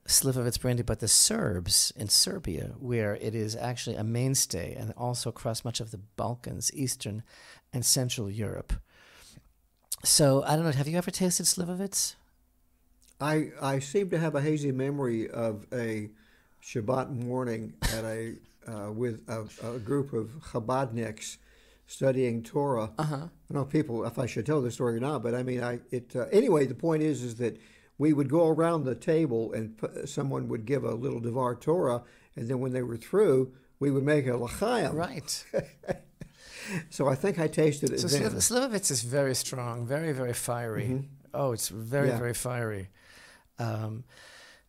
Slivovitz 0.07 0.61
brandy, 0.61 0.83
but 0.83 0.99
the 0.99 1.07
Serbs 1.07 1.91
in 1.95 2.09
Serbia, 2.09 2.75
where 2.79 3.15
it 3.15 3.33
is 3.33 3.55
actually 3.55 3.95
a 3.95 4.03
mainstay, 4.03 4.75
and 4.75 4.93
also 4.95 5.29
across 5.29 5.65
much 5.65 5.79
of 5.79 5.89
the 5.91 5.97
Balkans, 5.97 6.71
Eastern 6.73 7.23
and 7.73 7.83
Central 7.83 8.29
Europe. 8.29 8.73
So 10.03 10.43
I 10.43 10.55
don't 10.55 10.65
know. 10.65 10.71
Have 10.71 10.87
you 10.87 10.97
ever 10.97 11.09
tasted 11.09 11.47
Slivovitz? 11.47 12.15
I 13.19 13.51
I 13.61 13.79
seem 13.79 14.09
to 14.11 14.19
have 14.19 14.35
a 14.35 14.41
hazy 14.41 14.71
memory 14.71 15.29
of 15.29 15.65
a 15.73 16.09
Shabbat 16.61 17.09
morning 17.09 17.73
at 17.93 18.03
a 18.03 18.35
uh, 18.67 18.91
with 18.91 19.21
a, 19.27 19.47
a, 19.63 19.79
group 19.79 20.13
of 20.13 20.27
Chabadniks 20.51 21.37
studying 21.87 22.41
Torah. 22.41 22.91
Uh-huh. 22.97 23.15
I 23.15 23.19
don't 23.19 23.31
know 23.51 23.61
if 23.61 23.69
people 23.69 24.05
if 24.05 24.19
I 24.19 24.25
should 24.25 24.45
tell 24.45 24.61
the 24.61 24.71
story 24.71 24.97
or 24.97 24.99
not, 24.99 25.23
but 25.23 25.33
I 25.33 25.43
mean, 25.43 25.63
I 25.63 25.79
it 25.91 26.15
uh, 26.15 26.25
anyway. 26.31 26.65
The 26.65 26.75
point 26.75 27.01
is, 27.01 27.23
is 27.23 27.35
that 27.35 27.59
we 27.97 28.13
would 28.13 28.29
go 28.29 28.47
around 28.47 28.83
the 28.83 28.95
table 28.95 29.53
and 29.53 29.79
someone 30.05 30.47
would 30.49 30.65
give 30.65 30.83
a 30.83 30.93
little 30.93 31.19
Devar 31.19 31.55
Torah, 31.55 32.03
and 32.35 32.47
then 32.47 32.59
when 32.59 32.73
they 32.73 32.81
were 32.81 32.97
through, 32.97 33.53
we 33.79 33.91
would 33.91 34.03
make 34.03 34.27
a 34.27 34.35
l'chaim. 34.35 34.93
Right. 34.93 35.45
so 36.89 37.07
I 37.07 37.15
think 37.15 37.39
I 37.39 37.47
tasted 37.47 37.91
it. 37.91 37.99
So 37.99 38.07
then. 38.07 38.31
Slivovitz 38.31 38.91
is 38.91 39.01
very 39.03 39.35
strong, 39.35 39.85
very 39.85 40.11
very 40.11 40.33
fiery. 40.33 40.85
Mm-hmm. 40.85 41.05
Oh, 41.33 41.51
it's 41.51 41.69
very 41.69 42.09
yeah. 42.09 42.17
very 42.17 42.33
fiery. 42.33 42.89
Um, 43.59 44.03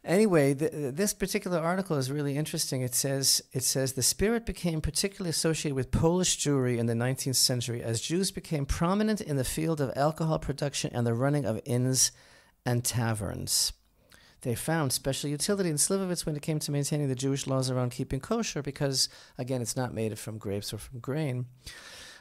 anyway, 0.04 0.52
the, 0.52 0.92
this 0.94 1.12
particular 1.12 1.58
article 1.58 1.96
is 1.96 2.10
really 2.10 2.36
interesting. 2.36 2.82
It 2.82 2.94
says 2.94 3.42
it 3.52 3.64
says 3.64 3.92
the 3.92 4.02
spirit 4.02 4.46
became 4.46 4.80
particularly 4.80 5.30
associated 5.30 5.74
with 5.74 5.90
Polish 5.90 6.38
Jewry 6.38 6.78
in 6.78 6.86
the 6.86 6.94
19th 6.94 7.36
century 7.36 7.82
as 7.82 8.00
Jews 8.00 8.30
became 8.30 8.66
prominent 8.66 9.20
in 9.20 9.36
the 9.36 9.44
field 9.44 9.80
of 9.80 9.92
alcohol 9.96 10.38
production 10.38 10.90
and 10.94 11.06
the 11.06 11.14
running 11.14 11.44
of 11.44 11.60
inns 11.64 12.12
and 12.66 12.84
taverns. 12.84 13.72
They 14.42 14.54
found 14.54 14.92
special 14.92 15.30
utility 15.30 15.70
in 15.70 15.76
Slivovitz 15.76 16.26
when 16.26 16.36
it 16.36 16.42
came 16.42 16.58
to 16.60 16.70
maintaining 16.70 17.08
the 17.08 17.14
Jewish 17.14 17.46
laws 17.46 17.70
around 17.70 17.90
keeping 17.90 18.20
kosher 18.20 18.62
because, 18.62 19.08
again, 19.38 19.62
it's 19.62 19.76
not 19.76 19.94
made 19.94 20.18
from 20.18 20.38
grapes 20.38 20.72
or 20.72 20.78
from 20.78 21.00
grain. 21.00 21.46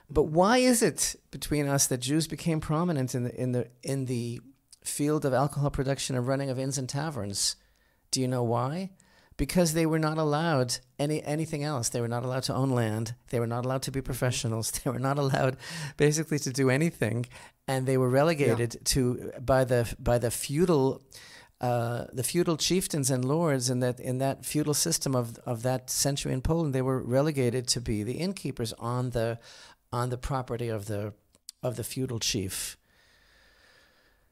But 0.10 0.24
why 0.24 0.60
is 0.60 0.82
it 0.82 1.16
between 1.32 1.68
us 1.68 1.88
that 1.88 2.00
Jews 2.00 2.28
became 2.28 2.62
prominent 2.62 3.16
in 3.16 3.24
the, 3.24 3.42
in 3.42 3.52
the, 3.52 3.68
in 3.84 4.06
the 4.06 4.40
field 4.84 5.26
of 5.26 5.34
alcohol 5.34 5.72
production 5.72 6.16
and 6.16 6.28
running 6.28 6.50
of 6.50 6.60
inns 6.60 6.78
and 6.78 6.88
taverns? 6.88 7.58
Do 8.12 8.22
you 8.22 8.28
know 8.28 8.44
why? 8.44 8.92
Because 9.38 9.74
they 9.74 9.86
were 9.86 10.00
not 10.00 10.18
allowed 10.18 10.78
any 10.98 11.22
anything 11.24 11.64
else. 11.64 11.90
They 11.90 12.00
were 12.00 12.08
not 12.08 12.24
allowed 12.24 12.44
to 12.44 12.54
own 12.54 12.70
land. 12.70 13.16
They 13.30 13.40
were 13.40 13.48
not 13.48 13.66
allowed 13.66 13.82
to 13.84 13.92
be 13.92 14.02
professionals. 14.02 14.72
They 14.84 14.90
were 14.90 15.00
not 15.00 15.18
allowed 15.18 15.58
basically 15.98 16.40
to 16.40 16.52
do 16.52 16.70
anything 16.70 17.26
and 17.68 17.86
they 17.86 17.98
were 17.98 18.10
relegated 18.10 18.76
yeah. 18.76 18.82
to 18.84 19.32
by 19.42 19.64
the 19.64 19.94
by 20.00 20.18
the 20.18 20.32
feudal 20.32 21.02
uh, 21.62 22.06
the 22.12 22.24
feudal 22.24 22.58
chieftains 22.58 23.10
and 23.10 23.24
lords 23.26 23.70
in 23.70 23.80
that 23.80 24.00
in 24.00 24.18
that 24.20 24.46
feudal 24.46 24.74
system 24.74 25.16
of 25.16 25.38
of 25.46 25.64
that 25.64 25.90
century 25.90 26.34
in 26.34 26.42
Poland, 26.42 26.74
they 26.74 26.82
were 26.82 27.02
relegated 27.02 27.68
to 27.70 27.82
be 27.82 28.04
the 28.04 28.14
innkeepers 28.14 28.74
on 28.74 29.12
the 29.12 29.40
on 29.92 30.10
the 30.10 30.18
property 30.18 30.70
of 30.70 30.86
the 30.86 31.14
of 31.64 31.76
the 31.76 31.84
feudal 31.84 32.20
chief. 32.20 32.78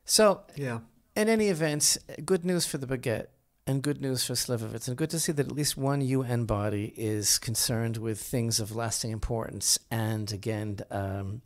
So 0.06 0.41
yeah, 0.56 0.80
in 1.16 1.30
any 1.30 1.47
event, 1.47 1.97
good 2.26 2.45
news 2.45 2.66
for 2.66 2.78
the 2.78 2.88
baguette 2.88 3.28
and 3.66 3.82
good 3.82 4.01
news 4.01 4.26
for 4.26 4.34
Slivovitz, 4.34 4.88
and 4.88 4.97
good 4.97 5.09
to 5.11 5.20
see 5.20 5.32
that 5.32 5.47
at 5.47 5.51
least 5.51 5.78
one 5.78 6.01
UN 6.01 6.45
body 6.45 6.93
is 6.97 7.39
concerned 7.39 7.97
with 7.97 8.20
things 8.22 8.59
of 8.59 8.76
lasting 8.76 9.11
importance. 9.11 9.80
And 9.89 10.32
again, 10.32 10.80
um, 10.91 11.41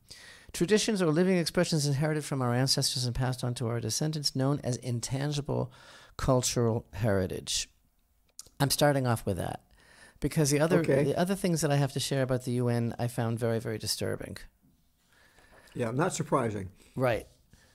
traditions 0.52 1.02
or 1.02 1.12
living 1.12 1.38
expressions 1.38 1.86
inherited 1.86 2.26
from 2.26 2.42
our 2.42 2.54
ancestors 2.54 3.06
and 3.06 3.14
passed 3.14 3.44
on 3.44 3.54
to 3.56 3.68
our 3.68 3.80
descendants, 3.80 4.36
known 4.36 4.60
as 4.64 4.78
intangible 4.78 5.72
cultural 6.18 6.86
heritage. 6.94 7.70
I'm 8.60 8.72
starting 8.72 9.06
off 9.06 9.26
with 9.26 9.38
that 9.38 9.62
because 10.20 10.50
the 10.50 10.60
other 10.60 10.80
Okay. 10.80 11.04
the 11.04 11.16
other 11.16 11.36
things 11.36 11.62
that 11.62 11.72
I 11.72 11.76
have 11.76 11.94
to 11.94 12.00
share 12.00 12.24
about 12.24 12.46
the 12.46 12.54
UN 12.54 12.96
I 12.98 13.08
found 13.08 13.38
very 13.38 13.60
very 13.60 13.78
disturbing. 13.78 14.38
Yeah, 15.76 15.92
not 15.92 16.16
surprising. 16.16 16.70
Right. 16.96 17.28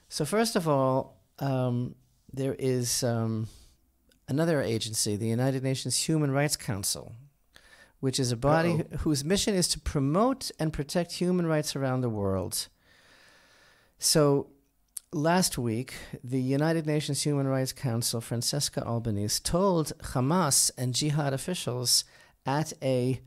So 0.09 0.25
first 0.25 0.57
of 0.57 0.67
all, 0.67 1.21
um, 1.39 1.95
there 2.33 2.57
is 2.59 3.05
um, 3.05 3.47
another 4.29 4.63
agency, 4.63 5.17
the 5.17 5.29
United 5.29 5.63
Nations 5.63 6.09
Human 6.09 6.31
Rights 6.31 6.57
Council, 6.57 7.13
which 8.01 8.19
is 8.19 8.33
a 8.33 8.37
body 8.37 8.73
Uh-oh. 8.73 8.97
whose 8.99 9.25
mission 9.25 9.55
is 9.55 9.69
to 9.69 9.81
promote 9.81 10.51
and 10.59 10.73
protect 10.73 11.13
human 11.13 11.47
rights 11.47 11.77
around 11.77 12.01
the 12.01 12.09
world. 12.09 12.69
So 13.99 14.49
last 15.13 15.59
week, 15.59 15.95
the 16.25 16.41
United 16.41 16.87
Nations 16.87 17.23
Human 17.23 17.47
Rights 17.47 17.73
Council, 17.73 18.21
Francesca 18.21 18.83
Albanese, 18.85 19.41
told 19.43 19.93
Hamas 19.99 20.71
and 20.77 20.95
jihad 20.95 21.33
officials 21.33 22.05
at 22.45 22.73
a, 22.83 23.21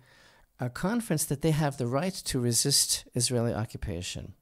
a 0.59 0.69
conference 0.69 1.25
that 1.25 1.41
they 1.41 1.51
have 1.51 1.77
the 1.77 1.87
right 1.87 2.13
to 2.13 2.39
resist 2.39 3.05
Israeli 3.13 3.53
occupation. 3.53 4.33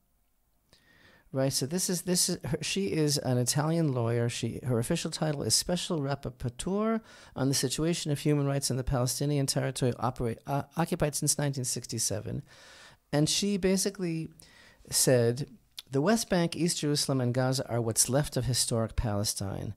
Right. 1.36 1.52
So 1.52 1.66
this 1.66 1.90
is 1.90 2.04
this 2.04 2.30
is 2.30 2.38
her, 2.46 2.60
she 2.62 2.92
is 2.94 3.18
an 3.18 3.40
Italian 3.40 3.92
lawyer. 3.92 4.30
She 4.30 4.60
her 4.64 4.78
official 4.78 5.10
title 5.10 5.42
is 5.42 5.56
Special 5.56 6.00
Rapporteur 6.00 7.02
on 7.36 7.48
the 7.48 7.56
situation 7.56 8.12
of 8.12 8.20
human 8.20 8.46
rights 8.46 8.70
in 8.70 8.78
the 8.78 8.84
Palestinian 8.84 9.48
territory 9.48 9.94
operate, 9.98 10.38
uh, 10.46 10.62
occupied 10.78 11.16
since 11.16 11.34
1967, 11.34 12.44
and 13.12 13.28
she 13.28 13.58
basically 13.58 14.30
said 14.92 15.50
the 15.90 16.02
West 16.02 16.30
Bank, 16.30 16.56
East 16.56 16.78
Jerusalem, 16.78 17.20
and 17.20 17.34
Gaza 17.34 17.68
are 17.68 17.82
what's 17.82 18.10
left 18.10 18.38
of 18.38 18.46
historic 18.46 18.96
Palestine, 18.96 19.74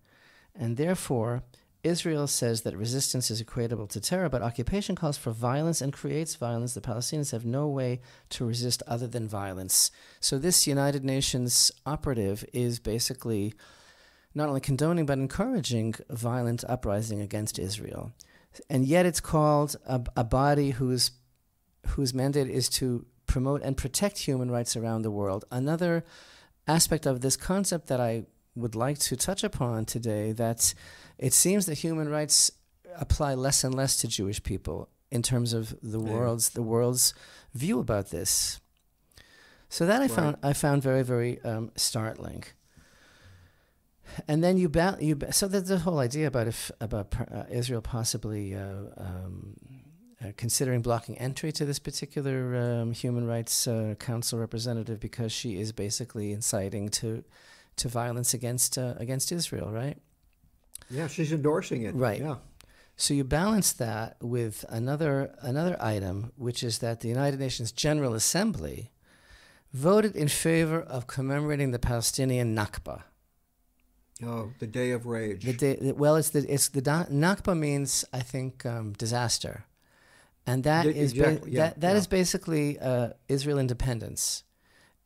and 0.55 0.77
therefore 0.77 1.43
Israel 1.87 2.27
says 2.27 2.63
that 2.63 2.77
resistance 2.77 3.31
is 3.31 3.43
equatable 3.43 3.89
to 3.91 4.01
terror, 4.01 4.29
but 4.29 4.43
occupation 4.43 4.97
calls 4.97 5.17
for 5.17 5.31
violence 5.31 5.81
and 5.81 5.93
creates 5.93 6.35
violence. 6.35 6.75
The 6.75 6.81
Palestinians 6.81 7.33
have 7.33 7.45
no 7.45 7.69
way 7.69 8.01
to 8.31 8.45
resist 8.45 8.83
other 8.87 9.07
than 9.07 9.29
violence. 9.29 9.91
So, 10.21 10.39
this 10.39 10.67
United 10.67 11.05
Nations 11.05 11.71
operative 11.87 12.45
is 12.53 12.81
basically 12.81 13.55
not 14.35 14.49
only 14.49 14.61
condoning 14.61 15.07
but 15.07 15.19
encouraging 15.19 15.95
violent 16.11 16.65
uprising 16.69 17.21
against 17.21 17.59
Israel. 17.59 18.13
And 18.69 18.85
yet, 18.85 19.07
it's 19.07 19.21
called 19.21 19.77
a, 19.87 20.03
a 20.17 20.25
body 20.25 20.71
whose, 20.73 21.13
whose 21.89 22.13
mandate 22.13 22.51
is 22.51 22.69
to 22.81 23.07
promote 23.27 23.63
and 23.63 23.77
protect 23.77 24.19
human 24.19 24.51
rights 24.51 24.77
around 24.77 25.03
the 25.03 25.11
world. 25.11 25.45
Another 25.51 26.05
aspect 26.67 27.07
of 27.07 27.21
this 27.21 27.37
concept 27.37 27.87
that 27.87 28.01
I 28.01 28.25
would 28.57 28.75
like 28.75 28.99
to 28.99 29.17
touch 29.17 29.45
upon 29.45 29.85
today 29.85 30.33
that 30.33 30.75
it 31.19 31.33
seems 31.33 31.67
that 31.67 31.75
human 31.79 32.09
rights 32.09 32.51
apply 32.99 33.35
less 33.35 33.63
and 33.65 33.75
less 33.75 33.97
to 33.99 34.09
Jewish 34.09 34.43
people 34.43 34.89
in 35.11 35.23
terms 35.23 35.53
of 35.53 35.75
the 35.83 36.01
Yeah. 36.01 36.13
world's 36.13 36.49
the 36.51 36.63
world's 36.63 37.15
view 37.55 37.79
about 37.79 38.11
this. 38.11 38.61
So 39.69 39.85
that 39.87 40.01
I 40.03 40.09
found 40.09 40.37
I 40.43 40.53
found 40.53 40.83
very 40.83 41.03
very 41.03 41.41
um, 41.43 41.71
startling. 41.77 42.45
And 44.29 44.43
then 44.43 44.57
you 44.57 44.69
ba- 44.69 44.97
you 45.01 45.17
ba- 45.17 45.33
so 45.33 45.49
there's 45.49 45.69
the 45.69 45.79
whole 45.81 45.99
idea 45.99 46.27
about 46.29 46.47
if 46.47 46.71
about 46.81 47.15
uh, 47.21 47.45
Israel 47.51 47.83
possibly 47.83 48.55
uh, 48.55 48.85
um, 48.97 49.57
uh, 50.23 50.29
considering 50.37 50.81
blocking 50.81 51.19
entry 51.19 51.53
to 51.53 51.65
this 51.65 51.79
particular 51.81 52.57
um, 52.57 52.93
human 52.93 53.27
rights 53.27 53.67
uh, 53.67 53.95
council 53.99 54.39
representative 54.39 55.01
because 55.01 55.33
she 55.33 55.61
is 55.61 55.73
basically 55.73 56.33
inciting 56.33 56.89
to 56.89 57.25
to 57.77 57.89
violence 57.89 58.35
against 58.35 58.79
uh, 58.79 58.95
against 58.99 59.33
Israel, 59.33 59.71
right? 59.71 59.99
Yeah, 60.91 61.09
she's 61.09 61.33
endorsing 61.33 61.83
it. 61.83 61.95
Right. 61.95 62.21
Yeah. 62.21 62.37
So 62.97 63.13
you 63.13 63.25
balance 63.25 63.73
that 63.75 64.17
with 64.21 64.65
another 64.69 65.35
another 65.41 65.77
item, 65.81 66.33
which 66.37 66.63
is 66.63 66.79
that 66.79 67.01
the 67.01 67.09
United 67.09 67.39
Nations 67.39 67.73
General 67.73 68.15
Assembly 68.15 68.93
voted 69.73 70.17
in 70.17 70.29
favor 70.29 70.81
of 70.81 71.07
commemorating 71.07 71.73
the 71.73 71.79
Palestinian 71.79 72.57
Nakba. 72.57 73.03
Oh, 74.25 74.53
the 74.61 74.67
day 74.67 74.93
of 74.93 75.05
rage. 75.05 75.45
The 75.45 75.53
day, 75.53 75.93
well, 75.95 76.17
it's 76.17 76.31
the 76.31 76.51
it's 76.51 76.69
the 76.69 76.81
Nakba 76.81 77.55
means 77.59 78.05
I 78.15 78.21
think 78.21 78.65
um, 78.65 78.95
disaster, 78.95 79.67
and 80.47 80.65
that 80.65 80.85
Di- 80.85 80.91
is 80.91 81.13
ba- 81.13 81.41
yeah, 81.47 81.61
that 81.61 81.81
that 81.81 81.93
yeah. 81.93 81.99
is 81.99 82.07
basically 82.07 82.79
uh, 82.79 83.11
Israel 83.29 83.59
independence. 83.59 84.43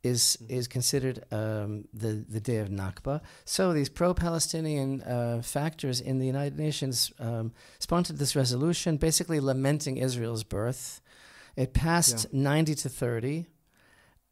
Is 0.03 0.37
Mm-hmm. 0.41 0.59
is 0.59 0.67
considered 0.67 1.17
um, 1.31 1.85
the 1.93 2.25
the 2.27 2.39
day 2.39 2.57
of 2.57 2.69
Nakba. 2.69 3.21
So 3.45 3.71
these 3.71 3.89
pro-Palestinian 3.89 5.01
uh, 5.03 5.41
factors 5.43 6.01
in 6.01 6.19
the 6.19 6.25
United 6.25 6.57
Nations 6.57 7.11
um, 7.19 7.51
sponsored 7.79 8.17
this 8.17 8.35
resolution, 8.35 8.97
basically 8.97 9.39
lamenting 9.39 9.97
Israel's 9.97 10.43
birth. 10.43 11.01
It 11.55 11.73
passed 11.73 12.33
ninety 12.33 12.75
to 12.75 12.89
thirty, 12.89 13.45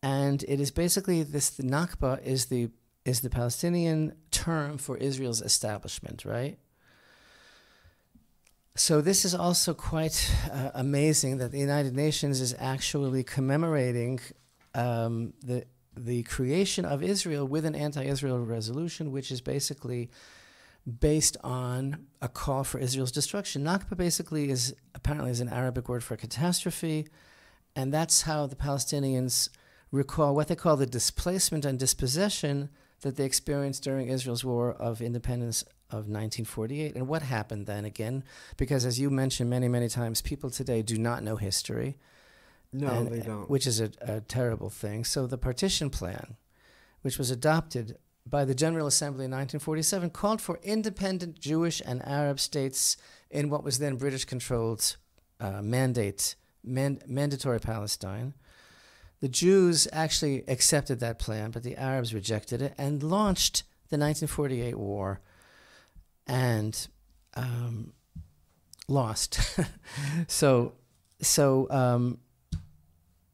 and 0.02 0.44
it 0.48 0.60
is 0.60 0.72
basically 0.72 1.24
this 1.24 1.50
the 1.52 1.64
Nakba 1.64 2.20
is 2.24 2.46
the 2.48 2.72
is 3.06 3.22
the 3.22 3.30
Palestinian 3.30 4.14
term 4.32 4.78
for 4.78 4.98
Israel's 4.98 5.42
establishment, 5.42 6.26
right? 6.26 6.58
So 8.76 9.02
this 9.02 9.26
is 9.26 9.36
also 9.36 9.74
quite 9.74 10.18
uh, 10.52 10.72
amazing 10.74 11.38
that 11.40 11.52
the 11.52 11.60
United 11.60 11.96
Nations 11.96 12.42
is 12.42 12.56
actually 12.58 13.24
commemorating 13.24 14.20
um, 14.80 15.34
the 15.44 15.66
the 15.98 16.24
creation 16.24 16.86
of 16.86 17.04
Israel 17.04 17.46
with 17.46 17.66
an 17.66 17.76
anti-Israel 17.76 18.40
resolution, 18.40 19.12
which 19.12 19.32
is 19.32 19.42
basically 19.42 20.10
based 21.00 21.36
on 21.44 22.06
a 22.22 22.30
call 22.30 22.64
for 22.64 22.80
Israel's 22.80 23.12
destruction. 23.12 23.64
Nakba 23.64 23.98
basically 23.98 24.50
is 24.50 24.74
apparently 24.96 25.32
is 25.32 25.42
an 25.42 25.50
Arabic 25.50 25.90
word 25.90 26.04
for 26.04 26.16
catastrophe, 26.16 27.08
and 27.76 27.94
that's 27.94 28.22
how 28.22 28.48
the 28.48 28.56
Palestinians 28.56 29.50
recall 29.92 30.36
what 30.36 30.48
they 30.48 30.56
call 30.56 30.78
the 30.78 30.86
displacement 30.86 31.66
and 31.66 31.78
dispossession 31.78 32.70
that 33.02 33.16
they 33.16 33.26
experienced 33.26 33.84
during 33.84 34.08
Israel's 34.08 34.46
War 34.46 34.72
of 34.74 35.02
Independence 35.02 35.64
of 35.90 36.08
1948. 36.08 36.96
And 36.96 37.08
what 37.08 37.24
happened 37.24 37.66
then 37.66 37.86
again? 37.86 38.24
Because 38.58 38.86
as 38.86 39.00
you 39.00 39.10
mentioned 39.10 39.50
many, 39.50 39.68
many 39.68 39.90
times, 39.90 40.22
people 40.22 40.50
today 40.50 40.82
do 40.82 40.98
not 40.98 41.24
know 41.24 41.36
history. 41.36 41.98
No, 42.72 42.88
and- 42.88 43.08
they 43.12 43.20
don't. 43.22 43.50
Which 43.50 43.68
is 43.68 43.80
a, 43.80 43.92
a 44.02 44.22
terrible 44.22 44.70
thing. 44.70 45.04
So 45.04 45.28
the 45.28 45.38
partition 45.38 45.90
plan, 45.90 46.38
which 47.02 47.18
was 47.18 47.32
adopted 47.32 47.98
by 48.26 48.46
the 48.46 48.54
General 48.54 48.88
Assembly 48.88 49.26
in 49.26 49.32
1947, 49.32 50.12
called 50.12 50.42
for 50.42 50.60
independent 50.64 51.40
Jewish 51.40 51.82
and 51.86 52.06
Arab 52.06 52.40
states 52.40 52.98
in 53.32 53.50
what 53.50 53.64
was 53.64 53.80
then 53.80 53.96
British 53.96 54.26
controlled 54.26 54.98
uh, 55.40 55.62
mandate, 55.62 56.36
man, 56.64 57.00
mandatory 57.08 57.60
Palestine. 57.60 58.34
The 59.22 59.30
Jews 59.30 59.88
actually 59.92 60.44
accepted 60.48 61.00
that 61.00 61.20
plan, 61.20 61.52
but 61.52 61.64
the 61.64 61.76
Arabs 61.76 62.14
rejected 62.14 62.62
it 62.62 62.74
and 62.78 63.04
launched 63.04 63.64
the 63.90 63.98
1948 63.98 64.78
war 64.78 65.20
and 66.28 66.88
um, 67.34 67.94
lost. 68.88 69.40
so, 70.28 70.74
so, 71.22 71.68
um, 71.70 72.20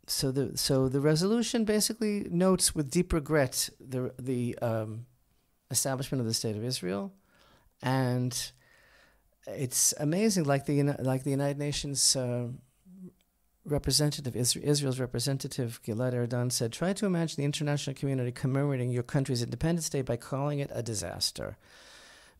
so 0.07 0.31
the 0.31 0.57
so 0.57 0.87
the 0.87 0.99
resolution 0.99 1.65
basically 1.65 2.27
notes 2.29 2.75
with 2.75 2.91
deep 2.91 3.13
regret 3.13 3.69
the 3.79 4.13
the 4.19 4.57
um, 4.59 5.05
establishment 5.71 6.21
of 6.21 6.27
the 6.27 6.33
state 6.33 6.55
of 6.55 6.63
Israel, 6.63 7.13
and 7.81 8.51
it's 9.47 9.93
amazing. 9.99 10.43
Like 10.45 10.65
the 10.65 10.83
like 10.99 11.23
the 11.23 11.31
United 11.31 11.57
Nations. 11.57 12.15
Uh, 12.15 12.47
representative, 13.67 14.35
Israel's 14.35 14.99
representative, 14.99 15.81
Gilad 15.83 16.13
Erdan, 16.13 16.51
said, 16.51 16.71
Try 16.71 16.93
to 16.93 17.07
imagine 17.07 17.37
the 17.37 17.45
international 17.45 17.95
community 17.95 18.31
commemorating 18.31 18.91
your 18.91 19.01
country's 19.01 19.41
Independence 19.41 19.89
Day 19.89 20.03
by 20.03 20.17
calling 20.17 20.59
it 20.59 20.69
a 20.71 20.83
disaster. 20.83 21.57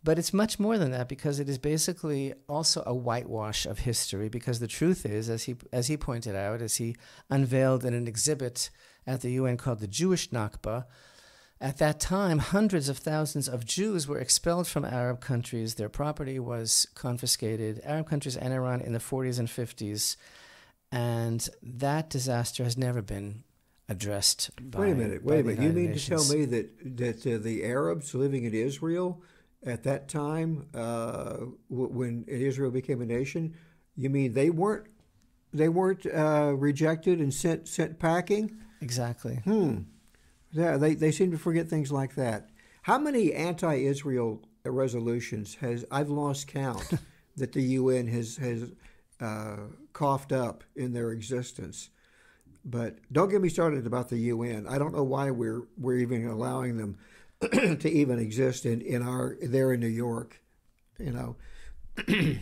But 0.05 0.19
it's 0.19 0.33
much 0.33 0.59
more 0.59 0.77
than 0.77 0.91
that 0.91 1.09
because 1.09 1.39
it 1.39 1.49
is 1.49 1.57
basically 1.57 2.35
also 2.47 2.83
a 2.85 2.93
whitewash 2.93 3.65
of 3.65 3.79
history. 3.79 4.29
Because 4.29 4.59
the 4.59 4.67
truth 4.67 5.03
is, 5.03 5.31
as 5.31 5.45
he, 5.45 5.55
as 5.73 5.87
he 5.87 5.97
pointed 5.97 6.35
out, 6.35 6.61
as 6.61 6.75
he 6.75 6.95
unveiled 7.31 7.83
in 7.83 7.95
an 7.95 8.07
exhibit 8.07 8.69
at 9.07 9.21
the 9.21 9.31
UN 9.31 9.57
called 9.57 9.79
the 9.79 9.87
Jewish 9.87 10.29
Nakba, 10.29 10.85
at 11.59 11.79
that 11.79 11.99
time, 11.99 12.37
hundreds 12.37 12.87
of 12.87 12.99
thousands 12.99 13.49
of 13.49 13.65
Jews 13.65 14.07
were 14.07 14.19
expelled 14.19 14.67
from 14.67 14.85
Arab 14.85 15.21
countries. 15.21 15.73
Their 15.73 15.89
property 15.89 16.37
was 16.37 16.85
confiscated. 16.93 17.81
Arab 17.83 18.07
countries 18.07 18.37
and 18.37 18.53
Iran 18.53 18.81
in 18.81 18.93
the 18.93 18.99
40s 18.99 19.39
and 19.39 19.47
50s. 19.47 20.17
And 20.91 21.49
that 21.63 22.11
disaster 22.11 22.63
has 22.63 22.77
never 22.77 23.01
been 23.01 23.43
addressed. 23.89 24.51
By, 24.61 24.81
wait 24.81 24.91
a 24.91 24.95
minute. 24.95 25.23
Wait 25.23 25.39
a 25.39 25.43
minute. 25.43 25.63
You 25.63 25.69
mean 25.69 25.91
Nations. 25.93 26.27
to 26.27 26.29
tell 26.29 26.37
me 26.37 26.45
that 26.45 26.97
that 26.97 27.25
uh, 27.25 27.39
the 27.41 27.63
Arabs 27.63 28.13
living 28.13 28.43
in 28.43 28.53
Israel 28.53 29.23
at 29.65 29.83
that 29.83 30.07
time, 30.07 30.67
uh, 30.73 31.37
w- 31.69 31.89
when 31.89 32.25
Israel 32.27 32.71
became 32.71 33.01
a 33.01 33.05
nation, 33.05 33.55
you 33.95 34.09
mean 34.09 34.33
they 34.33 34.49
weren't 34.49 34.87
they 35.53 35.69
weren't 35.69 36.05
uh, 36.05 36.53
rejected 36.55 37.19
and 37.19 37.33
sent 37.33 37.67
sent 37.67 37.99
packing? 37.99 38.57
exactly? 38.81 39.37
Hmm. 39.43 39.79
Yeah, 40.51 40.77
they 40.77 40.95
they 40.95 41.11
seem 41.11 41.31
to 41.31 41.37
forget 41.37 41.67
things 41.69 41.91
like 41.91 42.15
that. 42.15 42.49
How 42.83 42.99
many 42.99 43.33
anti-Israel 43.33 44.41
resolutions 44.63 45.55
has 45.55 45.85
I've 45.91 46.09
lost 46.09 46.47
count 46.47 46.87
that 47.37 47.53
the 47.53 47.61
UN 47.61 48.07
has 48.07 48.37
has 48.37 48.71
uh, 49.19 49.57
coughed 49.93 50.31
up 50.31 50.63
in 50.75 50.93
their 50.93 51.11
existence. 51.11 51.89
But 52.63 52.97
don't 53.11 53.29
get 53.29 53.41
me 53.41 53.49
started 53.49 53.85
about 53.85 54.09
the 54.09 54.17
UN. 54.17 54.67
I 54.67 54.77
don't 54.77 54.93
know 54.93 55.03
why 55.03 55.31
we're 55.31 55.63
we're 55.77 55.97
even 55.97 56.27
allowing 56.27 56.77
them 56.77 56.97
to 57.51 57.89
even 57.89 58.19
exist 58.19 58.65
in, 58.65 58.81
in 58.81 59.01
our 59.01 59.37
there 59.41 59.73
in 59.73 59.79
New 59.79 59.87
York. 59.87 60.41
You 60.97 61.11
know, 61.11 61.35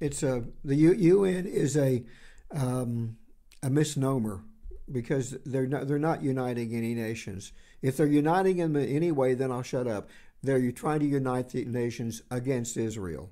it's 0.00 0.22
a 0.22 0.44
the 0.64 0.76
U, 0.76 0.92
UN 0.92 1.46
is 1.46 1.76
a 1.76 2.04
um, 2.52 3.16
a 3.62 3.70
misnomer 3.70 4.42
because 4.90 5.36
they're 5.44 5.66
not 5.66 5.86
they're 5.86 5.98
not 5.98 6.22
uniting 6.22 6.74
any 6.74 6.94
nations. 6.94 7.52
If 7.82 7.96
they're 7.96 8.06
uniting 8.06 8.58
in 8.58 8.76
any 8.76 9.12
way, 9.12 9.34
then 9.34 9.50
I'll 9.50 9.62
shut 9.62 9.86
up. 9.86 10.08
They're 10.42 10.72
trying 10.72 11.00
to 11.00 11.06
unite 11.06 11.50
the 11.50 11.64
nations 11.64 12.22
against 12.30 12.76
Israel. 12.76 13.30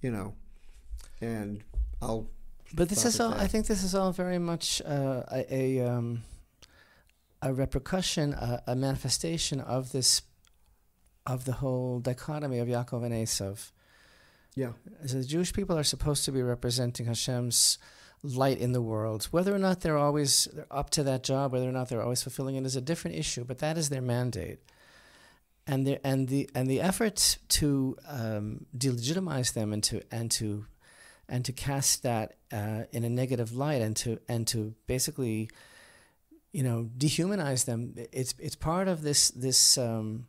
You 0.00 0.10
know, 0.10 0.34
and 1.20 1.62
I'll 2.00 2.28
But 2.74 2.88
this 2.88 3.04
is 3.04 3.20
all. 3.20 3.32
I 3.34 3.46
think 3.46 3.66
this 3.66 3.84
is 3.84 3.94
all 3.94 4.12
very 4.12 4.38
much 4.38 4.82
uh, 4.84 5.22
a 5.30 5.54
a, 5.54 5.86
um, 5.86 6.22
a 7.40 7.52
repercussion, 7.52 8.32
a, 8.34 8.62
a 8.66 8.76
manifestation 8.76 9.60
of 9.60 9.92
this, 9.92 10.22
of 11.26 11.44
the 11.44 11.52
whole 11.52 12.00
dichotomy 12.00 12.58
of 12.58 12.68
Yaakov 12.68 13.04
and 13.04 13.14
Esav. 13.14 13.70
yeah. 14.54 14.72
So 15.06 15.18
the 15.18 15.24
Jewish 15.24 15.52
people 15.52 15.78
are 15.78 15.84
supposed 15.84 16.24
to 16.24 16.32
be 16.32 16.42
representing 16.42 17.06
Hashem's 17.06 17.78
light 18.22 18.58
in 18.58 18.72
the 18.72 18.82
world. 18.82 19.24
Whether 19.30 19.54
or 19.54 19.58
not 19.58 19.80
they're 19.80 19.98
always 19.98 20.48
they're 20.52 20.66
up 20.70 20.90
to 20.90 21.02
that 21.04 21.22
job, 21.22 21.52
whether 21.52 21.68
or 21.68 21.72
not 21.72 21.88
they're 21.88 22.02
always 22.02 22.22
fulfilling 22.22 22.56
it, 22.56 22.64
is 22.64 22.76
a 22.76 22.80
different 22.80 23.16
issue. 23.16 23.44
But 23.44 23.58
that 23.58 23.76
is 23.76 23.88
their 23.88 24.02
mandate, 24.02 24.60
and 25.66 25.86
the 25.86 26.04
and 26.06 26.28
the 26.28 26.48
and 26.54 26.68
the 26.68 26.80
effort 26.80 27.38
to 27.48 27.96
um, 28.08 28.66
delegitimize 28.76 29.52
them 29.54 29.72
and 29.72 29.82
to 29.84 30.02
and 30.10 30.30
to 30.32 30.66
and 31.28 31.44
to 31.44 31.52
cast 31.52 32.02
that 32.02 32.34
uh, 32.52 32.84
in 32.92 33.04
a 33.04 33.08
negative 33.08 33.54
light 33.54 33.82
and 33.82 33.96
to 33.96 34.18
and 34.28 34.46
to 34.48 34.74
basically, 34.86 35.50
you 36.52 36.62
know, 36.62 36.90
dehumanize 36.96 37.64
them. 37.64 37.94
It's 38.12 38.34
it's 38.38 38.56
part 38.56 38.88
of 38.88 39.02
this 39.02 39.30
this. 39.30 39.78
Um, 39.78 40.26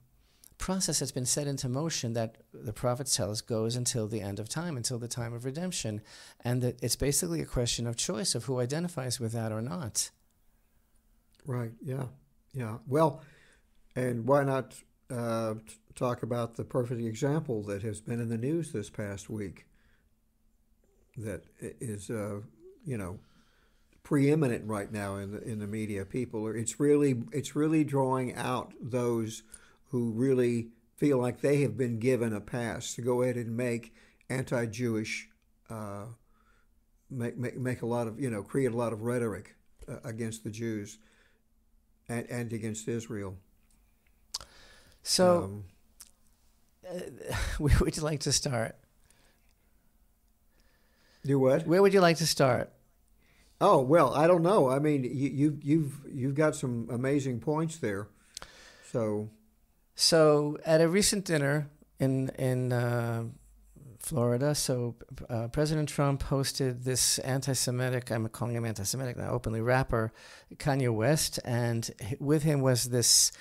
process 0.63 0.99
that's 0.99 1.11
been 1.11 1.25
set 1.25 1.45
into 1.45 1.67
motion 1.67 2.13
that 2.13 2.37
the 2.53 2.71
prophets 2.71 3.13
tell 3.13 3.29
us 3.29 3.41
goes 3.41 3.75
until 3.75 4.07
the 4.07 4.21
end 4.21 4.39
of 4.39 4.47
time, 4.47 4.77
until 4.77 4.97
the 4.97 5.09
time 5.09 5.33
of 5.33 5.43
redemption. 5.43 5.99
And 6.39 6.61
that 6.61 6.81
it's 6.81 6.95
basically 6.95 7.41
a 7.41 7.45
question 7.45 7.85
of 7.85 7.97
choice 7.97 8.33
of 8.33 8.45
who 8.45 8.61
identifies 8.61 9.19
with 9.19 9.33
that 9.33 9.51
or 9.51 9.61
not. 9.61 10.09
Right. 11.45 11.73
Yeah. 11.83 12.05
Yeah. 12.53 12.77
Well, 12.87 13.21
and 13.97 14.25
why 14.25 14.45
not 14.45 14.73
uh, 15.11 15.55
talk 15.95 16.23
about 16.23 16.55
the 16.55 16.63
perfect 16.63 17.01
example 17.01 17.61
that 17.63 17.81
has 17.81 17.99
been 17.99 18.21
in 18.21 18.29
the 18.29 18.37
news 18.37 18.71
this 18.71 18.89
past 18.89 19.29
week? 19.29 19.65
That 21.17 21.43
is, 21.59 22.09
uh, 22.09 22.39
you 22.85 22.97
know, 22.97 23.19
preeminent 24.03 24.65
right 24.65 24.93
now 24.93 25.17
in 25.17 25.31
the 25.33 25.41
in 25.43 25.59
the 25.59 25.67
media. 25.67 26.05
People. 26.05 26.47
It's 26.47 26.79
really 26.79 27.21
it's 27.33 27.53
really 27.53 27.83
drawing 27.83 28.33
out 28.35 28.71
those 28.81 29.43
who 29.93 30.11
really 30.11 30.69
feel 30.97 31.19
like 31.19 31.41
they 31.41 31.61
have 31.61 31.77
been 31.77 31.99
given 31.99 32.33
a 32.33 32.41
pass 32.41 32.95
to 32.95 33.01
go 33.03 33.21
ahead 33.21 33.37
and 33.37 33.55
make 33.55 33.93
anti-Jewish. 34.29 35.29
Uh, 35.69 36.07
Make, 37.09 37.37
make, 37.37 37.57
make 37.57 37.81
a 37.83 37.85
lot 37.85 38.07
of 38.07 38.19
you 38.19 38.29
know 38.31 38.41
create 38.41 38.71
a 38.71 38.75
lot 38.75 38.91
of 38.91 39.01
rhetoric 39.03 39.55
uh, 39.87 39.97
against 40.03 40.43
the 40.43 40.49
Jews 40.49 40.97
and, 42.09 42.25
and 42.29 42.51
against 42.53 42.87
Israel. 42.87 43.37
So, 45.03 45.43
Um, 45.43 45.63
uh, 46.89 47.35
where 47.59 47.77
would 47.81 47.95
you 47.97 48.03
like 48.03 48.21
to 48.21 48.31
start? 48.31 48.75
do 51.25 51.39
what? 51.39 51.67
Where 51.67 51.81
would 51.81 51.93
you 51.93 52.01
like 52.01 52.17
to 52.17 52.25
start? 52.27 52.71
Oh 53.61 53.81
well, 53.81 54.13
I 54.13 54.27
don't 54.27 54.43
know. 54.43 54.69
I 54.69 54.79
mean, 54.79 55.03
you, 55.03 55.29
you 55.29 55.59
you've 55.61 56.01
you've 56.11 56.35
got 56.35 56.55
some 56.55 56.87
amazing 56.91 57.39
points 57.39 57.77
there. 57.77 58.07
So 58.91 59.29
So, 59.95 60.57
at 60.65 60.81
a 60.81 60.87
recent 60.87 61.25
dinner 61.25 61.69
in 61.99 62.29
in 62.37 62.73
uh, 62.73 63.25
Florida, 63.99 64.55
so 64.55 64.95
uh, 65.29 65.47
President 65.47 65.87
Trump 65.87 66.23
hosted 66.23 66.83
this 66.83 67.19
anti-Semitic. 67.19 68.11
I'm 68.11 68.27
calling 68.29 68.55
him 68.55 68.65
anti-Semitic 68.65 69.17
now, 69.17 69.29
openly 69.29 69.61
rapper 69.61 70.11
Kanye 70.55 70.93
West, 70.93 71.39
and 71.45 71.89
with 72.19 72.43
him 72.43 72.61
was 72.61 72.89
this. 72.89 73.31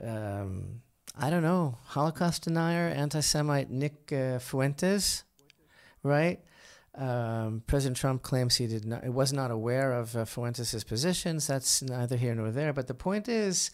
Um, 0.00 0.82
I 1.20 1.30
don't 1.30 1.42
know, 1.42 1.78
Holocaust 1.86 2.44
denier, 2.44 2.86
anti-Semite 2.94 3.70
Nick 3.70 4.12
uh, 4.12 4.38
Fuentes, 4.38 5.24
right? 6.04 6.38
Um, 6.94 7.62
President 7.66 7.96
Trump 7.96 8.22
claims 8.22 8.56
he 8.56 8.66
did 8.66 8.84
not, 8.84 9.04
was 9.08 9.32
not 9.32 9.50
aware 9.50 9.92
of 9.92 10.16
uh, 10.16 10.24
Fuentes' 10.24 10.84
positions. 10.84 11.46
That's 11.46 11.82
neither 11.82 12.16
here 12.16 12.34
nor 12.34 12.50
there. 12.50 12.72
But 12.72 12.86
the 12.86 12.94
point 12.94 13.28
is, 13.28 13.70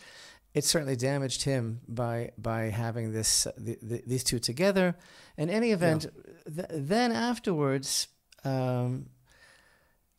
it 0.54 0.64
certainly 0.64 0.94
damaged 0.96 1.42
him 1.42 1.80
by 1.88 2.30
by 2.38 2.70
having 2.70 3.12
this 3.12 3.46
uh, 3.46 3.52
the, 3.58 3.76
the, 3.82 4.02
these 4.06 4.24
two 4.24 4.38
together. 4.38 4.96
In 5.36 5.50
any 5.50 5.72
event, 5.72 6.06
th- 6.46 6.68
then 6.70 7.10
afterwards, 7.10 8.06
um, 8.44 9.06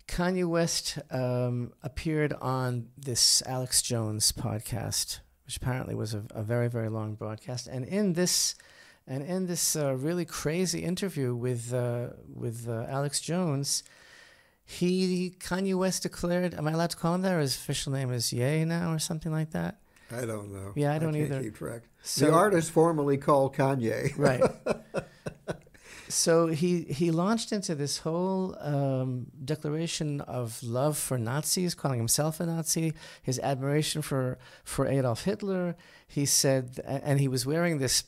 Kanye 0.09 0.45
West 0.45 0.99
um, 1.09 1.71
appeared 1.81 2.33
on 2.33 2.89
this 2.97 3.41
Alex 3.45 3.81
Jones 3.81 4.33
podcast, 4.33 5.19
which 5.45 5.55
apparently 5.55 5.95
was 5.95 6.13
a, 6.13 6.23
a 6.31 6.43
very 6.43 6.67
very 6.67 6.89
long 6.89 7.15
broadcast. 7.15 7.67
And 7.67 7.85
in 7.85 8.13
this 8.13 8.55
and 9.07 9.23
in 9.23 9.47
this 9.47 9.77
uh, 9.77 9.95
really 9.95 10.25
crazy 10.25 10.83
interview 10.83 11.33
with 11.33 11.73
uh, 11.73 12.07
with 12.27 12.67
uh, 12.67 12.85
Alex 12.89 13.21
Jones, 13.21 13.83
he 14.65 15.33
Kanye 15.39 15.75
West 15.75 16.03
declared, 16.03 16.53
"Am 16.53 16.67
I 16.67 16.71
allowed 16.71 16.89
to 16.89 16.97
call 16.97 17.15
him 17.15 17.21
that? 17.21 17.31
Or 17.31 17.39
his 17.39 17.55
official 17.55 17.93
name 17.93 18.11
is 18.11 18.33
Ye 18.33 18.65
now, 18.65 18.91
or 18.91 18.99
something 18.99 19.31
like 19.31 19.51
that?" 19.51 19.79
I 20.11 20.25
don't 20.25 20.51
know. 20.51 20.73
Yeah, 20.75 20.93
I 20.93 20.99
don't 20.99 21.13
can't 21.13 21.25
either. 21.25 21.41
Keep 21.41 21.55
track. 21.57 21.83
So- 22.01 22.25
the 22.27 22.31
artist 22.33 22.71
formerly 22.71 23.17
called 23.17 23.55
Kanye. 23.55 24.17
right. 24.17 24.43
so 26.07 26.47
he 26.47 26.81
he 26.83 27.11
launched 27.11 27.51
into 27.51 27.73
this 27.75 27.99
whole 27.99 28.55
um, 28.59 29.27
declaration 29.43 30.21
of 30.21 30.61
love 30.61 30.97
for 30.97 31.17
Nazis, 31.17 31.73
calling 31.73 31.97
himself 31.99 32.39
a 32.39 32.45
Nazi, 32.45 32.93
his 33.23 33.39
admiration 33.39 34.01
for 34.01 34.37
for 34.63 34.87
Adolf 34.87 35.23
Hitler. 35.23 35.75
He 36.07 36.25
said, 36.25 36.79
and 36.85 37.19
he 37.19 37.27
was 37.27 37.45
wearing 37.45 37.79
this 37.79 38.03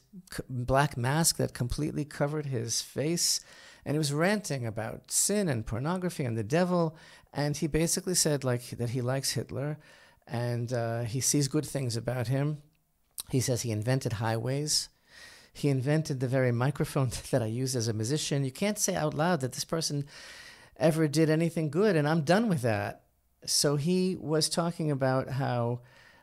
black 0.50 0.96
mask 0.98 1.38
that 1.38 1.54
completely 1.54 2.06
covered 2.06 2.46
his 2.46 2.82
face, 2.82 3.40
and 3.84 3.96
he 3.96 4.00
was 4.00 4.14
ranting 4.14 4.66
about 4.68 5.12
sin 5.12 5.50
and 5.50 5.66
pornography 5.66 6.24
and 6.24 6.38
the 6.38 6.44
devil. 6.44 6.96
And 7.34 7.58
he 7.58 7.68
basically 7.68 8.16
said 8.16 8.44
like 8.44 8.70
that 8.78 8.92
he 8.92 9.02
likes 9.02 9.32
Hitler, 9.32 9.78
and 10.28 10.74
uh, 10.74 11.02
he 11.04 11.20
sees 11.20 11.48
good 11.48 11.66
things 11.66 11.96
about 11.96 12.28
him. 12.28 12.62
He 13.30 13.40
says 13.40 13.62
he 13.62 13.72
invented 13.72 14.14
highways. 14.14 14.90
He 15.54 15.70
invented 15.70 16.20
the 16.20 16.28
very 16.28 16.52
microphone 16.52 17.10
that 17.32 17.42
I 17.42 17.48
use 17.48 17.76
as 17.76 17.88
a 17.88 17.94
musician. 17.94 18.44
You 18.44 18.52
can't 18.52 18.78
say 18.78 18.96
out 18.96 19.14
loud 19.14 19.42
that 19.42 19.54
this 19.54 19.66
person 19.66 20.06
ever 20.78 21.08
did 21.08 21.30
anything 21.30 21.70
good, 21.70 21.96
and 21.96 22.08
I'm 22.08 22.22
done 22.22 22.48
with 22.48 22.62
that. 22.62 23.04
So 23.46 23.76
he 23.76 24.16
was 24.20 24.50
talking 24.50 24.92
about 24.92 25.30
how 25.30 25.80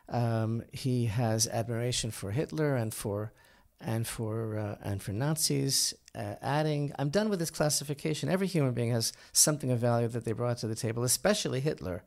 um, 0.09 0.63
he 0.71 1.05
has 1.07 1.47
admiration 1.47 2.11
for 2.11 2.31
Hitler 2.31 2.75
and 2.75 2.93
for 2.93 3.33
and 3.81 4.07
for 4.07 4.57
uh, 4.57 4.75
and 4.83 5.01
for 5.01 5.11
Nazis. 5.11 5.93
Uh, 6.13 6.35
adding, 6.41 6.93
I'm 6.97 7.09
done 7.09 7.29
with 7.29 7.39
this 7.39 7.51
classification. 7.51 8.29
Every 8.29 8.47
human 8.47 8.73
being 8.73 8.91
has 8.91 9.11
something 9.33 9.71
of 9.71 9.79
value 9.79 10.07
that 10.07 10.23
they 10.23 10.31
brought 10.31 10.59
to 10.59 10.67
the 10.67 10.75
table, 10.75 11.03
especially 11.03 11.59
Hitler. 11.59 12.03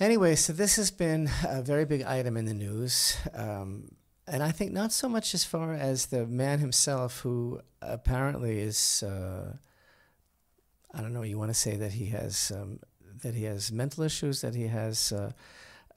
Anyway, 0.00 0.34
so 0.34 0.52
this 0.52 0.76
has 0.76 0.90
been 0.90 1.30
a 1.46 1.62
very 1.62 1.84
big 1.84 2.02
item 2.02 2.36
in 2.36 2.46
the 2.46 2.54
news. 2.54 3.16
Um, 3.32 3.92
and 4.26 4.42
I 4.42 4.50
think 4.50 4.72
not 4.72 4.92
so 4.92 5.08
much 5.08 5.34
as 5.34 5.44
far 5.44 5.72
as 5.74 6.06
the 6.06 6.26
man 6.26 6.58
himself, 6.58 7.20
who 7.20 7.60
apparently 7.80 8.58
is, 8.58 9.02
uh, 9.02 9.56
I 10.92 11.00
don't 11.00 11.12
know, 11.12 11.22
you 11.22 11.38
want 11.38 11.50
to 11.50 11.54
say 11.54 11.76
that 11.76 11.92
he 11.92 12.06
has, 12.06 12.50
um, 12.54 12.80
that 13.22 13.34
he 13.34 13.44
has 13.44 13.70
mental 13.70 14.02
issues, 14.02 14.40
that 14.40 14.54
he 14.54 14.66
has 14.66 15.12
uh, 15.12 15.30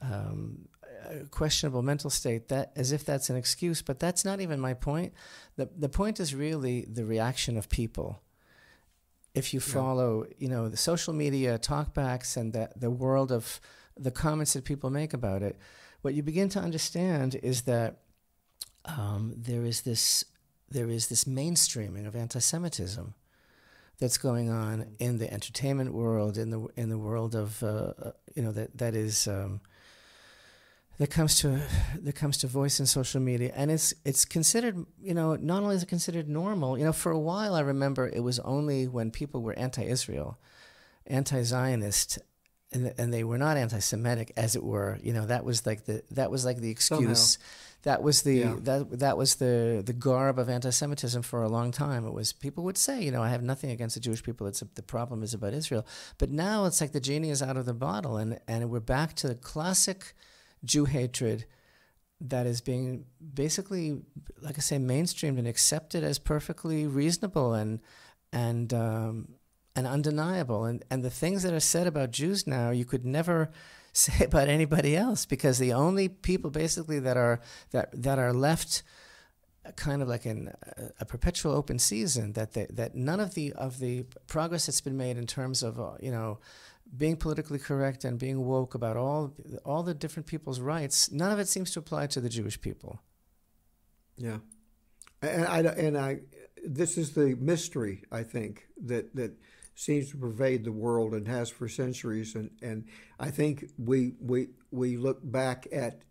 um, 0.00 0.68
a 1.08 1.24
questionable 1.30 1.82
mental 1.82 2.10
state, 2.10 2.48
that 2.48 2.70
as 2.76 2.92
if 2.92 3.04
that's 3.04 3.30
an 3.30 3.36
excuse, 3.36 3.82
but 3.82 3.98
that's 3.98 4.24
not 4.24 4.40
even 4.40 4.60
my 4.60 4.74
point. 4.74 5.12
The, 5.56 5.68
the 5.76 5.88
point 5.88 6.20
is 6.20 6.34
really 6.34 6.82
the 6.88 7.04
reaction 7.04 7.56
of 7.56 7.68
people 7.68 8.22
if 9.34 9.52
you 9.54 9.60
Yeah. 9.60 9.72
follow, 9.72 10.26
you 10.38 10.48
know, 10.48 10.68
the 10.68 10.76
social 10.76 11.14
media 11.14 11.58
talkbacks 11.58 12.36
and 12.36 12.52
the 12.52 12.70
the 12.76 12.90
world 12.90 13.30
of 13.30 13.60
the 13.98 14.10
comments 14.10 14.52
that 14.52 14.64
people 14.64 14.90
make 14.90 15.12
about 15.12 15.42
it, 15.42 15.58
what 16.02 16.14
you 16.14 16.22
begin 16.22 16.48
to 16.50 16.60
understand 16.60 17.34
is 17.42 17.62
that 17.62 17.98
um, 18.84 19.34
there 19.36 19.64
is 19.64 19.82
this 19.82 20.24
there 20.70 20.88
is 20.88 21.08
this 21.08 21.24
mainstreaming 21.24 22.06
of 22.06 22.14
anti-Semitism 22.14 23.14
that's 23.98 24.18
going 24.18 24.50
on 24.50 24.86
in 24.98 25.18
the 25.18 25.32
entertainment 25.32 25.92
world, 25.92 26.38
in 26.38 26.50
the 26.50 26.66
in 26.76 26.88
the 26.88 26.98
world 26.98 27.34
of 27.34 27.62
uh, 27.62 27.66
uh 27.66 28.12
you 28.34 28.42
know 28.42 28.52
that 28.52 28.76
that 28.78 28.94
is 28.94 29.26
um, 29.26 29.60
that 30.98 31.08
comes 31.08 31.38
to 31.40 31.60
that 32.00 32.14
comes 32.14 32.38
to 32.38 32.46
voice 32.46 32.78
in 32.80 32.86
social 32.86 33.20
media, 33.20 33.52
and 33.54 33.70
it's 33.70 33.94
it's 34.04 34.24
considered 34.24 34.86
you 35.02 35.14
know 35.14 35.36
not 35.36 35.62
only 35.62 35.74
is 35.76 35.82
it 35.82 35.88
considered 35.88 36.28
normal, 36.28 36.78
you 36.78 36.84
know 36.84 36.92
for 36.92 37.12
a 37.12 37.18
while 37.18 37.54
I 37.54 37.60
remember 37.60 38.08
it 38.08 38.22
was 38.22 38.38
only 38.40 38.86
when 38.86 39.10
people 39.10 39.42
were 39.42 39.54
anti-Israel, 39.54 40.38
anti-Zionist, 41.06 42.18
and 42.72 42.92
and 42.98 43.12
they 43.12 43.24
were 43.24 43.38
not 43.38 43.56
anti-Semitic 43.56 44.32
as 44.36 44.56
it 44.56 44.62
were. 44.62 44.98
You 45.02 45.12
know 45.12 45.26
that 45.26 45.44
was 45.44 45.66
like 45.66 45.84
the 45.84 46.02
that 46.10 46.30
was 46.30 46.44
like 46.44 46.58
the 46.58 46.70
excuse. 46.70 47.20
Somehow. 47.32 47.54
That 47.82 48.02
was 48.02 48.22
the 48.22 48.34
yeah. 48.34 48.56
that 48.62 48.98
that 48.98 49.16
was 49.16 49.36
the 49.36 49.82
the 49.86 49.92
garb 49.92 50.38
of 50.38 50.48
anti-Semitism 50.48 51.22
for 51.22 51.42
a 51.42 51.48
long 51.48 51.70
time. 51.70 52.04
It 52.06 52.12
was 52.12 52.32
people 52.32 52.64
would 52.64 52.76
say, 52.76 53.00
you 53.00 53.12
know, 53.12 53.22
I 53.22 53.28
have 53.28 53.42
nothing 53.42 53.70
against 53.70 53.94
the 53.94 54.00
Jewish 54.00 54.22
people. 54.22 54.48
It's 54.48 54.62
a, 54.62 54.68
the 54.74 54.82
problem 54.82 55.22
is 55.22 55.32
about 55.32 55.54
Israel. 55.54 55.86
But 56.18 56.30
now 56.30 56.64
it's 56.64 56.80
like 56.80 56.92
the 56.92 57.00
genie 57.00 57.30
is 57.30 57.40
out 57.40 57.56
of 57.56 57.66
the 57.66 57.74
bottle, 57.74 58.16
and 58.16 58.40
and 58.48 58.68
we're 58.68 58.80
back 58.80 59.14
to 59.14 59.28
the 59.28 59.36
classic 59.36 60.12
Jew 60.64 60.86
hatred 60.86 61.46
that 62.20 62.46
is 62.46 62.60
being 62.60 63.04
basically, 63.34 64.02
like 64.42 64.58
I 64.58 64.60
say, 64.60 64.78
mainstreamed 64.78 65.38
and 65.38 65.46
accepted 65.46 66.02
as 66.02 66.18
perfectly 66.18 66.86
reasonable 66.86 67.54
and 67.54 67.80
and 68.32 68.74
um, 68.74 69.28
and 69.78 69.86
undeniable. 69.86 70.64
And 70.64 70.84
and 70.90 71.04
the 71.04 71.10
things 71.10 71.42
that 71.44 71.54
are 71.54 71.60
said 71.60 71.86
about 71.86 72.10
Jews 72.10 72.46
now, 72.46 72.70
you 72.70 72.84
could 72.84 73.04
never 73.04 73.50
say 73.92 74.24
about 74.24 74.48
anybody 74.48 74.96
else 74.96 75.24
because 75.24 75.58
the 75.58 75.72
only 75.72 76.08
people 76.08 76.50
basically 76.50 76.98
that 77.00 77.16
are 77.16 77.40
that 77.70 77.90
that 78.02 78.18
are 78.18 78.32
left 78.32 78.82
kind 79.76 80.00
of 80.02 80.08
like 80.08 80.24
in 80.24 80.50
a, 80.76 80.90
a 81.00 81.04
perpetual 81.04 81.52
open 81.52 81.78
season 81.78 82.32
that 82.32 82.52
they, 82.52 82.66
that 82.70 82.94
none 82.94 83.20
of 83.20 83.34
the 83.34 83.52
of 83.52 83.78
the 83.78 84.04
progress 84.26 84.66
that's 84.66 84.80
been 84.80 84.96
made 84.96 85.16
in 85.16 85.26
terms 85.26 85.62
of 85.62 85.78
uh, 85.78 85.92
you 86.00 86.10
know 86.10 86.38
being 86.96 87.16
politically 87.16 87.58
correct 87.58 88.04
and 88.04 88.18
being 88.18 88.44
woke 88.44 88.74
about 88.74 88.96
all 88.96 89.34
all 89.64 89.82
the 89.82 89.94
different 89.94 90.26
people's 90.26 90.60
rights, 90.60 91.10
none 91.10 91.30
of 91.30 91.38
it 91.38 91.48
seems 91.48 91.70
to 91.72 91.78
apply 91.78 92.06
to 92.08 92.20
the 92.20 92.28
Jewish 92.28 92.60
people. 92.60 93.00
Yeah, 94.16 94.38
and 95.22 95.46
I 95.46 95.58
and 95.60 95.98
I 95.98 96.20
this 96.64 96.98
is 96.98 97.12
the 97.12 97.36
mystery 97.38 98.02
I 98.10 98.22
think 98.22 98.66
that 98.86 99.14
that 99.14 99.32
seems 99.78 100.10
to 100.10 100.16
pervade 100.16 100.64
the 100.64 100.72
world 100.72 101.14
and 101.14 101.28
has 101.28 101.48
for 101.48 101.68
centuries, 101.68 102.34
and 102.34 102.50
and 102.60 102.84
I 103.20 103.30
think 103.30 103.70
we 103.78 104.14
we 104.20 104.48
we 104.72 104.96
look 104.96 105.20
back 105.22 105.68
at 105.70 106.02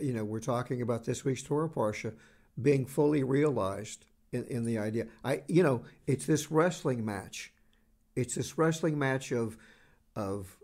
you 0.00 0.12
know 0.12 0.24
we're 0.24 0.38
talking 0.38 0.82
about 0.82 1.04
this 1.04 1.24
week's 1.24 1.42
Torah 1.42 1.68
parsha 1.68 2.14
being 2.62 2.86
fully 2.86 3.24
realized 3.24 4.04
in, 4.30 4.44
in 4.44 4.64
the 4.64 4.78
idea. 4.78 5.06
I 5.24 5.42
you 5.48 5.64
know 5.64 5.82
it's 6.06 6.26
this 6.26 6.52
wrestling 6.52 7.04
match, 7.04 7.52
it's 8.14 8.36
this 8.36 8.56
wrestling 8.56 8.96
match 8.96 9.32
of 9.32 9.56
of 10.14 10.56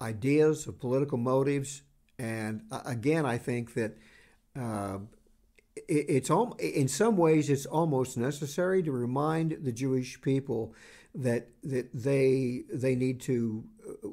ideas, 0.00 0.66
of 0.66 0.80
political 0.80 1.18
motives. 1.18 1.82
And 2.18 2.62
uh, 2.72 2.80
again, 2.86 3.26
I 3.26 3.36
think 3.36 3.74
that 3.74 3.98
uh, 4.58 4.98
it, 5.76 6.06
it's 6.08 6.30
in 6.58 6.88
some 6.88 7.18
ways 7.18 7.50
it's 7.50 7.66
almost 7.66 8.16
necessary 8.16 8.82
to 8.84 8.90
remind 8.90 9.58
the 9.62 9.72
Jewish 9.72 10.20
people 10.22 10.74
that 11.14 11.48
that 11.64 11.90
they 11.92 12.64
they 12.72 12.94
need 12.94 13.20
to, 13.22 13.64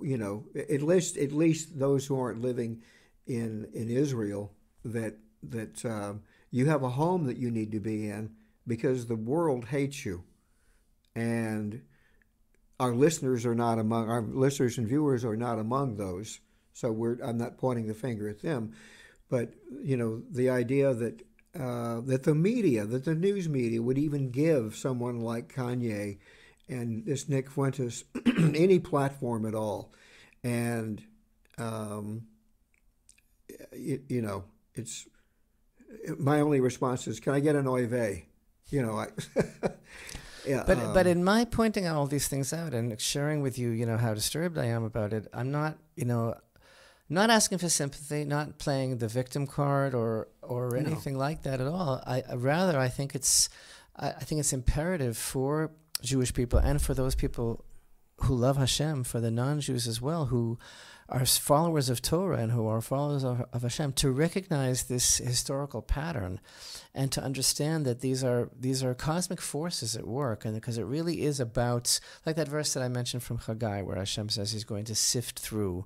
you 0.01 0.17
know, 0.17 0.45
at 0.55 0.81
least 0.81 1.17
at 1.17 1.31
least 1.31 1.77
those 1.79 2.05
who 2.05 2.19
aren't 2.19 2.41
living 2.41 2.81
in 3.25 3.67
in 3.73 3.89
Israel 3.89 4.51
that 4.83 5.17
that 5.43 5.85
um, 5.85 6.21
you 6.51 6.65
have 6.65 6.83
a 6.83 6.89
home 6.89 7.25
that 7.25 7.37
you 7.37 7.51
need 7.51 7.71
to 7.71 7.79
be 7.79 8.09
in 8.09 8.31
because 8.65 9.05
the 9.05 9.15
world 9.15 9.65
hates 9.65 10.05
you, 10.05 10.23
and 11.15 11.81
our 12.79 12.93
listeners 12.93 13.45
are 13.45 13.55
not 13.55 13.79
among 13.79 14.09
our 14.09 14.21
listeners 14.21 14.77
and 14.77 14.87
viewers 14.87 15.23
are 15.23 15.37
not 15.37 15.59
among 15.59 15.97
those. 15.97 16.39
So 16.73 16.91
we're 16.91 17.17
I'm 17.23 17.37
not 17.37 17.57
pointing 17.57 17.87
the 17.87 17.93
finger 17.93 18.27
at 18.27 18.41
them, 18.41 18.73
but 19.29 19.53
you 19.83 19.97
know 19.97 20.23
the 20.31 20.49
idea 20.49 20.93
that 20.93 21.21
uh, 21.59 22.01
that 22.01 22.23
the 22.23 22.35
media, 22.35 22.85
that 22.85 23.05
the 23.05 23.15
news 23.15 23.49
media 23.49 23.81
would 23.81 23.97
even 23.97 24.29
give 24.29 24.75
someone 24.75 25.21
like 25.21 25.53
Kanye 25.53 26.17
and 26.69 27.05
this 27.05 27.29
Nick 27.29 27.49
Fuentes 27.49 28.03
any 28.37 28.79
platform 28.79 29.45
at 29.45 29.55
all, 29.55 29.93
and 30.43 31.01
um, 31.57 32.27
it, 33.71 34.03
you 34.09 34.21
know 34.21 34.43
it's 34.75 35.07
my 36.17 36.41
only 36.41 36.59
response 36.59 37.07
is, 37.07 37.19
can 37.19 37.33
I 37.33 37.39
get 37.39 37.55
an 37.55 37.67
oy? 37.67 38.25
You 38.69 38.81
know, 38.81 38.97
I. 38.97 39.07
Yeah, 40.45 40.63
but 40.65 40.77
um, 40.77 40.93
but 40.93 41.07
in 41.07 41.25
my 41.25 41.43
pointing 41.43 41.85
all 41.87 42.07
these 42.07 42.29
things 42.29 42.53
out 42.53 42.73
and 42.73 42.97
sharing 43.01 43.41
with 43.41 43.59
you, 43.59 43.71
you 43.71 43.85
know, 43.85 43.97
how 43.97 44.13
disturbed 44.13 44.57
I 44.57 44.67
am 44.67 44.85
about 44.85 45.11
it, 45.11 45.27
I'm 45.33 45.51
not, 45.51 45.77
you 45.97 46.05
know, 46.05 46.35
not 47.09 47.29
asking 47.29 47.57
for 47.57 47.67
sympathy, 47.67 48.23
not 48.23 48.57
playing 48.57 48.99
the 48.99 49.09
victim 49.09 49.45
card 49.45 49.93
or 49.93 50.29
or 50.41 50.77
anything 50.77 51.13
no. 51.13 51.19
like 51.19 51.43
that 51.43 51.59
at 51.59 51.67
all. 51.67 52.01
I 52.07 52.23
rather 52.33 52.79
I 52.79 52.87
think 52.87 53.13
it's 53.13 53.49
I, 53.97 54.11
I 54.11 54.23
think 54.23 54.39
it's 54.39 54.53
imperative 54.53 55.17
for 55.17 55.71
Jewish 56.01 56.33
people 56.33 56.59
and 56.59 56.81
for 56.81 56.93
those 56.93 57.15
people 57.15 57.65
who 58.21 58.35
love 58.35 58.57
Hashem, 58.57 59.03
for 59.03 59.19
the 59.19 59.31
non-Jews 59.31 59.87
as 59.87 60.01
well, 60.01 60.25
who 60.25 60.57
are 61.09 61.25
followers 61.25 61.89
of 61.89 62.01
Torah 62.01 62.37
and 62.37 62.51
who 62.51 62.67
are 62.67 62.81
followers 62.81 63.23
of, 63.23 63.45
of 63.53 63.61
Hashem, 63.61 63.93
to 63.93 64.11
recognize 64.11 64.83
this 64.83 65.17
historical 65.17 65.81
pattern 65.81 66.39
and 66.93 67.11
to 67.11 67.23
understand 67.23 67.85
that 67.85 68.01
these 68.01 68.23
are 68.23 68.49
these 68.59 68.83
are 68.83 68.93
cosmic 68.93 69.39
forces 69.39 69.95
at 69.95 70.07
work, 70.07 70.43
and 70.43 70.55
because 70.55 70.77
it 70.77 70.83
really 70.83 71.23
is 71.23 71.39
about 71.39 71.99
like 72.25 72.35
that 72.35 72.47
verse 72.47 72.73
that 72.73 72.83
I 72.83 72.89
mentioned 72.89 73.23
from 73.23 73.37
Haggai, 73.37 73.83
where 73.83 73.97
Hashem 73.97 74.29
says 74.29 74.51
He's 74.51 74.65
going 74.65 74.85
to 74.85 74.95
sift 74.95 75.39
through, 75.39 75.85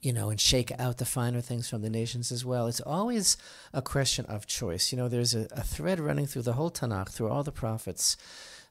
you 0.00 0.12
know, 0.12 0.30
and 0.30 0.40
shake 0.40 0.72
out 0.78 0.98
the 0.98 1.04
finer 1.04 1.40
things 1.40 1.68
from 1.68 1.82
the 1.82 1.90
nations 1.90 2.32
as 2.32 2.44
well. 2.44 2.66
It's 2.66 2.80
always 2.80 3.36
a 3.72 3.82
question 3.82 4.24
of 4.24 4.46
choice. 4.46 4.90
You 4.90 4.98
know, 4.98 5.08
there's 5.08 5.34
a, 5.34 5.46
a 5.52 5.62
thread 5.62 6.00
running 6.00 6.26
through 6.26 6.42
the 6.42 6.54
whole 6.54 6.70
Tanakh, 6.70 7.10
through 7.10 7.28
all 7.28 7.44
the 7.44 7.52
prophets, 7.52 8.16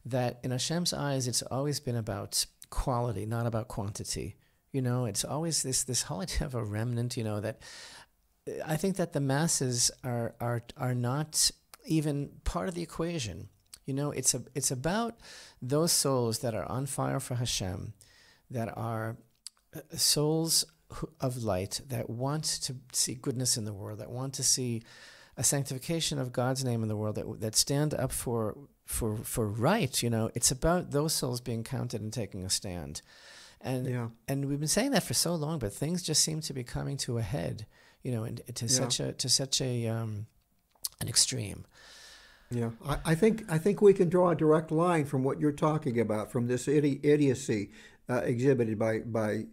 that 0.05 0.39
in 0.43 0.51
Hashem's 0.51 0.93
eyes, 0.93 1.27
it's 1.27 1.41
always 1.43 1.79
been 1.79 1.95
about 1.95 2.45
quality, 2.69 3.25
not 3.25 3.45
about 3.45 3.67
quantity. 3.67 4.35
You 4.71 4.81
know, 4.81 5.05
it's 5.05 5.25
always 5.25 5.63
this 5.63 5.83
this 5.83 6.03
whole 6.03 6.21
idea 6.21 6.45
of 6.45 6.55
a 6.55 6.63
remnant. 6.63 7.17
You 7.17 7.23
know 7.23 7.39
that 7.39 7.61
I 8.65 8.77
think 8.77 8.95
that 8.97 9.13
the 9.13 9.19
masses 9.19 9.91
are 10.03 10.35
are 10.39 10.63
are 10.77 10.95
not 10.95 11.51
even 11.85 12.29
part 12.43 12.69
of 12.69 12.75
the 12.75 12.83
equation. 12.83 13.49
You 13.85 13.93
know, 13.93 14.11
it's 14.11 14.33
a 14.33 14.43
it's 14.53 14.71
about 14.71 15.15
those 15.61 15.91
souls 15.91 16.39
that 16.39 16.53
are 16.53 16.69
on 16.69 16.85
fire 16.85 17.19
for 17.19 17.35
Hashem, 17.35 17.93
that 18.51 18.75
are 18.77 19.17
uh, 19.75 19.79
souls 19.95 20.65
of 21.19 21.43
light 21.43 21.81
that 21.87 22.09
want 22.09 22.43
to 22.43 22.75
see 22.91 23.13
goodness 23.13 23.57
in 23.57 23.65
the 23.65 23.73
world, 23.73 23.99
that 23.99 24.09
want 24.09 24.33
to 24.35 24.43
see 24.43 24.83
a 25.37 25.43
sanctification 25.43 26.19
of 26.19 26.33
God's 26.33 26.63
name 26.63 26.83
in 26.83 26.89
the 26.89 26.95
world, 26.95 27.15
that 27.15 27.41
that 27.41 27.55
stand 27.55 27.93
up 27.93 28.11
for 28.11 28.55
for 28.89 29.17
for 29.17 29.47
right. 29.47 30.01
You 30.01 30.09
know, 30.09 30.31
it's 30.33 30.49
about 30.49 30.91
those 30.91 31.13
souls 31.13 31.41
being 31.41 31.63
counted 31.63 32.01
and 32.01 32.11
taking 32.11 32.43
a 32.43 32.49
stand. 32.49 33.03
And 33.61 33.87
yeah. 33.87 34.07
and 34.27 34.45
we've 34.45 34.59
been 34.59 34.67
saying 34.67 34.91
that 34.91 35.03
for 35.03 35.13
so 35.13 35.35
long, 35.35 35.59
but 35.59 35.71
things 35.71 36.01
just 36.01 36.23
seem 36.23 36.41
to 36.41 36.53
be 36.53 36.63
coming 36.63 36.97
to 36.97 37.19
a 37.19 37.21
head, 37.21 37.67
you 38.01 38.11
know, 38.11 38.23
and 38.23 38.41
to 38.55 38.65
yeah. 38.65 38.71
such 38.71 38.99
a 38.99 39.13
to 39.13 39.29
such 39.29 39.61
a 39.61 39.87
um, 39.87 40.25
an 41.01 41.07
extreme. 41.07 41.65
Yeah, 42.49 42.71
I, 42.83 42.97
I, 43.05 43.15
think 43.15 43.43
I 43.47 43.59
think 43.59 43.79
we 43.79 43.93
can 43.93 44.09
draw 44.09 44.31
a 44.31 44.35
direct 44.35 44.71
line 44.71 45.05
from 45.05 45.23
what 45.23 45.39
you're 45.39 45.51
talking 45.51 45.99
about, 45.99 46.31
from 46.31 46.47
this 46.47 46.65
idi- 46.65 46.99
idiocy 47.05 47.69
uh, 48.09 48.21
exhibited 48.23 48.79
by 48.79 48.99
by 48.99 49.43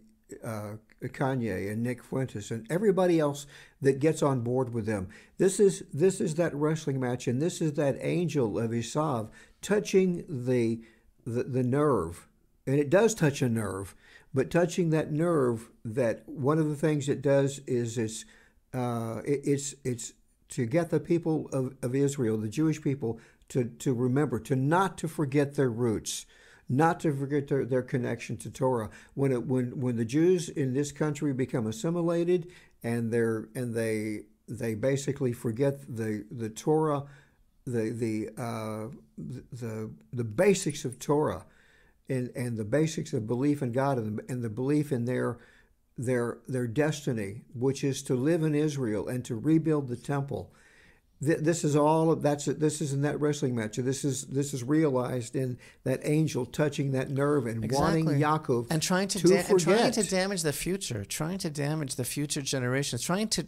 uh, 0.43 0.77
Kanye 1.01 1.71
and 1.71 1.83
Nick 1.83 2.03
Fuentes 2.03 2.51
and 2.51 2.65
everybody 2.69 3.19
else 3.19 3.45
that 3.81 3.99
gets 3.99 4.23
on 4.23 4.41
board 4.41 4.73
with 4.73 4.85
them. 4.85 5.09
This 5.37 5.59
is 5.59 5.83
this 5.93 6.19
is 6.19 6.35
that 6.35 6.55
wrestling 6.55 6.99
match, 6.99 7.27
and 7.27 7.41
this 7.41 7.61
is 7.61 7.73
that 7.73 7.97
angel 8.01 8.57
of 8.57 8.71
Esav 8.71 9.29
touching 9.61 10.25
the 10.27 10.81
the, 11.25 11.43
the 11.43 11.63
nerve 11.63 12.27
and 12.67 12.77
it 12.77 12.89
does 12.89 13.15
touch 13.15 13.41
a 13.41 13.49
nerve, 13.49 13.95
but 14.33 14.51
touching 14.51 14.89
that 14.89 15.11
nerve, 15.11 15.69
that 15.85 16.27
one 16.27 16.59
of 16.59 16.67
the 16.67 16.75
things 16.75 17.07
it 17.07 17.21
does 17.21 17.61
is 17.65 17.97
it's 17.97 18.25
uh, 18.73 19.21
it, 19.25 19.41
it's 19.45 19.73
it's 19.85 20.13
to 20.49 20.65
get 20.65 20.89
the 20.89 20.99
people 20.99 21.49
of, 21.53 21.75
of 21.81 21.95
Israel, 21.95 22.37
the 22.37 22.49
Jewish 22.49 22.81
people, 22.81 23.19
to 23.49 23.63
to 23.63 23.93
remember 23.93 24.37
to 24.41 24.55
not 24.55 24.97
to 24.97 25.07
forget 25.07 25.55
their 25.55 25.69
roots, 25.69 26.25
not 26.69 26.99
to 27.01 27.13
forget 27.13 27.47
their, 27.47 27.65
their 27.65 27.81
connection 27.81 28.37
to 28.37 28.49
Torah. 28.49 28.89
When 29.13 29.31
it, 29.31 29.45
when 29.45 29.79
when 29.79 29.95
the 29.95 30.05
Jews 30.05 30.49
in 30.49 30.73
this 30.73 30.91
country 30.91 31.33
become 31.33 31.67
assimilated 31.67 32.47
and 32.83 33.11
they're 33.11 33.47
and 33.55 33.73
they 33.73 34.23
they 34.47 34.75
basically 34.75 35.33
forget 35.33 35.81
the 35.95 36.25
the 36.31 36.49
Torah, 36.49 37.03
the 37.65 37.89
the 37.89 38.29
uh, 38.41 38.87
the 39.17 39.89
the 40.13 40.23
basics 40.23 40.85
of 40.85 40.99
Torah 40.99 41.45
and, 42.09 42.31
and 42.35 42.57
the 42.57 42.65
basics 42.65 43.13
of 43.13 43.27
belief 43.27 43.61
in 43.61 43.71
God 43.71 43.97
and 43.97 44.21
and 44.29 44.43
the 44.43 44.49
belief 44.49 44.91
in 44.91 45.05
their 45.05 45.37
their 45.97 46.39
their 46.47 46.67
destiny, 46.67 47.41
which 47.53 47.83
is 47.83 48.03
to 48.03 48.15
live 48.15 48.43
in 48.43 48.55
Israel 48.55 49.07
and 49.07 49.23
to 49.25 49.35
rebuild 49.35 49.87
the 49.87 49.97
temple. 49.97 50.53
Th- 51.23 51.39
This 51.39 51.63
is 51.63 51.75
all 51.75 52.11
of 52.11 52.21
that's 52.21 52.45
this 52.45 52.79
is 52.79 52.93
in 52.93 53.01
that 53.01 53.19
wrestling 53.19 53.55
match. 53.55 53.77
This 53.77 54.05
is 54.05 54.25
this 54.25 54.53
is 54.53 54.63
realized 54.63 55.35
in 55.35 55.57
that 55.83 55.99
angel 56.03 56.45
touching 56.45 56.91
that 56.91 57.09
nerve 57.09 57.47
and 57.47 57.71
wanting 57.71 58.05
Yaakov 58.05 58.67
and 58.69 58.81
trying 58.83 59.07
to, 59.07 59.19
to 59.19 59.27
da- 59.27 59.43
and 59.49 59.59
trying 59.59 59.91
to 59.91 60.03
damage 60.03 60.43
the 60.43 60.53
future, 60.53 61.03
trying 61.05 61.39
to 61.39 61.49
damage 61.49 61.95
the 61.95 62.03
future 62.03 62.41
generations, 62.43 63.01
trying 63.01 63.27
to 63.29 63.45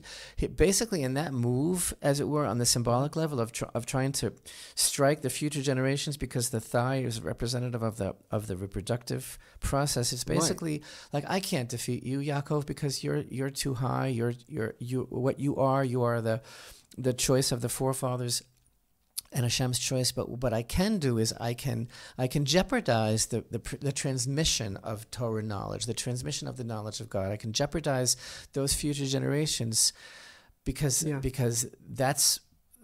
basically 0.56 1.04
in 1.04 1.14
that 1.14 1.32
move, 1.32 1.94
as 2.02 2.20
it 2.20 2.28
were, 2.28 2.46
on 2.46 2.58
the 2.58 2.66
symbolic 2.66 3.16
level 3.16 3.40
of 3.40 3.52
tr- 3.52 3.66
of 3.76 3.86
trying 3.86 4.14
to 4.14 4.34
strike 4.74 5.22
the 5.22 5.30
future 5.30 5.62
generations 5.62 6.18
because 6.18 6.50
the 6.50 6.60
thigh 6.60 6.98
is 6.98 7.22
representative 7.22 7.84
of 7.84 7.98
the 7.98 8.16
of 8.32 8.48
the 8.48 8.58
reproductive 8.58 9.38
process. 9.60 10.12
It's 10.12 10.26
Right. 10.28 10.40
basically 10.40 10.82
like 11.14 11.26
I 11.28 11.40
can't 11.40 11.70
defeat 11.70 12.04
you, 12.04 12.20
Yaakov, 12.20 12.66
because 12.66 13.04
you're 13.04 13.24
you're 13.30 13.52
too 13.52 13.76
high. 13.76 14.08
You're 14.08 14.34
you're 14.48 14.74
you 14.80 15.06
what 15.12 15.40
you 15.40 15.58
are. 15.58 15.84
You 15.86 16.02
are 16.02 16.20
the 16.22 16.42
the 17.02 17.14
choice 17.14 17.52
of 17.52 17.62
the 17.62 17.70
forefathers 17.70 18.44
and 19.32 19.44
Hashem's 19.44 19.78
choice. 19.80 20.12
But 20.12 20.42
what 20.42 20.54
I 20.54 20.64
can 20.64 20.98
do 20.98 21.18
is 21.18 21.34
I 21.40 21.54
can 21.54 21.88
I 22.18 22.28
can 22.28 22.46
jeopardize 22.46 23.28
the, 23.28 23.44
the 23.52 23.60
pr- 23.60 23.78
the 23.78 23.92
transmission 23.92 24.78
of 24.78 25.10
Torah 25.12 25.44
knowledge, 25.44 25.86
the 25.86 25.94
transmission 25.94 26.48
of 26.48 26.58
the 26.58 26.64
knowledge 26.64 27.00
of 27.00 27.10
God. 27.10 27.32
I 27.32 27.38
can 27.38 27.54
jeopardize 27.54 28.18
those 28.54 28.74
future 28.74 29.06
generations 29.06 29.94
because 30.66 31.04
Yeah. 31.04 31.20
because 31.20 31.68
that's 31.88 32.40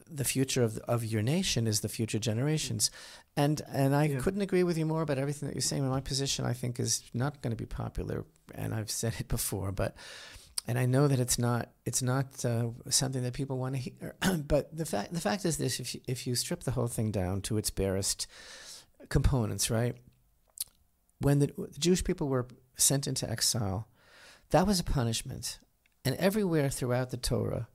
the 0.09 0.23
future 0.23 0.61
of 0.63 0.77
of 0.87 1.03
your 1.03 1.23
nation 1.23 1.65
is 1.67 1.79
the 1.81 1.89
future 1.89 2.19
generations. 2.19 2.91
And 3.35 3.61
and 3.67 3.95
I 3.95 4.05
Yeah. 4.05 4.19
couldn't 4.19 4.41
agree 4.41 4.63
with 4.63 4.77
you 4.77 4.85
more 4.85 5.01
about 5.01 5.17
everything 5.17 5.47
that 5.47 5.55
you're 5.55 5.61
saying. 5.71 5.87
My 5.89 5.99
position, 6.01 6.45
I 6.45 6.53
think, 6.53 6.79
is 6.79 7.03
not 7.13 7.41
going 7.41 7.51
to 7.57 7.61
be 7.61 7.65
popular, 7.83 8.23
and 8.53 8.73
I've 8.73 8.91
said 8.91 9.15
it 9.19 9.27
before, 9.37 9.71
but 9.71 9.95
and 10.67 10.79
I 10.79 10.85
know 10.85 11.07
that 11.07 11.19
it's 11.19 11.37
not 11.37 11.69
it's 11.85 12.01
not 12.01 12.43
uh, 12.43 12.69
something 12.89 13.23
that 13.23 13.33
people 13.33 13.57
want 13.57 13.75
to 13.75 13.81
hear. 13.81 14.15
but 14.47 14.75
the 14.75 14.85
fact 14.85 15.13
the 15.13 15.21
fact 15.21 15.45
is 15.45 15.57
this: 15.57 15.79
if 15.79 15.93
you, 15.93 16.01
if 16.07 16.25
you 16.27 16.35
strip 16.35 16.63
the 16.63 16.71
whole 16.71 16.87
thing 16.87 17.11
down 17.11 17.41
to 17.41 17.57
its 17.57 17.69
barest 17.69 18.27
components, 19.09 19.69
right? 19.69 19.95
When 21.19 21.39
the, 21.39 21.47
the 21.47 21.79
Jewish 21.79 22.03
people 22.03 22.27
were 22.27 22.47
sent 22.75 23.07
into 23.07 23.29
exile, 23.29 23.87
that 24.49 24.67
was 24.67 24.79
a 24.79 24.83
punishment, 24.83 25.59
and 26.03 26.15
everywhere 26.15 26.69
throughout 26.69 27.11
the 27.11 27.17
Torah, 27.17 27.67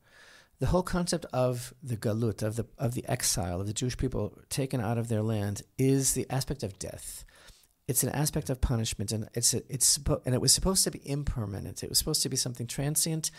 the 0.58 0.66
whole 0.66 0.82
concept 0.82 1.26
of 1.32 1.72
the 1.82 1.96
galut 1.96 2.42
of 2.42 2.56
the 2.56 2.66
of 2.76 2.94
the 2.94 3.08
exile 3.08 3.60
of 3.60 3.66
the 3.66 3.72
Jewish 3.72 3.96
people 3.96 4.36
taken 4.48 4.80
out 4.80 4.98
of 4.98 5.08
their 5.08 5.22
land 5.22 5.62
is 5.78 6.14
the 6.14 6.26
aspect 6.28 6.62
of 6.62 6.78
death 6.78 7.24
it's 7.90 8.04
an 8.04 8.10
aspect 8.10 8.48
of 8.50 8.60
punishment 8.60 9.10
and 9.10 9.28
it's 9.34 9.52
a, 9.52 9.62
it's 9.68 9.98
and 10.24 10.34
it 10.34 10.40
was 10.40 10.52
supposed 10.52 10.84
to 10.84 10.92
be 10.92 11.00
impermanent. 11.04 11.82
It 11.82 11.88
was 11.88 11.98
supposed 11.98 12.22
to 12.22 12.28
be 12.28 12.36
something 12.36 12.68
transient 12.68 13.32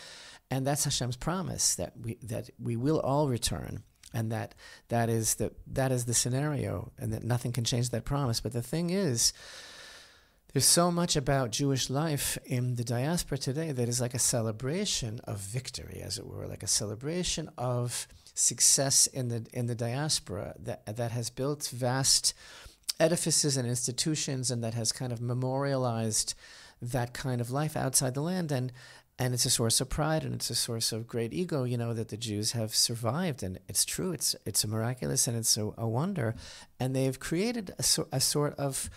and 0.52 0.68
that's 0.68 0.84
Hashem's 0.84 1.16
promise 1.16 1.76
that 1.76 1.94
we 1.98 2.18
that 2.22 2.50
we 2.60 2.76
will 2.76 3.00
all 3.00 3.30
return 3.30 3.84
and 4.14 4.30
that 4.34 4.54
that 4.90 5.10
is 5.10 5.36
the 5.36 5.54
that 5.68 5.94
is 5.94 6.04
the 6.04 6.14
scenario 6.14 6.92
and 7.00 7.14
that 7.14 7.24
nothing 7.24 7.54
can 7.54 7.64
change 7.64 7.90
that 7.92 8.04
promise. 8.04 8.42
But 8.42 8.52
the 8.52 8.62
thing 8.62 8.90
is 8.90 9.32
there's 10.52 10.66
so 10.66 10.92
much 10.92 11.16
about 11.16 11.52
Jewish 11.52 11.90
life 11.90 12.38
in 12.44 12.76
the 12.76 12.84
diaspora 12.84 13.38
today 13.38 13.72
that 13.72 13.88
is 13.88 14.02
like 14.02 14.14
a 14.14 14.20
celebration 14.20 15.22
of 15.24 15.38
victory, 15.38 16.02
as 16.04 16.18
it 16.18 16.28
were, 16.28 16.46
like 16.46 16.62
a 16.62 16.68
celebration 16.68 17.50
of 17.58 18.06
success 18.34 19.08
in 19.08 19.30
the 19.30 19.46
in 19.54 19.68
the 19.68 19.76
diaspora 19.76 20.56
that 20.60 20.98
that 20.98 21.12
has 21.12 21.30
built 21.30 21.70
vast 21.74 22.34
edifices 23.02 23.58
and 23.58 23.68
institutions 23.68 24.52
and 24.52 24.64
that 24.64 24.76
has 24.76 24.92
kind 24.92 25.12
of 25.12 25.20
memorialized 25.20 26.36
that 26.82 27.14
kind 27.14 27.42
of 27.42 27.52
life 27.52 27.76
outside 27.76 28.14
the 28.14 28.22
land. 28.22 28.52
And 28.52 28.72
and 29.20 29.36
it's 29.36 29.46
a 29.46 29.52
source 29.52 29.80
of 29.82 29.90
pride 29.90 30.24
and 30.24 30.34
it's 30.34 30.50
a 30.50 30.56
source 30.56 30.92
of 30.92 31.06
great 31.06 31.32
ego 31.32 31.64
you 31.64 31.78
know 31.78 31.94
that 31.94 32.08
the 32.08 32.18
Jews 32.18 32.54
have 32.54 32.74
survived. 32.74 33.44
And 33.44 33.60
it's 33.68 33.86
true 33.86 34.14
it's 34.14 34.36
it's 34.46 34.64
a 34.64 34.68
miraculous 34.68 35.28
and 35.28 35.36
it's 35.36 35.58
a, 35.58 35.72
a 35.78 35.88
wonder. 35.88 36.36
And 36.80 36.96
they've 36.96 37.20
created 37.20 37.74
a, 37.78 37.84
so, 37.84 38.08
a 38.12 38.20
sort 38.20 38.54
of 38.56 38.90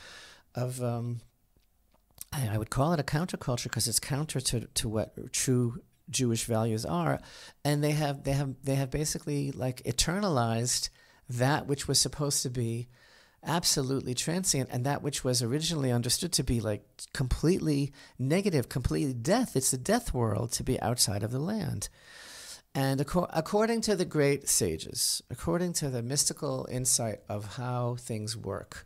of 0.55 0.82
um, 0.82 1.20
I, 2.32 2.50
I 2.52 2.59
would 2.59 2.70
call 2.70 2.92
it 2.92 3.00
a 3.00 3.05
counterculture 3.05 3.64
because 3.64 3.88
it's 3.88 4.00
counter 4.00 4.40
to, 4.40 4.61
to 4.61 4.88
what 4.88 5.32
true 5.32 5.80
Jewish 6.11 6.44
values 6.44 6.84
are, 6.84 7.20
and 7.64 7.82
they 7.82 7.92
have 7.92 8.24
they 8.24 8.32
have 8.32 8.55
they 8.62 8.74
have 8.74 8.90
basically 8.90 9.52
like 9.52 9.82
eternalized 9.84 10.90
that 11.28 11.66
which 11.66 11.88
was 11.88 11.98
supposed 11.98 12.42
to 12.42 12.50
be 12.50 12.88
absolutely 13.45 14.14
transient 14.14 14.68
and 14.72 14.84
that 14.84 15.03
which 15.03 15.24
was 15.24 15.42
originally 15.42 15.92
understood 15.92 16.32
to 16.32 16.42
be 16.42 16.61
like 16.61 16.82
completely 17.12 17.92
negative, 18.18 18.68
completely 18.68 19.14
death. 19.14 19.57
It's 19.57 19.70
the 19.70 19.78
death 19.78 20.12
world 20.14 20.53
to 20.53 20.62
be 20.62 20.80
outside 20.80 21.22
of 21.22 21.30
the 21.30 21.38
land. 21.38 21.88
And 22.74 23.01
acco- 23.01 23.30
according 23.32 23.82
to 23.82 23.95
the 23.95 24.05
great 24.05 24.49
sages, 24.49 25.22
according 25.30 25.74
to 25.74 25.90
the 25.90 26.03
mystical 26.03 26.66
insight 26.70 27.20
of 27.28 27.57
how 27.57 27.97
things 28.01 28.36
work, 28.36 28.84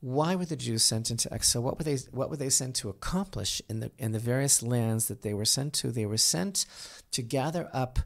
why 0.00 0.34
were 0.34 0.44
the 0.44 0.56
Jews 0.56 0.84
sent 0.84 1.10
into 1.10 1.32
exile? 1.32 1.62
What 1.62 1.78
were 1.78 1.84
they 1.84 1.96
what 2.10 2.28
were 2.28 2.36
they 2.36 2.50
sent 2.50 2.76
to 2.76 2.90
accomplish 2.90 3.62
in 3.70 3.80
the 3.80 3.90
in 3.98 4.12
the 4.12 4.18
various 4.18 4.62
lands 4.62 5.08
that 5.08 5.22
they 5.22 5.32
were 5.32 5.46
sent 5.46 5.72
to? 5.74 5.90
They 5.90 6.04
were 6.04 6.18
sent 6.18 6.66
to 7.12 7.22
gather 7.22 7.70
up 7.72 8.00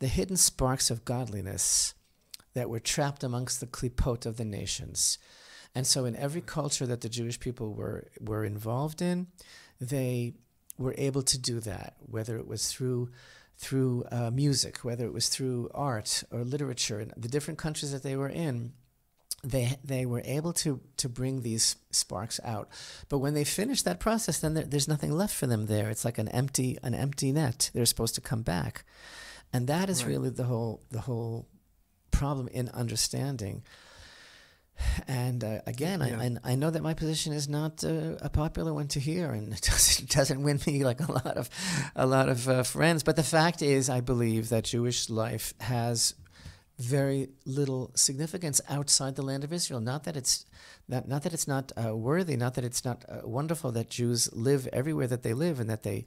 the 0.00 0.08
hidden 0.08 0.36
sparks 0.36 0.90
of 0.90 1.04
godliness 1.04 1.94
that 2.54 2.70
were 2.70 2.80
trapped 2.80 3.22
amongst 3.24 3.60
the 3.60 3.66
klipot 3.66 4.26
of 4.26 4.36
the 4.36 4.44
nations. 4.44 5.18
And 5.74 5.86
so 5.86 6.04
in 6.04 6.16
every 6.16 6.40
culture 6.40 6.86
that 6.86 7.00
the 7.00 7.08
Jewish 7.08 7.38
people 7.40 7.74
were 7.74 8.08
were 8.20 8.44
involved 8.44 9.02
in, 9.02 9.26
they 9.80 10.34
were 10.78 10.94
able 10.98 11.22
to 11.22 11.38
do 11.38 11.60
that, 11.60 11.94
whether 12.00 12.36
it 12.38 12.46
was 12.46 12.70
through 12.72 13.10
through 13.56 14.04
uh, 14.10 14.30
music, 14.30 14.78
whether 14.78 15.04
it 15.06 15.12
was 15.12 15.28
through 15.28 15.70
art 15.74 16.24
or 16.30 16.44
literature, 16.44 17.00
in 17.00 17.12
the 17.16 17.28
different 17.28 17.58
countries 17.58 17.92
that 17.92 18.02
they 18.02 18.16
were 18.16 18.28
in, 18.28 18.72
they 19.42 19.76
they 19.84 20.06
were 20.06 20.22
able 20.24 20.52
to 20.52 20.80
to 20.96 21.08
bring 21.08 21.42
these 21.42 21.76
sparks 21.90 22.40
out. 22.44 22.68
But 23.08 23.18
when 23.18 23.34
they 23.34 23.44
finish 23.44 23.82
that 23.82 24.00
process, 24.00 24.38
then 24.40 24.54
there, 24.54 24.64
there's 24.64 24.88
nothing 24.88 25.12
left 25.12 25.34
for 25.34 25.46
them 25.46 25.66
there. 25.66 25.90
It's 25.90 26.04
like 26.04 26.18
an 26.18 26.28
empty 26.28 26.78
an 26.82 26.94
empty 26.94 27.32
net. 27.32 27.70
They're 27.74 27.86
supposed 27.86 28.14
to 28.14 28.20
come 28.20 28.42
back, 28.42 28.84
and 29.52 29.66
that 29.66 29.88
is 29.90 30.02
Right. 30.02 30.10
really 30.10 30.30
the 30.30 30.44
whole 30.44 30.82
the 30.90 31.00
whole 31.02 31.46
problem 32.18 32.48
in 32.48 32.68
understanding. 32.70 33.62
And 35.06 35.44
uh, 35.44 35.60
again, 35.66 36.00
Yeah. 36.00 36.18
I, 36.20 36.24
I 36.24 36.52
I 36.52 36.54
know 36.56 36.70
that 36.74 36.82
my 36.82 36.94
position 36.94 37.32
is 37.32 37.46
not 37.48 37.84
uh, 37.84 38.28
a 38.28 38.28
popular 38.28 38.72
one 38.80 38.88
to 38.88 39.00
hear, 39.00 39.26
and 39.30 39.52
it 39.58 39.62
doesn't 39.70 40.10
doesn't 40.18 40.42
win 40.42 40.58
me 40.66 40.84
like 40.90 41.00
a 41.08 41.12
lot 41.12 41.36
of 41.36 41.48
a 41.94 42.06
lot 42.06 42.28
of 42.28 42.48
uh, 42.48 42.62
friends. 42.64 43.02
But 43.04 43.16
the 43.16 43.28
fact 43.38 43.62
is, 43.62 43.88
I 43.88 44.00
believe 44.00 44.48
that 44.48 44.64
Jewish 44.64 45.08
life 45.10 45.54
has 45.60 46.14
very 46.78 47.28
little 47.46 47.92
significance 47.94 48.60
outside 48.68 49.14
the 49.14 49.22
land 49.22 49.44
of 49.44 49.52
Israel. 49.52 49.80
Not 49.80 50.02
that 50.04 50.16
it's 50.16 50.44
not, 50.88 51.06
not 51.08 51.22
that 51.22 51.32
it's 51.32 51.46
not 51.46 51.72
uh, 51.76 51.94
worthy, 51.96 52.36
not 52.36 52.54
that 52.54 52.64
it's 52.64 52.84
not 52.84 53.04
uh, 53.08 53.20
wonderful 53.38 53.70
that 53.72 53.88
Jews 53.90 54.28
live 54.32 54.66
everywhere 54.72 55.06
that 55.06 55.22
they 55.22 55.34
live 55.34 55.60
and 55.60 55.70
that 55.70 55.82
they 55.82 56.04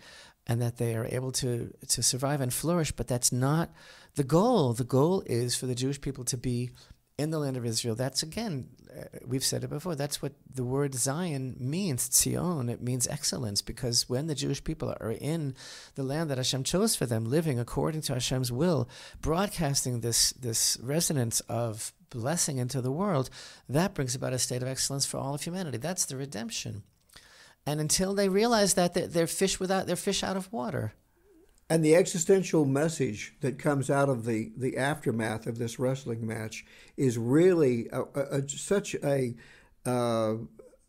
and 0.47 0.61
that 0.61 0.77
they 0.77 0.95
are 0.95 1.05
able 1.05 1.31
to 1.33 1.73
to 1.87 2.01
survive 2.01 2.41
and 2.41 2.53
flourish. 2.53 2.91
But 2.91 3.07
that's 3.07 3.31
not 3.31 3.69
the 4.15 4.23
goal. 4.23 4.73
The 4.73 4.83
goal 4.83 5.21
is 5.25 5.55
for 5.55 5.67
the 5.67 5.75
Jewish 5.75 6.01
people 6.01 6.23
to 6.25 6.37
be 6.37 6.71
in 7.17 7.31
the 7.31 7.39
land 7.39 7.57
of 7.57 7.65
Israel. 7.65 7.95
That's 7.95 8.23
again, 8.23 8.69
uh, 8.95 9.05
we've 9.25 9.43
said 9.43 9.63
it 9.63 9.69
before. 9.69 9.95
That's 9.95 10.21
what 10.21 10.33
the 10.53 10.63
word 10.63 10.93
Zion 10.95 11.55
means. 11.59 12.09
Tzion. 12.09 12.69
It 12.69 12.81
means 12.81 13.07
excellence 13.07 13.61
because 13.61 14.07
when 14.07 14.27
the 14.27 14.35
Jewish 14.35 14.63
people 14.63 14.95
are 15.01 15.11
in 15.11 15.55
the 15.95 16.03
land 16.03 16.29
that 16.29 16.37
Hashem 16.37 16.63
chose 16.63 16.95
for 16.95 17.05
them, 17.05 17.25
living 17.25 17.59
according 17.59 18.01
to 18.01 18.13
Hashem's 18.13 18.51
will, 18.51 18.87
broadcasting 19.21 20.01
this 20.01 20.31
this 20.31 20.77
resonance 20.81 21.41
of 21.41 21.91
blessing 22.09 22.57
into 22.57 22.81
the 22.81 22.91
world, 22.91 23.29
that 23.67 23.93
brings 23.93 24.15
about 24.15 24.33
a 24.33 24.39
state 24.39 24.61
of 24.61 24.67
excellence 24.67 25.05
for 25.05 25.17
all 25.17 25.35
of 25.35 25.43
humanity. 25.43 25.77
That's 25.77 26.05
the 26.05 26.15
redemption. 26.15 26.83
And 27.68 27.80
until 27.82 28.15
they 28.15 28.30
realize 28.30 28.74
that, 28.76 28.93
they're, 28.93 29.07
they're 29.07 29.28
fish 29.28 29.59
without 29.59 29.86
they're 29.88 29.95
fish 29.97 30.24
out 30.24 30.38
of 30.38 30.51
water. 30.53 30.93
And 31.70 31.84
the 31.84 31.95
existential 31.95 32.63
message 32.63 33.34
that 33.41 33.59
comes 33.59 33.89
out 33.89 34.07
of 34.07 34.24
the, 34.26 34.51
the 34.55 34.78
aftermath 34.78 35.45
of 35.47 35.57
this 35.57 35.78
wrestling 35.78 36.26
match 36.26 36.65
is 36.95 37.18
really 37.18 37.89
a, 37.91 38.03
a, 38.15 38.22
a- 38.39 38.49
such 38.49 38.95
a 38.95 39.36
uh, 39.86 40.36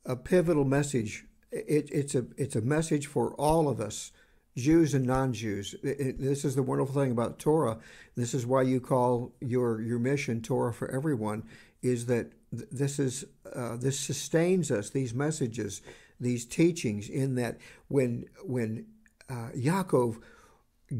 a 0.06 0.16
pivotal 0.16 0.64
message. 0.64 1.24
It, 1.50 1.90
it's 1.92 2.14
a 2.14 2.26
it's 2.36 2.54
a 2.54 2.60
message 2.60 3.08
for 3.08 3.34
all 3.34 3.68
of 3.68 3.80
us, 3.80 4.12
Jews 4.56 4.94
and 4.94 5.04
non-Jews. 5.04 5.74
It- 5.82 6.00
it- 6.00 6.20
this 6.20 6.44
is 6.44 6.54
the 6.54 6.62
wonderful 6.62 6.94
thing 6.94 7.10
about 7.10 7.40
Torah. 7.40 7.78
This 8.14 8.32
is 8.32 8.46
why 8.46 8.62
you 8.62 8.80
call 8.80 9.32
your 9.40 9.80
your 9.82 9.98
mission 9.98 10.42
Torah 10.42 10.72
for 10.72 10.88
everyone. 10.92 11.42
Is 11.82 12.06
that 12.06 12.30
th- 12.56 12.68
this 12.70 13.00
is 13.00 13.24
uh, 13.52 13.76
this 13.76 13.98
sustains 13.98 14.70
us. 14.70 14.90
These 14.90 15.12
messages, 15.12 15.82
these 16.20 16.44
teachings, 16.46 17.08
in 17.08 17.34
that 17.36 17.58
when 17.88 18.26
when 18.44 18.86
uh, 19.28 19.50
Yaakov 19.56 20.20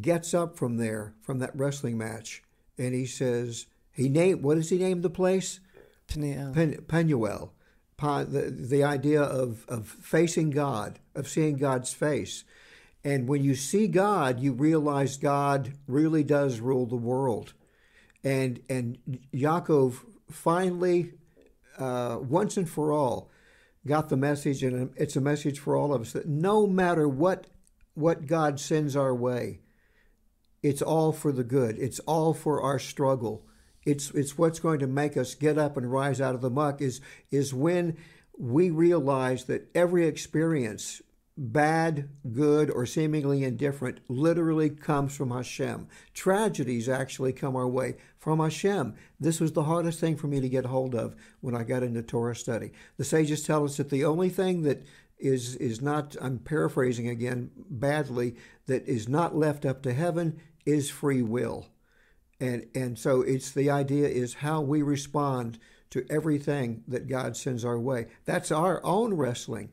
gets 0.00 0.34
up 0.34 0.56
from 0.56 0.76
there 0.76 1.14
from 1.22 1.38
that 1.38 1.56
wrestling 1.56 1.96
match 1.96 2.42
and 2.76 2.94
he 2.94 3.06
says 3.06 3.66
he 3.92 4.08
named 4.08 4.42
what 4.42 4.56
does 4.56 4.70
he 4.70 4.78
name 4.78 5.00
the 5.00 5.10
place 5.10 5.60
Peniel. 6.06 6.52
Pen, 6.52 6.84
Penuel 6.88 7.52
the, 7.96 8.54
the 8.56 8.84
idea 8.84 9.22
of, 9.22 9.66
of 9.68 9.86
facing 9.88 10.50
God 10.50 10.98
of 11.14 11.26
seeing 11.28 11.56
God's 11.56 11.92
face 11.92 12.44
And 13.04 13.28
when 13.28 13.44
you 13.44 13.54
see 13.54 13.86
God, 13.88 14.40
you 14.40 14.52
realize 14.52 15.16
God 15.16 15.72
really 15.86 16.24
does 16.24 16.60
rule 16.60 16.86
the 16.86 16.96
world. 16.96 17.54
And 18.24 18.60
and 18.68 18.98
Yaakov 19.32 20.04
finally, 20.30 21.12
uh, 21.78 22.18
once 22.20 22.56
and 22.56 22.68
for 22.68 22.92
all, 22.92 23.30
got 23.87 24.09
the 24.09 24.16
message, 24.16 24.62
and 24.62 24.91
it's 24.97 25.16
a 25.16 25.20
message 25.20 25.59
for 25.59 25.76
all 25.76 25.93
of 25.93 26.03
us 26.03 26.12
that 26.12 26.26
no 26.26 26.66
matter 26.66 27.09
what 27.09 27.47
what 27.95 28.26
God 28.26 28.61
sends 28.61 28.95
our 28.95 29.14
way, 29.14 29.61
it's 30.62 30.83
all 30.83 31.12
for 31.12 31.33
the 31.33 31.45
good. 31.45 31.79
It's 31.79 31.99
all 32.01 32.33
for 32.33 32.62
our 32.62 32.79
struggle. 32.79 33.47
It's 33.85 34.11
it's 34.11 34.37
what's 34.37 34.61
going 34.61 34.81
to 34.81 34.87
make 34.87 35.16
us 35.16 35.35
get 35.35 35.59
up 35.59 35.76
and 35.76 35.91
rise 35.91 36.20
out 36.20 36.35
of 36.35 36.41
the 36.41 36.51
muck. 36.51 36.81
Is 36.81 37.01
is 37.31 37.55
when 37.55 37.97
we 38.39 38.70
realize 38.70 39.45
that 39.45 39.68
every 39.74 40.07
experience 40.07 41.03
bad, 41.39 42.09
good, 42.32 42.68
or 42.68 42.84
seemingly 42.84 43.45
indifferent 43.45 44.01
literally 44.09 44.68
comes 44.68 45.16
from 45.16 45.30
Hashem. 45.30 45.86
Tragedies 46.12 46.89
actually 46.89 47.32
come 47.32 47.55
our 47.55 47.68
way 47.68 47.95
from 48.18 48.41
Hashem. 48.41 48.95
This 49.20 49.41
was 49.41 49.53
the 49.53 49.62
hardest 49.62 50.01
thing 50.01 50.16
for 50.16 50.26
me 50.26 50.41
to 50.41 50.49
get 50.49 50.66
hold 50.66 50.97
of 50.97 51.14
when 51.41 51.55
I 51.55 51.62
got 51.62 51.84
into 51.84 52.03
Torah 52.03 52.34
study. 52.34 52.72
The 52.97 53.05
sages 53.05 53.45
tell 53.45 53.64
us 53.64 53.76
that 53.76 53.89
the 53.89 54.05
only 54.05 54.28
thing 54.28 54.62
that 54.62 54.84
is 55.18 55.57
is 55.57 55.80
not 55.80 56.16
I'm 56.20 56.39
paraphrasing 56.39 57.09
again 57.09 57.51
badly 57.70 58.36
that 58.66 58.86
is 58.86 59.09
not 59.09 59.36
left 59.36 59.64
up 59.64 59.82
to 59.82 59.93
heaven 59.93 60.41
is 60.66 60.91
free 60.91 61.22
will. 61.22 61.66
And 62.41 62.66
and 62.74 62.99
so 62.99 63.22
it's 63.22 63.51
the 63.51 63.70
idea 63.70 64.09
is 64.09 64.34
how 64.34 64.61
we 64.61 64.82
respond 64.82 65.59
to 65.91 66.05
everything 66.11 66.84
that 66.86 67.09
God 67.09 67.36
sends 67.36 67.64
our 67.64 67.78
way. 67.78 68.09
That's 68.24 68.53
our 68.53 68.84
own 68.84 69.14
wrestling. 69.14 69.70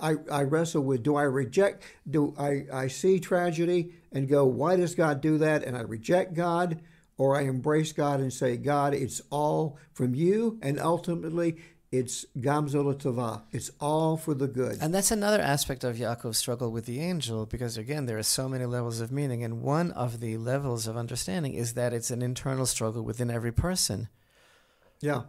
I, 0.00 0.16
I 0.30 0.42
wrestle 0.42 0.82
with 0.82 1.02
do 1.02 1.16
I 1.16 1.22
reject 1.22 1.84
do 2.08 2.34
I, 2.38 2.64
I 2.72 2.88
see 2.88 3.20
tragedy 3.20 3.92
and 4.12 4.28
go 4.28 4.44
why 4.44 4.76
does 4.76 4.94
God 4.94 5.20
do 5.20 5.38
that 5.38 5.62
and 5.62 5.76
I 5.76 5.82
reject 5.82 6.34
God 6.34 6.80
or 7.18 7.36
I 7.36 7.42
embrace 7.42 7.92
God 7.92 8.20
and 8.20 8.32
say 8.32 8.56
God 8.56 8.94
it's 8.94 9.22
all 9.30 9.78
from 9.92 10.14
you 10.14 10.58
and 10.62 10.80
ultimately 10.80 11.56
it's 11.92 12.26
gam 12.40 12.68
zu 12.68 12.82
l'tova. 12.82 13.42
It's 13.52 13.70
all 13.80 14.16
for 14.16 14.34
the 14.34 14.48
good. 14.48 14.78
And 14.80 14.94
that's 14.94 15.10
another 15.10 15.40
aspect 15.40 15.84
of 15.84 15.96
Yaakov's 15.96 16.36
struggle 16.36 16.70
with 16.70 16.84
the 16.84 17.00
angel, 17.00 17.46
because 17.46 17.76
again, 17.76 18.06
there 18.06 18.18
are 18.18 18.24
so 18.24 18.48
many 18.48 18.66
levels 18.66 19.00
of 19.00 19.12
meaning, 19.12 19.44
and 19.44 19.62
one 19.62 19.92
of 19.92 20.20
the 20.20 20.36
levels 20.36 20.86
of 20.86 20.96
understanding 20.96 21.54
is 21.54 21.74
that 21.74 21.92
it's 21.92 22.10
an 22.10 22.22
internal 22.22 22.66
struggle 22.66 23.02
within 23.02 23.30
every 23.30 23.52
person. 23.52 24.08
Yeah. 25.00 25.22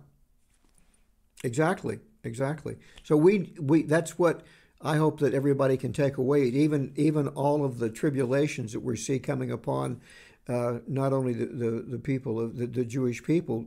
Exactly. 1.43 1.99
Exactly. 2.28 2.76
So 3.04 3.16
we 3.16 3.54
we 3.60 3.84
that's 3.84 4.20
what 4.20 4.44
I 4.82 4.98
hope 4.98 5.20
that 5.22 5.34
everybody 5.34 5.78
can 5.78 5.94
take 5.94 6.18
away. 6.18 6.44
Even 6.44 6.92
even 6.96 7.30
all 7.30 7.66
of 7.66 7.80
the 7.80 7.90
tribulations 7.90 8.74
that 8.74 8.82
we 8.82 8.98
see 8.98 9.18
coming 9.18 9.50
upon 9.50 10.02
uh, 10.48 10.80
not 10.88 11.14
only 11.14 11.34
the, 11.34 11.46
the, 11.46 11.86
the 11.88 12.00
people 12.00 12.40
of 12.40 12.58
the, 12.58 12.68
the 12.68 12.86
Jewish 12.86 13.24
people 13.24 13.66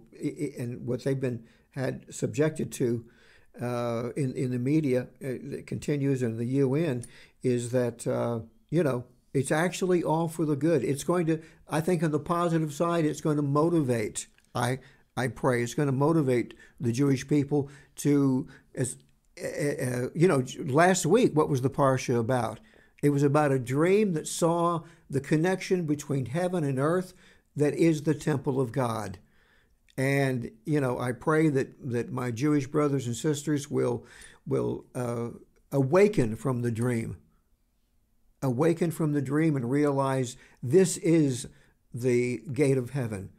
and 0.59 0.87
what 0.87 1.05
they've 1.05 1.21
been 1.21 1.45
had 1.73 2.13
subjected 2.13 2.73
to 2.73 3.05
uh, 3.61 4.11
in 4.17 4.33
in 4.35 4.51
the 4.51 4.59
media 4.59 5.03
uh, 5.25 5.41
that 5.51 5.65
continues 5.67 6.23
in 6.23 6.37
the 6.37 6.47
UN 6.47 7.05
is 7.43 7.71
that 7.71 8.07
uh, 8.07 8.41
you 8.71 8.83
know 8.83 9.05
it's 9.33 9.53
actually 9.53 10.03
all 10.03 10.29
for 10.29 10.45
the 10.45 10.57
good. 10.57 10.85
It's 10.85 11.05
going 11.05 11.27
to 11.27 11.41
I 11.69 11.81
think 11.81 12.03
on 12.03 12.11
the 12.11 12.21
positive 12.21 12.73
side 12.73 13.05
it's 13.05 13.21
going 13.21 13.37
to 13.37 13.43
motivate. 13.43 14.27
I 14.55 14.81
I 15.17 15.29
pray 15.29 15.63
it's 15.63 15.75
going 15.75 15.87
to 15.87 15.93
motivate 15.93 16.55
the 16.81 16.93
Jewish 16.93 17.27
people 17.29 17.69
to, 18.03 18.49
as 18.75 18.97
uh, 19.43 20.09
you 20.15 20.29
know, 20.29 20.45
last 20.65 21.07
week 21.07 21.35
what 21.35 21.49
was 21.49 21.63
the 21.63 21.71
parsha 21.71 22.19
about? 22.19 22.61
It 23.03 23.11
was 23.11 23.23
about 23.23 23.53
a 23.53 23.59
dream 23.59 24.13
that 24.13 24.29
saw 24.29 24.83
the 25.09 25.21
connection 25.21 25.87
between 25.87 26.27
heaven 26.27 26.65
and 26.65 26.79
earth 26.79 27.15
that 27.57 27.75
is 27.75 28.03
the 28.03 28.15
temple 28.15 28.61
of 28.61 28.73
God. 28.73 29.19
And 29.97 30.51
you 30.65 30.81
know, 30.81 30.99
I 30.99 31.13
pray 31.13 31.49
that 31.49 31.91
that 31.91 32.13
my 32.13 32.31
Jewish 32.31 32.67
brothers 32.67 33.07
and 33.07 33.17
sisters 33.17 33.71
will 33.71 34.05
will 34.47 34.85
uh, 34.95 35.31
awaken 35.73 36.37
from 36.37 36.63
the 36.63 36.71
dream, 36.71 37.17
awaken 38.43 38.91
from 38.91 39.13
the 39.13 39.23
dream, 39.23 39.57
and 39.57 39.71
realize 39.71 40.37
this 40.63 40.97
is 40.99 41.49
the 41.93 42.39
gate 42.53 42.79
of 42.79 42.91
heaven 42.91 43.31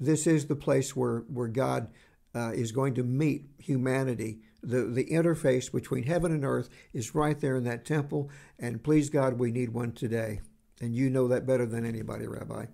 this 0.00 0.26
is 0.26 0.46
the 0.46 0.56
place 0.56 0.96
where, 0.96 1.18
where 1.28 1.46
God 1.46 1.88
uh, 2.34 2.52
is 2.54 2.72
going 2.72 2.94
to 2.94 3.02
meet 3.02 3.46
humanity. 3.58 4.38
The, 4.62 4.82
the 4.82 5.06
interface 5.06 5.72
between 5.72 6.04
heaven 6.04 6.32
and 6.32 6.44
earth 6.44 6.68
is 6.92 7.14
right 7.14 7.38
there 7.38 7.56
in 7.56 7.64
that 7.64 7.84
temple. 7.84 8.30
And 8.58 8.82
please 8.82 9.10
God, 9.10 9.38
we 9.38 9.50
need 9.50 9.70
one 9.70 9.92
today. 9.92 10.40
And 10.80 10.94
you 10.94 11.10
know 11.10 11.28
that 11.28 11.46
better 11.46 11.66
than 11.66 11.84
anybody, 11.84 12.26
Rabbi. 12.26 12.66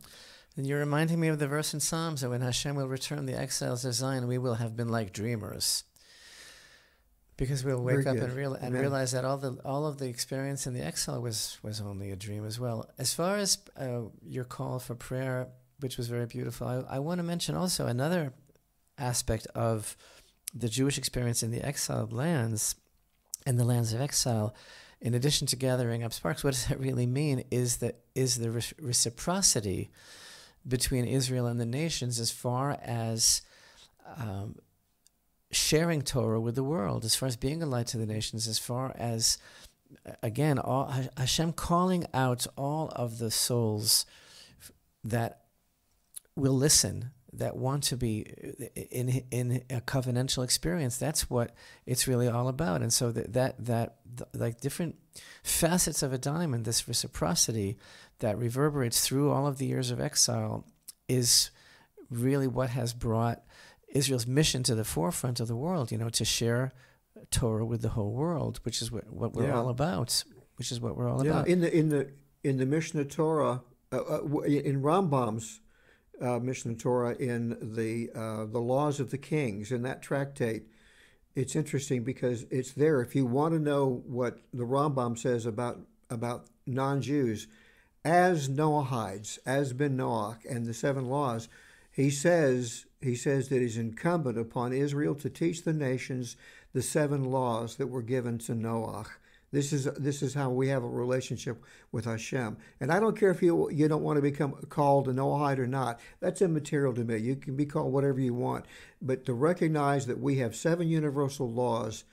And 0.56 0.66
you're 0.66 0.78
reminding 0.78 1.20
me 1.20 1.28
of 1.28 1.38
the 1.38 1.48
verse 1.48 1.74
in 1.74 1.80
Psalms 1.80 2.22
that 2.22 2.30
when 2.30 2.40
Hashem 2.40 2.76
will 2.76 2.88
return 2.88 3.26
the 3.26 3.38
exiles 3.38 3.84
of 3.84 3.94
Zion, 3.94 4.26
we 4.26 4.38
will 4.38 4.54
have 4.54 4.76
been 4.76 4.88
like 4.88 5.12
dreamers. 5.12 5.84
Because 7.36 7.62
we'll 7.62 7.82
wake 7.82 8.04
Very 8.04 8.18
up 8.18 8.24
and, 8.24 8.32
real, 8.32 8.54
and 8.54 8.74
realize 8.74 9.12
that 9.12 9.26
all 9.26 9.36
the 9.36 9.58
all 9.62 9.86
of 9.86 9.98
the 9.98 10.08
experience 10.08 10.66
in 10.66 10.72
the 10.72 10.82
exile 10.82 11.20
was 11.20 11.58
was 11.62 11.82
only 11.82 12.10
a 12.10 12.16
dream 12.16 12.46
as 12.46 12.58
well. 12.58 12.88
As 12.96 13.12
far 13.12 13.36
as 13.36 13.58
uh, 13.78 14.04
your 14.22 14.44
call 14.44 14.78
for 14.78 14.94
prayer 14.94 15.48
which 15.80 15.96
was 15.96 16.08
very 16.08 16.26
beautiful. 16.26 16.66
I, 16.66 16.96
I 16.96 16.98
want 16.98 17.18
to 17.18 17.22
mention 17.22 17.54
also 17.54 17.86
another 17.86 18.32
aspect 18.98 19.46
of 19.54 19.96
the 20.54 20.68
Jewish 20.68 20.98
experience 20.98 21.42
in 21.42 21.50
the 21.50 21.62
exiled 21.62 22.12
lands 22.12 22.76
and 23.44 23.58
the 23.58 23.64
lands 23.64 23.92
of 23.92 24.00
exile. 24.00 24.54
In 25.00 25.14
addition 25.14 25.46
to 25.48 25.56
gathering 25.56 26.02
up 26.02 26.12
sparks, 26.12 26.42
what 26.42 26.54
does 26.54 26.66
that 26.66 26.80
really 26.80 27.06
mean? 27.06 27.44
Is 27.50 27.78
that 27.78 27.96
is 28.14 28.38
the 28.38 28.50
re- 28.50 28.62
reciprocity 28.80 29.90
between 30.66 31.04
Israel 31.04 31.46
and 31.46 31.60
the 31.60 31.66
nations 31.66 32.18
as 32.18 32.30
far 32.30 32.78
as 32.82 33.42
um, 34.16 34.56
sharing 35.50 36.02
Torah 36.02 36.40
with 36.40 36.54
the 36.54 36.64
world, 36.64 37.04
as 37.04 37.14
far 37.14 37.26
as 37.26 37.36
being 37.36 37.62
a 37.62 37.66
light 37.66 37.86
to 37.88 37.98
the 37.98 38.06
nations, 38.06 38.48
as 38.48 38.58
far 38.58 38.94
as 38.96 39.38
again, 40.22 40.58
all, 40.58 40.92
Hashem 41.16 41.52
calling 41.52 42.06
out 42.12 42.46
all 42.56 42.90
of 42.94 43.18
the 43.18 43.30
souls 43.30 44.06
that 45.04 45.42
will 46.34 46.56
listen, 46.56 47.10
that 47.36 47.56
want 47.56 47.82
to 47.84 47.96
be 47.96 48.20
in 48.90 49.22
in 49.30 49.62
a 49.70 49.80
covenantal 49.80 50.42
experience. 50.44 50.96
That's 50.96 51.28
what 51.30 51.54
it's 51.84 52.08
really 52.08 52.28
all 52.28 52.48
about. 52.48 52.82
And 52.82 52.92
so 52.92 53.12
that 53.12 53.32
that 53.34 53.64
that 53.64 53.98
like 54.34 54.60
different 54.60 54.96
facets 55.42 56.02
of 56.02 56.12
a 56.12 56.18
diamond, 56.18 56.64
this 56.64 56.88
reciprocity 56.88 57.76
that 58.18 58.38
reverberates 58.38 59.06
through 59.06 59.30
all 59.30 59.46
of 59.46 59.58
the 59.58 59.66
years 59.66 59.90
of 59.90 60.00
exile, 60.00 60.64
is 61.08 61.50
really 62.10 62.46
what 62.46 62.70
has 62.70 62.92
brought 62.92 63.42
Israel's 63.88 64.26
mission 64.26 64.62
to 64.64 64.74
the 64.74 64.84
forefront 64.84 65.40
of 65.40 65.48
the 65.48 65.56
world. 65.56 65.92
You 65.92 65.98
know, 65.98 66.10
to 66.10 66.24
share 66.24 66.72
Torah 67.30 67.66
with 67.66 67.82
the 67.82 67.90
whole 67.90 68.12
world, 68.12 68.60
which 68.64 68.80
is 68.80 68.90
what, 68.90 69.10
what 69.12 69.34
we're 69.34 69.48
yeah. 69.48 69.56
all 69.56 69.68
about. 69.68 70.24
Which 70.56 70.72
is 70.72 70.80
what 70.80 70.96
we're 70.96 71.08
all 71.10 71.22
yeah. 71.22 71.32
about. 71.32 71.48
In 71.48 71.60
the 71.60 71.76
in 71.76 71.90
the 71.90 72.10
in 72.42 72.56
the 72.56 72.64
Mishneh 72.64 73.10
Torah, 73.10 73.60
uh, 73.92 73.96
uh, 73.96 74.40
in 74.42 74.80
Rambam's 74.80 75.60
uh, 76.20 76.38
Mishneh 76.40 76.78
Torah 76.78 77.14
in 77.16 77.56
the 77.60 78.10
uh, 78.14 78.46
the 78.46 78.60
laws 78.60 79.00
of 79.00 79.10
the 79.10 79.18
kings 79.18 79.70
in 79.72 79.82
that 79.82 80.02
tractate. 80.02 80.64
It's 81.34 81.54
interesting 81.54 82.02
because 82.02 82.46
it's 82.50 82.72
there. 82.72 83.02
If 83.02 83.14
you 83.14 83.26
want 83.26 83.52
to 83.52 83.60
know 83.60 84.02
what 84.06 84.38
the 84.54 84.64
Rambam 84.64 85.18
says 85.18 85.44
about 85.44 85.80
about 86.08 86.46
non-Jews, 86.66 87.46
as 88.04 88.48
Noahides, 88.48 89.38
as 89.44 89.72
Ben 89.72 89.96
Noach, 89.96 90.38
and 90.48 90.64
the 90.64 90.74
seven 90.74 91.06
laws, 91.06 91.48
he 91.90 92.10
says 92.10 92.86
he 93.00 93.14
says 93.14 93.48
that 93.48 93.62
it's 93.62 93.76
incumbent 93.76 94.38
upon 94.38 94.72
Israel 94.72 95.14
to 95.16 95.28
teach 95.28 95.62
the 95.62 95.72
nations 95.72 96.36
the 96.72 96.82
seven 96.82 97.24
laws 97.24 97.76
that 97.76 97.88
were 97.88 98.02
given 98.02 98.38
to 98.38 98.52
Noach. 98.52 99.08
This 99.52 99.72
is 99.72 99.84
this 99.96 100.22
is 100.22 100.34
how 100.34 100.50
we 100.50 100.68
have 100.68 100.82
a 100.82 100.88
relationship 100.88 101.62
with 101.92 102.04
Hashem. 102.04 102.56
And 102.80 102.92
I 102.92 102.98
don't 102.98 103.18
care 103.18 103.30
if 103.30 103.42
you 103.42 103.70
you 103.70 103.88
don't 103.88 104.02
want 104.02 104.16
to 104.16 104.22
become 104.22 104.54
called 104.68 105.08
a 105.08 105.12
Noahide 105.12 105.58
or 105.58 105.66
not. 105.66 106.00
That's 106.20 106.42
immaterial 106.42 106.94
to 106.94 107.04
me. 107.04 107.18
You 107.18 107.36
can 107.36 107.56
be 107.56 107.66
called 107.66 107.92
whatever 107.92 108.20
you 108.20 108.34
want, 108.34 108.66
but 109.00 109.24
to 109.26 109.34
recognize 109.34 110.06
that 110.06 110.20
we 110.20 110.38
have 110.38 110.56
seven 110.56 110.88
universal 110.88 111.50
laws 111.50 112.04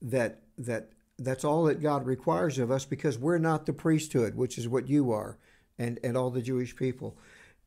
that 0.00 0.42
that 0.58 0.90
that's 1.18 1.44
all 1.44 1.64
that 1.64 1.82
God 1.82 2.06
requires 2.06 2.58
of 2.58 2.70
us 2.70 2.84
because 2.84 3.18
we're 3.18 3.38
not 3.38 3.66
the 3.66 3.72
priesthood, 3.72 4.34
which 4.34 4.58
is 4.58 4.68
what 4.68 4.88
you 4.88 5.10
are, 5.10 5.38
and 5.78 5.98
and 6.04 6.16
all 6.16 6.30
the 6.30 6.42
Jewish 6.42 6.76
people. 6.76 7.16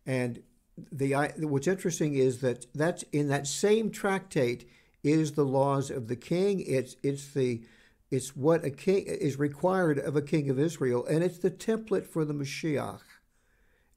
And 0.06 0.42
the 0.92 1.14
what's 1.40 1.68
interesting 1.68 2.16
is 2.16 2.40
that 2.40 2.66
that's 2.74 3.04
in 3.12 3.28
that 3.28 3.48
same 3.48 3.92
tractate 3.92 4.70
is 5.04 5.34
the 5.34 5.46
laws 5.46 5.90
of 5.90 6.08
the 6.08 6.16
king. 6.16 6.62
It's 6.62 6.96
it's 7.04 7.28
the 7.28 7.62
it's 8.12 8.36
what 8.36 8.66
a 8.66 8.72
king 8.72 9.06
is 9.06 9.38
required 9.38 10.00
of 10.00 10.16
a 10.16 10.22
king 10.22 10.50
of 10.50 10.60
Israel, 10.60 11.06
and 11.06 11.24
it's 11.24 11.38
the 11.38 11.52
template 11.52 12.08
for 12.08 12.26
the 12.26 12.34
Mashiach. 12.34 13.02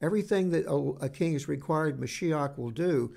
Everything 0.01 0.51
that 0.51 0.67
a, 0.67 1.05
a 1.05 1.09
king 1.09 1.35
is 1.35 1.49
required, 1.49 2.01
Mashiach 2.01 2.59
will 2.59 2.71
do. 2.71 3.15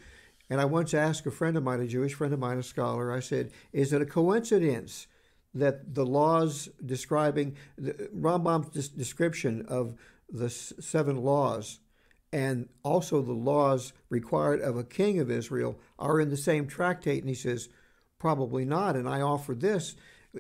And 0.50 0.62
I 0.62 0.66
once 0.66 0.94
asked 0.94 1.26
a 1.26 1.32
friend 1.32 1.58
of 1.58 1.64
mine, 1.64 1.82
a 1.82 1.88
Jewish 1.88 2.14
friend 2.14 2.34
of 2.34 2.40
mine, 2.40 2.60
a 2.60 2.64
scholar, 2.64 3.12
I 3.12 3.20
said, 3.20 3.52
Is 3.74 3.92
it 3.92 4.02
a 4.02 4.06
coincidence 4.06 5.08
that 5.56 5.96
the 5.96 6.06
laws 6.06 6.70
describing 6.86 7.56
the, 7.78 7.94
Rambam's 8.16 8.90
description 8.90 9.66
of 9.68 9.96
the 10.30 10.50
seven 10.50 11.18
laws 11.18 11.80
and 12.34 12.68
also 12.84 13.22
the 13.22 13.32
laws 13.32 13.94
required 14.10 14.60
of 14.60 14.78
a 14.78 14.84
king 14.84 15.20
of 15.20 15.32
Israel 15.32 15.80
are 15.98 16.20
in 16.20 16.30
the 16.30 16.38
same 16.38 16.68
tractate. 16.68 17.22
And 17.22 17.30
he 17.30 17.36
says, 17.36 17.70
probably 18.20 18.66
not. 18.66 18.98
And 18.98 19.08
I 19.08 19.22
offer 19.22 19.56
this 19.56 19.96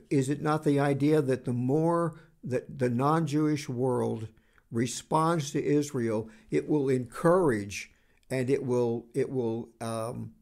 is 0.09 0.29
it 0.29 0.41
not 0.41 0.63
the 0.63 0.79
idea 0.79 1.21
that 1.21 1.45
the 1.45 1.53
more 1.53 2.19
that 2.43 2.79
the 2.79 2.89
non 2.89 3.25
Jewish 3.27 3.67
world 3.67 4.27
responds 4.71 5.51
to 5.51 5.63
Israel, 5.63 6.29
it 6.51 6.67
will 6.67 6.89
encourage 6.89 7.91
and 8.29 8.49
it 8.49 8.63
will, 8.63 9.05
it 9.13 9.29
will 9.29 9.69
um, 9.81 10.33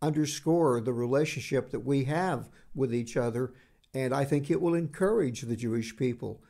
underscore 0.00 0.80
the 0.80 0.92
relationship 0.92 1.70
that 1.70 1.80
we 1.80 2.04
have 2.04 2.48
with 2.74 2.94
each 2.94 3.16
other. 3.16 3.52
And 3.94 4.14
I 4.14 4.24
think 4.24 4.50
it 4.50 4.60
will 4.60 4.74
encourage 4.74 5.42
the 5.42 5.56
Jewish 5.56 5.96
people 5.96 6.42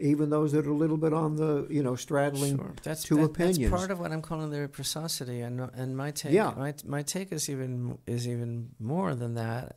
even 0.00 0.30
those 0.30 0.52
that 0.52 0.66
are 0.66 0.70
a 0.70 0.76
little 0.76 0.96
bit 0.96 1.12
on 1.12 1.36
the 1.36 1.66
you 1.70 1.82
know 1.82 1.94
straddling 1.94 2.56
sure. 2.56 2.74
that's, 2.82 3.04
two 3.04 3.16
that, 3.16 3.24
opinions. 3.24 3.58
That's 3.58 3.70
part 3.70 3.90
of 3.90 4.00
what 4.00 4.12
I'm 4.12 4.22
calling 4.22 4.50
the 4.50 4.60
reciprocity, 4.60 5.40
and 5.42 5.60
and 5.74 5.96
my 5.96 6.10
take. 6.10 6.32
Yeah. 6.32 6.52
my 6.56 6.74
my 6.84 7.02
take 7.02 7.32
is 7.32 7.48
even 7.48 7.98
is 8.06 8.26
even 8.26 8.70
more 8.80 9.14
than 9.14 9.34
that. 9.34 9.76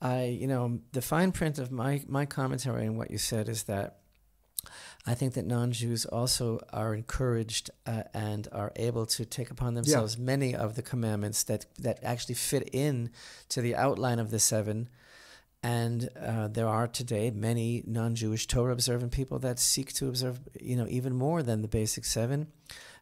I 0.00 0.24
you 0.24 0.46
know 0.46 0.80
the 0.92 1.02
fine 1.02 1.32
print 1.32 1.58
of 1.58 1.70
my 1.70 2.02
my 2.08 2.26
commentary 2.26 2.86
and 2.86 2.96
what 2.96 3.10
you 3.10 3.18
said 3.18 3.48
is 3.48 3.64
that. 3.64 3.96
I 5.06 5.14
think 5.14 5.32
that 5.32 5.46
non-Jews 5.46 6.04
also 6.04 6.60
are 6.74 6.94
encouraged 6.94 7.70
uh, 7.86 8.02
and 8.12 8.46
are 8.52 8.70
able 8.76 9.06
to 9.06 9.24
take 9.24 9.50
upon 9.50 9.72
themselves 9.72 10.16
yeah. 10.18 10.24
many 10.24 10.54
of 10.54 10.74
the 10.74 10.82
commandments 10.82 11.42
that 11.44 11.64
that 11.78 12.00
actually 12.02 12.34
fit 12.34 12.68
in 12.74 13.08
to 13.48 13.62
the 13.62 13.74
outline 13.74 14.18
of 14.18 14.30
the 14.30 14.38
seven 14.38 14.90
and 15.62 16.08
uh, 16.18 16.48
there 16.48 16.68
are 16.68 16.88
today 16.88 17.30
many 17.30 17.82
non-Jewish 17.86 18.46
Torah 18.46 18.72
observant 18.72 19.12
people 19.12 19.38
that 19.40 19.58
seek 19.58 19.92
to 19.94 20.08
observe, 20.08 20.40
you 20.58 20.74
know, 20.74 20.86
even 20.88 21.14
more 21.14 21.42
than 21.42 21.60
the 21.60 21.68
basic 21.68 22.04
seven. 22.04 22.48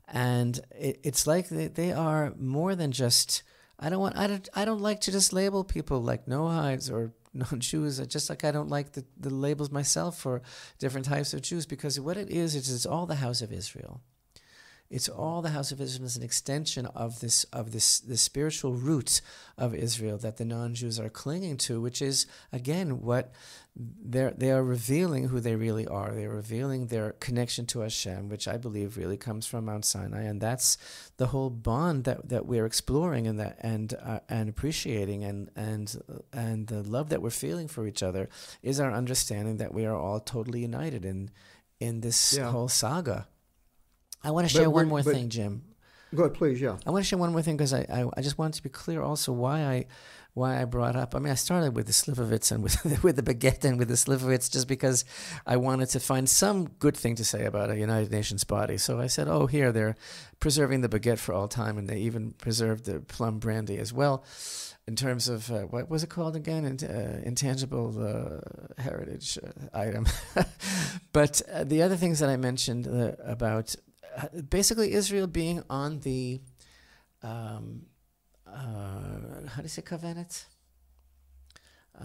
And 0.09 0.59
it, 0.77 0.99
it's 1.05 1.27
like 1.27 1.49
they, 1.49 1.69
they 1.69 1.93
are 1.93 2.35
more 2.39 2.75
than 2.75 2.93
just. 2.93 3.43
I 3.79 3.89
don't 3.89 4.01
want. 4.01 4.17
I 4.17 4.27
don't. 4.27 4.49
I 4.55 4.65
don't 4.65 4.81
like 4.81 5.01
to 5.03 5.13
just 5.13 5.33
label 5.33 5.63
people 5.63 6.03
like 6.03 6.27
Noahides 6.27 6.91
or 6.91 7.13
non-Jews. 7.35 8.05
Just 8.07 8.29
like 8.29 8.45
I 8.45 8.51
don't 8.51 8.69
like 8.69 8.93
the, 8.93 9.05
the 9.19 9.31
labels 9.31 9.71
myself 9.71 10.19
for 10.19 10.43
different 10.79 11.07
types 11.07 11.33
of 11.33 11.43
Jews 11.43 11.67
because 11.67 12.01
what 12.01 12.17
it 12.17 12.31
is, 12.31 12.57
it's 12.57 12.87
all 12.87 13.07
the 13.07 13.17
house 13.17 13.41
of 13.41 13.53
Israel. 13.53 14.03
It's 14.91 15.09
all 15.09 15.43
the 15.43 15.51
house 15.51 15.71
of 15.71 15.81
Israel 15.81 16.07
is 16.07 16.17
an 16.17 16.23
extension 16.23 16.87
of 16.87 17.21
this 17.21 17.45
of 17.45 17.73
this 17.73 18.01
the 18.01 18.17
spiritual 18.17 18.73
roots 18.73 19.21
of 19.59 19.75
Israel 19.75 20.17
that 20.19 20.39
the 20.39 20.47
non-Jews 20.47 20.99
are 20.99 21.11
clinging 21.11 21.59
to, 21.59 21.81
which 21.81 22.01
is 22.01 22.27
again 22.53 23.03
what 23.03 23.33
they're 23.77 24.31
they 24.31 24.51
are 24.51 24.65
revealing 24.65 25.29
who 25.29 25.41
they 25.41 25.57
really 25.57 25.87
are. 25.87 26.13
They're 26.13 26.31
revealing 26.31 26.87
their 26.87 27.13
connection 27.13 27.67
to 27.67 27.81
Hashem, 27.81 28.31
which 28.31 28.49
I 28.49 28.57
believe 28.57 28.97
really 28.97 29.19
comes 29.19 29.47
from 29.47 29.67
Mount 29.67 29.85
Sinai, 29.85 30.23
and 30.23 30.41
that's 30.41 30.79
the 31.19 31.27
whole 31.27 31.51
bond 31.51 32.05
that, 32.05 32.31
that 32.31 32.47
we're 32.47 32.67
exploring 32.67 33.27
and 33.27 33.39
that 33.39 33.59
and 33.61 33.93
uh, 34.03 34.21
and 34.31 34.49
appreciating 34.49 35.23
and 35.23 35.51
and 35.55 36.03
and 36.33 36.67
the 36.67 36.83
love 36.83 37.11
that 37.11 37.21
we're 37.21 37.31
feeling 37.31 37.69
for 37.69 37.87
each 37.87 38.03
other 38.03 38.31
is 38.63 38.81
our 38.81 38.93
understanding 38.93 39.59
that 39.59 39.75
we 39.75 39.85
are 39.85 39.97
all 39.97 40.19
totally 40.19 40.61
united 40.61 41.05
in 41.05 41.31
in 41.79 42.01
this 42.01 42.37
yeah. 42.39 42.51
whole 42.51 42.69
saga 42.69 43.29
I 44.29 44.31
want 44.31 44.47
to 44.47 44.53
share 44.53 44.69
one 44.69 44.89
more 44.89 45.03
thing, 45.03 45.31
Jim. 45.31 45.63
Go 46.15 46.25
ahead, 46.25 46.35
please. 46.35 46.61
Yeah. 46.61 46.77
I 46.87 46.91
want 46.91 47.03
to 47.03 47.09
share 47.09 47.19
one 47.19 47.33
more 47.33 47.41
thing 47.41 47.57
because 47.57 47.73
I, 47.73 47.87
I, 47.91 48.05
I 48.15 48.21
just 48.21 48.37
wanted 48.37 48.55
to 48.55 48.63
be 48.63 48.69
clear 48.69 49.01
also 49.01 49.33
why 49.33 49.63
I 49.63 49.87
why 50.35 50.61
I 50.61 50.67
brought 50.67 50.97
up. 50.97 51.15
I 51.15 51.19
mean, 51.19 51.33
I 51.33 51.35
started 51.35 51.75
with 51.75 51.87
the 51.87 51.95
Slivovitz 51.95 52.53
and 52.53 52.63
with 52.67 53.03
with 53.03 53.17
the 53.17 53.23
baguette 53.23 53.65
and 53.65 53.79
with 53.79 53.89
the 53.89 53.95
Slivovitz 53.95 54.51
just 54.51 54.69
because 54.69 55.07
I 55.47 55.57
wanted 55.57 55.89
to 55.91 56.01
find 56.01 56.29
some 56.29 56.69
good 56.79 56.95
thing 56.95 57.15
to 57.17 57.25
say 57.25 57.47
about 57.47 57.71
a 57.71 57.79
United 57.79 58.11
Nations 58.11 58.45
body. 58.45 58.77
So 58.77 59.01
I 59.01 59.07
said, 59.07 59.29
oh, 59.29 59.47
here 59.47 59.73
they're 59.73 59.97
preserving 60.41 60.83
the 60.83 60.91
baguette 60.91 61.19
for 61.19 61.33
all 61.33 61.49
time, 61.49 61.79
and 61.79 61.89
they 61.89 62.01
even 62.01 62.33
preserved 62.33 62.85
the 62.85 63.01
plum 63.01 63.39
brandy 63.39 63.79
as 63.79 63.95
well. 63.95 64.25
In 64.87 64.97
terms 64.97 65.29
of 65.29 65.51
uh, 65.51 65.63
what 65.63 65.91
was 65.91 66.03
it 66.03 66.09
called 66.11 66.37
again? 66.37 66.65
uh, 66.65 67.21
intangible 67.23 67.95
uh, 67.99 68.83
heritage 68.83 69.39
uh, 69.43 69.79
item. 69.79 70.07
but 71.13 71.41
uh, 71.51 71.65
the 71.65 71.83
other 71.83 71.97
things 71.97 72.19
that 72.21 72.29
I 72.29 72.37
mentioned 72.37 72.87
uh, 74.19 74.43
basically 74.51 74.93
Israel 74.93 75.27
being 75.27 75.63
on 75.71 76.01
the 76.01 76.41
um, 77.23 77.87
uh, 78.47 79.49
how 79.49 79.57
do 79.57 79.63
you 79.63 79.69
say 79.69 79.83
covenant? 79.83 80.47
Uh, 82.01 82.05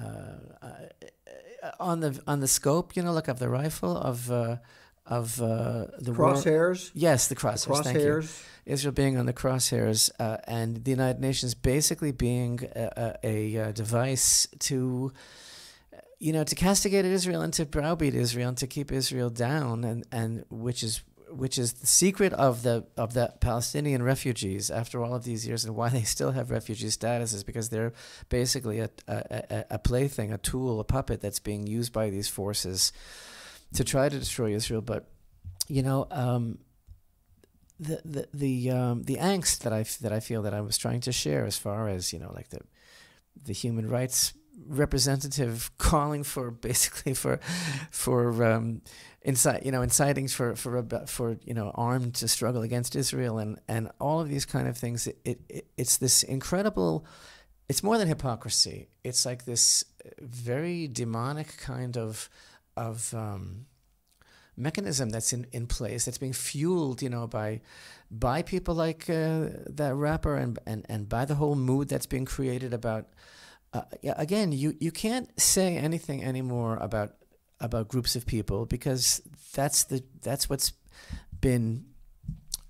uh, 0.61 1.71
on 1.79 1.99
the 1.99 2.19
on 2.27 2.39
the 2.39 2.47
scope, 2.47 2.95
you 2.95 3.03
know, 3.03 3.13
like 3.13 3.27
of 3.27 3.39
the 3.39 3.49
rifle 3.49 3.95
of 3.95 4.31
uh, 4.31 4.57
of 5.05 5.41
uh, 5.41 5.85
the 5.99 6.11
crosshairs. 6.11 6.85
War. 6.85 6.91
Yes, 6.95 7.27
the 7.27 7.35
crosshairs. 7.35 7.63
The 7.65 7.71
crosshairs. 7.71 7.83
Thank 7.83 7.99
you. 7.99 8.73
Israel 8.73 8.93
being 8.93 9.17
on 9.17 9.25
the 9.25 9.33
crosshairs, 9.33 10.09
uh, 10.19 10.37
and 10.47 10.83
the 10.83 10.91
United 10.91 11.21
Nations 11.21 11.53
basically 11.53 12.11
being 12.11 12.61
a, 12.75 13.17
a, 13.23 13.55
a, 13.57 13.73
device 13.73 14.47
to, 14.59 15.11
you 16.19 16.31
know, 16.31 16.45
to 16.45 16.55
castigate 16.55 17.03
Israel 17.03 17.41
and 17.41 17.53
to 17.53 17.65
browbeat 17.65 18.15
Israel 18.15 18.49
and 18.49 18.57
to 18.57 18.67
keep 18.67 18.91
Israel 18.91 19.29
down, 19.29 19.83
and 19.83 20.05
and 20.11 20.45
which 20.49 20.81
is 20.81 21.01
which 21.35 21.57
is 21.57 21.73
the 21.73 21.87
secret 21.87 22.33
of 22.33 22.63
the 22.63 22.85
of 22.97 23.13
the 23.13 23.33
Palestinian 23.39 24.03
refugees 24.03 24.69
after 24.69 25.03
all 25.03 25.15
of 25.15 25.23
these 25.23 25.45
years 25.47 25.65
and 25.65 25.75
why 25.75 25.89
they 25.89 26.03
still 26.03 26.31
have 26.31 26.51
refugee 26.51 26.89
status 26.89 27.33
is 27.33 27.43
because 27.43 27.69
they're 27.69 27.93
basically 28.29 28.79
a, 28.79 28.89
a, 29.07 29.65
a 29.71 29.79
plaything, 29.79 30.31
a 30.31 30.37
tool, 30.37 30.79
a 30.79 30.83
puppet 30.83 31.21
that's 31.21 31.39
being 31.39 31.67
used 31.67 31.91
by 31.91 32.09
these 32.09 32.27
forces 32.27 32.91
to 33.73 33.83
try 33.83 34.09
to 34.09 34.19
destroy 34.19 34.53
Israel. 34.53 34.81
But 34.81 35.09
you 35.67 35.81
know, 35.81 36.07
um, 36.11 36.59
the 37.79 38.01
the 38.05 38.27
the 38.33 38.71
um, 38.71 39.03
the 39.03 39.17
angst 39.17 39.59
that 39.59 39.73
I 39.73 39.83
that 40.01 40.13
I 40.13 40.19
feel 40.19 40.41
that 40.43 40.53
I 40.53 40.61
was 40.61 40.77
trying 40.77 41.01
to 41.01 41.11
share 41.11 41.45
as 41.45 41.57
far 41.57 41.87
as 41.87 42.13
you 42.13 42.19
know, 42.19 42.31
like 42.33 42.49
the 42.49 42.59
the 43.45 43.53
human 43.53 43.89
rights 43.89 44.33
representative 44.67 45.71
calling 45.77 46.23
for 46.23 46.51
basically 46.51 47.13
for 47.13 47.39
for 47.91 48.43
um, 48.43 48.81
incite 49.23 49.65
you 49.65 49.71
know 49.71 49.81
inciting 49.81 50.27
for 50.27 50.55
for 50.55 50.83
for 51.07 51.37
you 51.45 51.53
know 51.53 51.71
armed 51.75 52.13
to 52.15 52.27
struggle 52.27 52.61
against 52.61 52.95
Israel 52.95 53.39
and 53.39 53.59
and 53.67 53.89
all 53.99 54.19
of 54.19 54.29
these 54.29 54.45
kind 54.45 54.67
of 54.67 54.77
things. 54.77 55.07
It, 55.07 55.19
it, 55.23 55.39
it 55.49 55.67
it's 55.77 55.97
this 55.97 56.23
incredible. 56.23 57.05
It's 57.69 57.81
more 57.81 57.97
than 57.97 58.07
hypocrisy. 58.07 58.89
It's 59.03 59.25
like 59.25 59.45
this 59.45 59.85
very 60.19 60.87
demonic 60.87 61.57
kind 61.57 61.97
of 61.97 62.29
of 62.75 63.13
um, 63.13 63.65
mechanism 64.57 65.09
that's 65.09 65.33
in, 65.33 65.47
in 65.51 65.67
place 65.67 66.05
that's 66.05 66.17
being 66.17 66.33
fueled, 66.33 67.01
you 67.01 67.09
know, 67.09 67.27
by 67.27 67.61
by 68.11 68.41
people 68.41 68.75
like 68.75 69.09
uh, 69.09 69.47
that 69.67 69.93
rapper 69.95 70.35
and, 70.35 70.59
and 70.65 70.85
and 70.89 71.09
by 71.09 71.25
the 71.25 71.35
whole 71.35 71.55
mood 71.55 71.89
that's 71.89 72.05
being 72.05 72.25
created 72.25 72.73
about. 72.73 73.07
Uh, 73.73 73.81
yeah, 74.03 74.13
again, 74.17 74.51
you, 74.51 74.75
you 74.79 74.91
can't 74.91 75.31
say 75.41 75.77
anything 75.77 76.23
anymore 76.23 76.77
about 76.79 77.15
about 77.63 77.87
groups 77.87 78.15
of 78.15 78.27
people 78.27 78.65
because 78.65 79.21
that's 79.55 79.85
the 79.85 80.03
that's 80.21 80.49
what's 80.49 80.73
been 81.41 81.85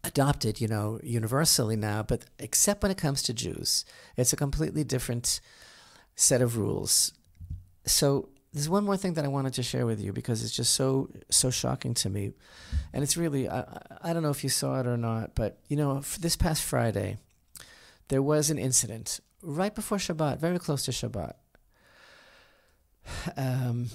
adopted, 0.03 0.61
you 0.61 0.67
know, 0.67 0.99
universally 1.03 1.75
now. 1.75 2.03
But 2.03 2.25
except 2.39 2.83
when 2.83 2.91
it 2.91 2.97
comes 2.97 3.23
to 3.23 3.33
Jews, 3.33 3.85
it's 4.15 4.31
a 4.31 4.37
completely 4.37 4.83
different 4.83 5.41
set 6.15 6.41
of 6.41 6.57
rules. 6.57 7.13
So 7.85 8.29
there's 8.53 8.69
one 8.69 8.85
more 8.85 8.97
thing 8.97 9.13
that 9.15 9.25
I 9.25 9.29
wanted 9.29 9.53
to 9.55 9.63
share 9.63 9.87
with 9.87 9.99
you 9.99 10.13
because 10.13 10.43
it's 10.43 10.55
just 10.55 10.75
so 10.75 11.09
so 11.29 11.49
shocking 11.49 11.95
to 11.95 12.09
me, 12.09 12.33
and 12.93 13.03
it's 13.03 13.17
really 13.17 13.49
I, 13.49 13.65
I 14.01 14.13
don't 14.13 14.23
know 14.23 14.29
if 14.29 14.43
you 14.43 14.49
saw 14.49 14.79
it 14.79 14.87
or 14.87 14.97
not, 14.97 15.33
but 15.33 15.59
you 15.67 15.75
know, 15.75 16.01
this 16.19 16.35
past 16.35 16.61
Friday, 16.61 17.17
there 18.09 18.21
was 18.21 18.51
an 18.51 18.59
incident 18.59 19.19
right 19.41 19.73
before 19.73 19.97
Shabbat, 19.97 20.39
very 20.39 20.59
close 20.59 20.85
to 20.85 20.91
Shabbat. 20.91 21.33
Um, 23.35 23.89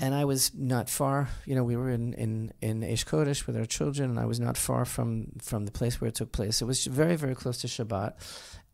and 0.00 0.14
I 0.14 0.24
was 0.24 0.54
not 0.54 0.88
far. 0.88 1.28
You 1.44 1.54
know, 1.54 1.64
we 1.64 1.76
were 1.76 1.90
in 1.90 2.14
in 2.14 2.52
in 2.60 2.80
Aish 2.82 3.04
Kodesh 3.04 3.46
with 3.46 3.56
our 3.56 3.66
children, 3.66 4.10
and 4.10 4.18
I 4.18 4.26
was 4.26 4.38
not 4.38 4.56
far 4.56 4.84
from 4.84 5.32
from 5.42 5.64
the 5.64 5.72
place 5.72 6.00
where 6.00 6.08
it 6.08 6.14
took 6.14 6.32
place. 6.32 6.62
It 6.62 6.66
was 6.66 6.86
very 6.86 7.16
very 7.16 7.34
close 7.34 7.58
to 7.62 7.66
Shabbat, 7.66 8.14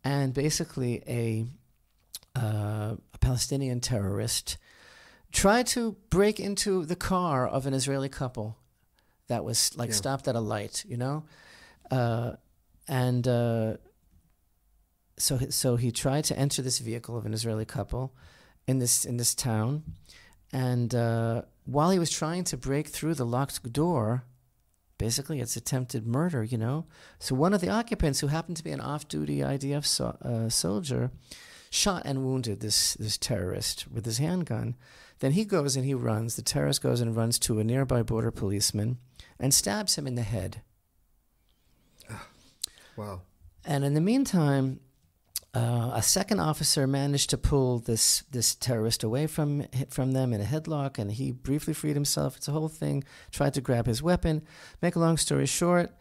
and 0.03 0.33
basically 0.33 1.03
a 1.07 1.45
uh, 2.35 2.95
a 3.13 3.17
Palestinian 3.19 3.79
terrorist 3.79 4.57
tried 5.31 5.67
to 5.67 5.97
break 6.09 6.39
into 6.39 6.85
the 6.85 6.95
car 6.95 7.47
of 7.47 7.65
an 7.65 7.73
Israeli 7.73 8.09
couple 8.09 8.57
that 9.27 9.43
was 9.43 9.75
like 9.75 9.89
yeah. 9.89 9.95
stopped 9.95 10.27
at 10.27 10.35
a 10.35 10.41
light. 10.41 10.85
You 10.87 10.97
know, 10.97 11.23
uh, 11.91 12.33
and. 12.87 13.27
Uh, 13.27 13.77
so, 15.17 15.39
so 15.49 15.77
he 15.77 15.91
tried 15.91 16.25
to 16.25 16.37
enter 16.37 16.61
this 16.61 16.79
vehicle 16.79 17.17
of 17.17 17.25
an 17.25 17.33
Israeli 17.33 17.63
couple 17.63 18.13
in 18.67 18.79
this 18.79 19.05
in 19.05 19.15
this 19.15 19.33
town, 19.33 19.83
and 20.55 20.95
uh, 20.95 21.41
while 21.65 21.89
he 21.89 21.99
was 21.99 22.09
trying 22.09 22.45
to 22.45 22.55
break 22.55 22.87
through 22.87 23.15
the 23.15 23.25
locked 23.25 23.73
door, 23.73 24.23
basically 24.97 25.41
it's 25.41 25.57
attempted 25.57 26.07
murder, 26.07 26.45
you 26.45 26.57
know. 26.57 26.85
So 27.19 27.35
one 27.35 27.53
of 27.53 27.59
the 27.59 27.67
occupants, 27.67 28.21
who 28.21 28.27
happened 28.27 28.55
to 28.55 28.63
be 28.63 28.71
an 28.71 28.79
off-duty 28.79 29.39
IDF 29.39 29.85
so, 29.85 30.17
uh, 30.21 30.47
soldier, 30.47 31.11
shot 31.69 32.03
and 32.05 32.23
wounded 32.23 32.61
this 32.61 32.93
this 32.93 33.17
terrorist 33.17 33.91
with 33.91 34.05
his 34.05 34.19
handgun. 34.19 34.77
Then 35.19 35.33
he 35.33 35.43
goes 35.43 35.75
and 35.75 35.83
he 35.83 35.93
runs. 35.93 36.37
The 36.37 36.41
terrorist 36.41 36.81
goes 36.81 37.01
and 37.01 37.17
runs 37.17 37.37
to 37.39 37.59
a 37.59 37.63
nearby 37.65 38.01
border 38.01 38.31
policeman 38.31 38.97
and 39.37 39.53
stabs 39.53 39.97
him 39.97 40.07
in 40.07 40.15
the 40.15 40.21
head. 40.21 40.61
Wow. 42.95 43.23
And 43.65 43.83
in 43.83 43.93
the 43.93 43.99
meantime, 43.99 44.79
uh, 45.55 45.91
a 45.93 46.01
second 46.03 46.41
officer 46.41 46.85
managed 46.85 47.29
to 47.29 47.37
pull 47.37 47.79
this 47.79 48.23
this 48.31 48.55
terrorist 48.55 49.03
away 49.03 49.25
from 49.25 49.65
from 49.89 50.11
them 50.11 50.33
in 50.33 50.41
a 50.41 50.43
headlock, 50.43 50.99
and 50.99 51.13
he 51.13 51.31
briefly 51.31 51.73
freed 51.73 51.95
himself. 51.95 52.35
It's 52.35 52.49
a 52.49 52.51
whole 52.51 52.67
thing. 52.67 53.05
Tried 53.31 53.53
to 53.53 53.61
grab 53.61 53.85
his 53.85 54.03
weapon. 54.03 54.41
Make 54.81 54.95
a 54.95 54.99
long 54.99 55.15
story 55.15 55.45
short, 55.45 55.91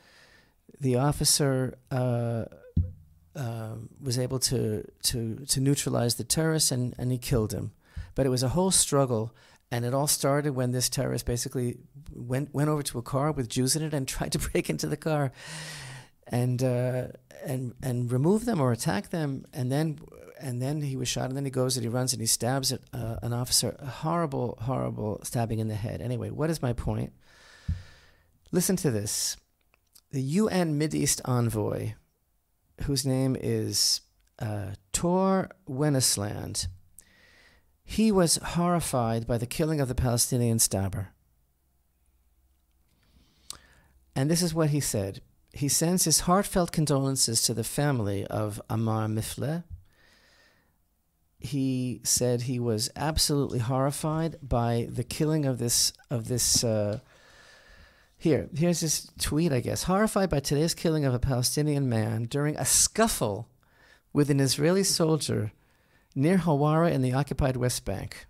the 0.81 0.97
officer 0.97 1.79
uh, 1.93 2.47
uh, 3.37 3.75
was 4.01 4.19
able 4.19 4.41
to 4.41 4.85
to 5.05 5.37
to 5.47 5.61
neutralize 5.61 6.17
the 6.17 6.25
terrorist, 6.25 6.73
and 6.73 6.95
and 6.99 7.13
he 7.13 7.19
killed 7.19 7.53
him. 7.53 7.73
But 8.17 8.27
it 8.27 8.31
was 8.31 8.43
a 8.43 8.49
whole 8.49 8.73
struggle, 8.73 9.35
and 9.71 9.85
it 9.85 9.95
all 9.95 10.07
started 10.09 10.55
when 10.55 10.73
this 10.73 10.89
terrorist 10.89 11.27
basically 11.27 11.79
went 12.13 12.53
went 12.53 12.69
over 12.69 12.83
to 12.83 12.99
a 12.99 13.03
car 13.03 13.31
with 13.31 13.49
Jews 13.49 13.77
in 13.77 13.83
it 13.83 13.95
and 13.95 14.09
tried 14.17 14.33
to 14.33 14.39
break 14.39 14.69
into 14.69 14.89
the 14.89 14.97
car 14.97 15.33
and 16.27 16.63
uh, 16.63 17.09
and 17.45 17.75
and 17.83 18.11
remove 18.11 18.45
them 18.45 18.61
or 18.61 18.73
attack 18.73 19.11
them, 19.11 19.45
and 19.53 19.71
then 19.71 19.99
and 20.41 20.61
then 20.61 20.83
he 20.83 20.97
was 20.97 21.09
shot, 21.09 21.29
and 21.29 21.37
then 21.37 21.45
he 21.45 21.51
goes 21.51 21.77
and 21.77 21.85
he 21.85 21.89
runs 21.89 22.13
and 22.13 22.21
he 22.21 22.27
stabs 22.27 22.73
at, 22.73 22.81
uh, 22.93 23.17
an 23.23 23.33
officer. 23.33 23.77
A 23.79 23.87
horrible, 23.87 24.59
horrible 24.63 25.21
stabbing 25.23 25.59
in 25.59 25.69
the 25.69 25.75
head. 25.75 26.01
Anyway, 26.01 26.31
what 26.31 26.51
is 26.51 26.63
my 26.63 26.73
point? 26.73 27.13
Listen 28.51 28.77
to 28.77 28.91
this: 28.91 29.37
the 30.11 30.23
UN 30.23 30.81
East 30.93 31.21
envoy, 31.25 31.95
whose 32.83 33.07
name 33.07 33.37
is 33.39 34.01
uh, 34.39 34.73
Tor 34.93 35.51
Wennesland, 35.69 36.69
he 37.85 38.11
was 38.11 38.37
horrified 38.37 39.27
by 39.27 39.39
the 39.39 39.47
killing 39.47 39.81
of 39.81 39.89
the 39.89 39.95
Palestinian 39.95 40.59
stabber. 40.59 41.09
And 44.17 44.31
this 44.31 44.43
is 44.43 44.55
what 44.55 44.71
he 44.71 44.81
said 44.81 45.21
he 45.55 45.69
sends 45.69 46.05
his 46.05 46.21
heartfelt 46.21 46.73
condolences 46.73 47.41
to 47.43 47.55
the 47.55 47.65
family 47.65 48.27
of 48.27 48.61
Amar 48.69 49.07
Mifle. 49.07 49.63
He 51.39 52.01
said 52.03 52.43
he 52.43 52.59
was 52.59 52.91
absolutely 52.97 53.61
horrified 53.61 54.37
by 54.43 54.89
the 54.91 55.05
killing 55.05 55.45
of 55.45 55.59
this 55.59 55.93
of 56.11 56.29
this. 56.29 56.65
Uh, 56.65 57.01
here, 58.17 58.49
here's 58.57 58.81
his 58.81 59.11
tweet, 59.19 59.53
I 59.53 59.61
guess. 59.61 59.83
Horrified 59.85 60.31
by 60.31 60.41
today's 60.41 60.75
killing 60.75 61.05
of 61.05 61.13
a 61.13 61.19
Palestinian 61.19 61.89
man 61.89 62.25
during 62.25 62.57
a 62.57 62.65
scuffle 62.65 63.49
with 64.13 64.31
an 64.31 64.41
Israeli 64.41 64.83
soldier 64.83 65.53
near 66.15 66.39
Hawara 66.39 66.91
in 66.91 67.03
the 67.03 67.13
occupied 67.13 67.57
West 67.57 67.85
Bank. 67.85 68.27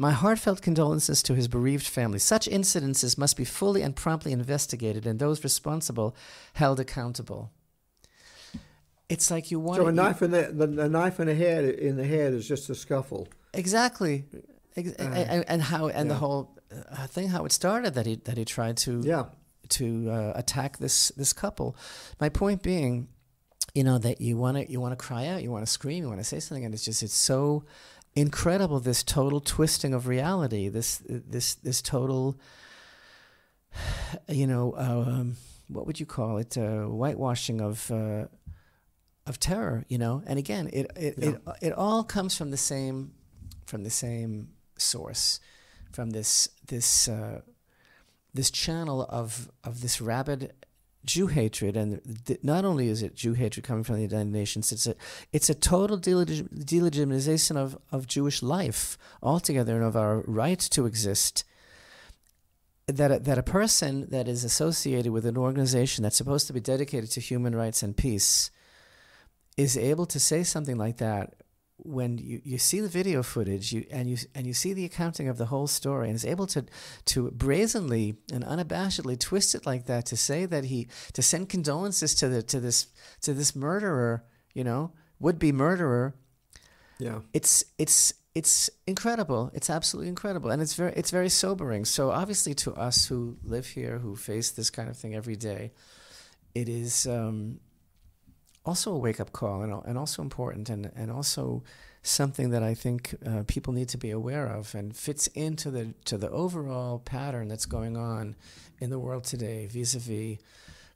My 0.00 0.12
heartfelt 0.12 0.62
condolences 0.62 1.22
to 1.24 1.34
his 1.34 1.46
bereaved 1.46 1.86
family. 1.86 2.18
Such 2.18 2.48
incidences 2.48 3.18
must 3.18 3.36
be 3.36 3.44
fully 3.44 3.82
and 3.82 3.94
promptly 3.94 4.32
investigated 4.32 5.06
and 5.06 5.18
those 5.18 5.44
responsible 5.44 6.16
held 6.54 6.80
accountable. 6.80 7.50
It's 9.10 9.30
like 9.30 9.50
you 9.50 9.60
want. 9.60 9.76
So 9.82 9.88
a 9.88 9.92
knife 9.92 10.22
in 10.22 10.30
the, 10.30 10.52
the, 10.54 10.66
the 10.68 10.88
knife 10.88 11.20
in 11.20 11.26
the 11.26 11.34
head 11.34 11.66
in 11.66 11.96
the 11.96 12.06
head 12.06 12.32
is 12.32 12.48
just 12.48 12.70
a 12.70 12.74
scuffle. 12.74 13.28
Exactly, 13.52 14.24
Ex- 14.74 14.94
uh, 14.98 15.02
and, 15.02 15.44
and, 15.46 15.60
how 15.60 15.88
and 15.88 16.08
yeah. 16.08 16.14
the 16.14 16.18
whole 16.18 16.58
uh, 16.72 17.06
thing 17.06 17.28
how 17.28 17.44
it 17.44 17.52
started 17.52 17.92
that 17.92 18.06
he 18.06 18.14
that 18.24 18.38
he 18.38 18.46
tried 18.46 18.78
to 18.78 19.02
yeah. 19.04 19.24
to 19.68 20.10
uh, 20.10 20.32
attack 20.34 20.78
this 20.78 21.08
this 21.18 21.34
couple. 21.34 21.76
My 22.18 22.30
point 22.30 22.62
being, 22.62 23.08
you 23.74 23.84
know 23.84 23.98
that 23.98 24.22
you 24.22 24.38
want 24.38 24.56
to 24.56 24.72
you 24.72 24.80
want 24.80 24.98
to 24.98 25.06
cry 25.06 25.26
out, 25.26 25.42
you 25.42 25.50
want 25.50 25.66
to 25.66 25.70
scream, 25.70 26.04
you 26.04 26.08
want 26.08 26.20
to 26.20 26.24
say 26.24 26.40
something, 26.40 26.64
and 26.64 26.72
it's 26.72 26.86
just 26.86 27.02
it's 27.02 27.12
so 27.12 27.64
incredible 28.14 28.80
this 28.80 29.02
total 29.02 29.40
twisting 29.40 29.94
of 29.94 30.06
reality 30.06 30.68
this 30.68 31.00
this 31.06 31.54
this 31.54 31.80
total 31.80 32.36
you 34.28 34.46
know 34.46 34.74
um, 34.76 35.36
what 35.68 35.86
would 35.86 36.00
you 36.00 36.06
call 36.06 36.38
it 36.38 36.58
uh, 36.58 36.84
whitewashing 36.84 37.60
of 37.60 37.90
uh, 37.90 38.24
of 39.26 39.38
terror 39.38 39.84
you 39.88 39.98
know 39.98 40.22
and 40.26 40.38
again 40.38 40.68
it 40.72 40.90
it, 40.96 41.14
yeah. 41.18 41.28
it 41.28 41.40
it 41.62 41.72
all 41.72 42.02
comes 42.02 42.36
from 42.36 42.50
the 42.50 42.56
same 42.56 43.12
from 43.66 43.84
the 43.84 43.90
same 43.90 44.48
source 44.76 45.38
from 45.92 46.10
this 46.10 46.48
this 46.66 47.08
uh, 47.08 47.40
this 48.34 48.50
channel 48.50 49.06
of 49.08 49.50
of 49.62 49.80
this 49.80 50.00
rabid 50.00 50.52
Jew 51.04 51.28
hatred, 51.28 51.76
and 51.76 52.00
th- 52.26 52.40
not 52.42 52.64
only 52.64 52.88
is 52.88 53.02
it 53.02 53.14
Jew 53.14 53.32
hatred 53.32 53.64
coming 53.64 53.84
from 53.84 53.96
the 53.96 54.02
United 54.02 54.30
Nations, 54.30 54.70
it's 54.70 54.86
a 54.86 54.94
it's 55.32 55.48
a 55.48 55.54
total 55.54 55.98
delegitimization 55.98 57.56
of, 57.56 57.78
of 57.90 58.06
Jewish 58.06 58.42
life 58.42 58.98
altogether 59.22 59.76
and 59.76 59.84
of 59.84 59.96
our 59.96 60.20
right 60.26 60.58
to 60.58 60.86
exist. 60.86 61.44
That 62.86 63.12
a, 63.12 63.18
that 63.20 63.38
a 63.38 63.42
person 63.42 64.10
that 64.10 64.26
is 64.28 64.42
associated 64.44 65.12
with 65.12 65.24
an 65.24 65.36
organization 65.36 66.02
that's 66.02 66.16
supposed 66.16 66.48
to 66.48 66.52
be 66.52 66.60
dedicated 66.60 67.10
to 67.12 67.20
human 67.20 67.54
rights 67.54 67.82
and 67.82 67.96
peace 67.96 68.50
is 69.56 69.76
able 69.76 70.06
to 70.06 70.18
say 70.18 70.42
something 70.42 70.76
like 70.76 70.96
that 70.96 71.34
when 71.84 72.18
you, 72.18 72.40
you 72.44 72.58
see 72.58 72.80
the 72.80 72.88
video 72.88 73.22
footage 73.22 73.72
you 73.72 73.84
and 73.90 74.08
you 74.08 74.16
and 74.34 74.46
you 74.46 74.52
see 74.52 74.72
the 74.72 74.84
accounting 74.84 75.28
of 75.28 75.38
the 75.38 75.46
whole 75.46 75.66
story 75.66 76.08
and 76.08 76.16
is 76.16 76.24
able 76.24 76.46
to 76.46 76.64
to 77.04 77.30
brazenly 77.30 78.16
and 78.32 78.44
unabashedly 78.44 79.18
twist 79.18 79.54
it 79.54 79.66
like 79.66 79.86
that 79.86 80.06
to 80.06 80.16
say 80.16 80.46
that 80.46 80.64
he 80.64 80.88
to 81.12 81.22
send 81.22 81.48
condolences 81.48 82.14
to 82.14 82.28
the 82.28 82.42
to 82.42 82.60
this 82.60 82.88
to 83.20 83.34
this 83.34 83.54
murderer 83.54 84.24
you 84.54 84.64
know 84.64 84.92
would 85.18 85.38
be 85.38 85.52
murderer 85.52 86.14
yeah. 86.98 87.20
it's 87.32 87.64
it's 87.78 88.14
it's 88.32 88.70
incredible. 88.86 89.50
It's 89.54 89.68
absolutely 89.68 90.08
incredible. 90.08 90.50
And 90.50 90.62
it's 90.62 90.74
very 90.74 90.92
it's 90.94 91.10
very 91.10 91.28
sobering. 91.28 91.84
So 91.84 92.12
obviously 92.12 92.54
to 92.54 92.72
us 92.74 93.06
who 93.06 93.36
live 93.42 93.66
here 93.66 93.98
who 93.98 94.14
face 94.14 94.52
this 94.52 94.70
kind 94.70 94.88
of 94.88 94.96
thing 94.96 95.16
every 95.16 95.34
day 95.34 95.72
it 96.54 96.68
is 96.68 97.06
um, 97.06 97.60
also 98.64 98.92
a 98.92 98.98
wake 98.98 99.20
up 99.20 99.32
call 99.32 99.62
and, 99.62 99.72
and 99.86 99.98
also 99.98 100.22
important 100.22 100.68
and, 100.68 100.90
and 100.94 101.10
also 101.10 101.62
something 102.02 102.50
that 102.50 102.62
I 102.62 102.74
think 102.74 103.14
uh, 103.26 103.42
people 103.46 103.72
need 103.72 103.88
to 103.90 103.98
be 103.98 104.10
aware 104.10 104.46
of 104.46 104.74
and 104.74 104.94
fits 104.96 105.26
into 105.28 105.70
the 105.70 105.94
to 106.06 106.16
the 106.16 106.30
overall 106.30 106.98
pattern 106.98 107.48
that's 107.48 107.66
going 107.66 107.96
on 107.96 108.36
in 108.78 108.90
the 108.90 108.98
world 108.98 109.24
today 109.24 109.66
vis-a-vis 109.66 110.38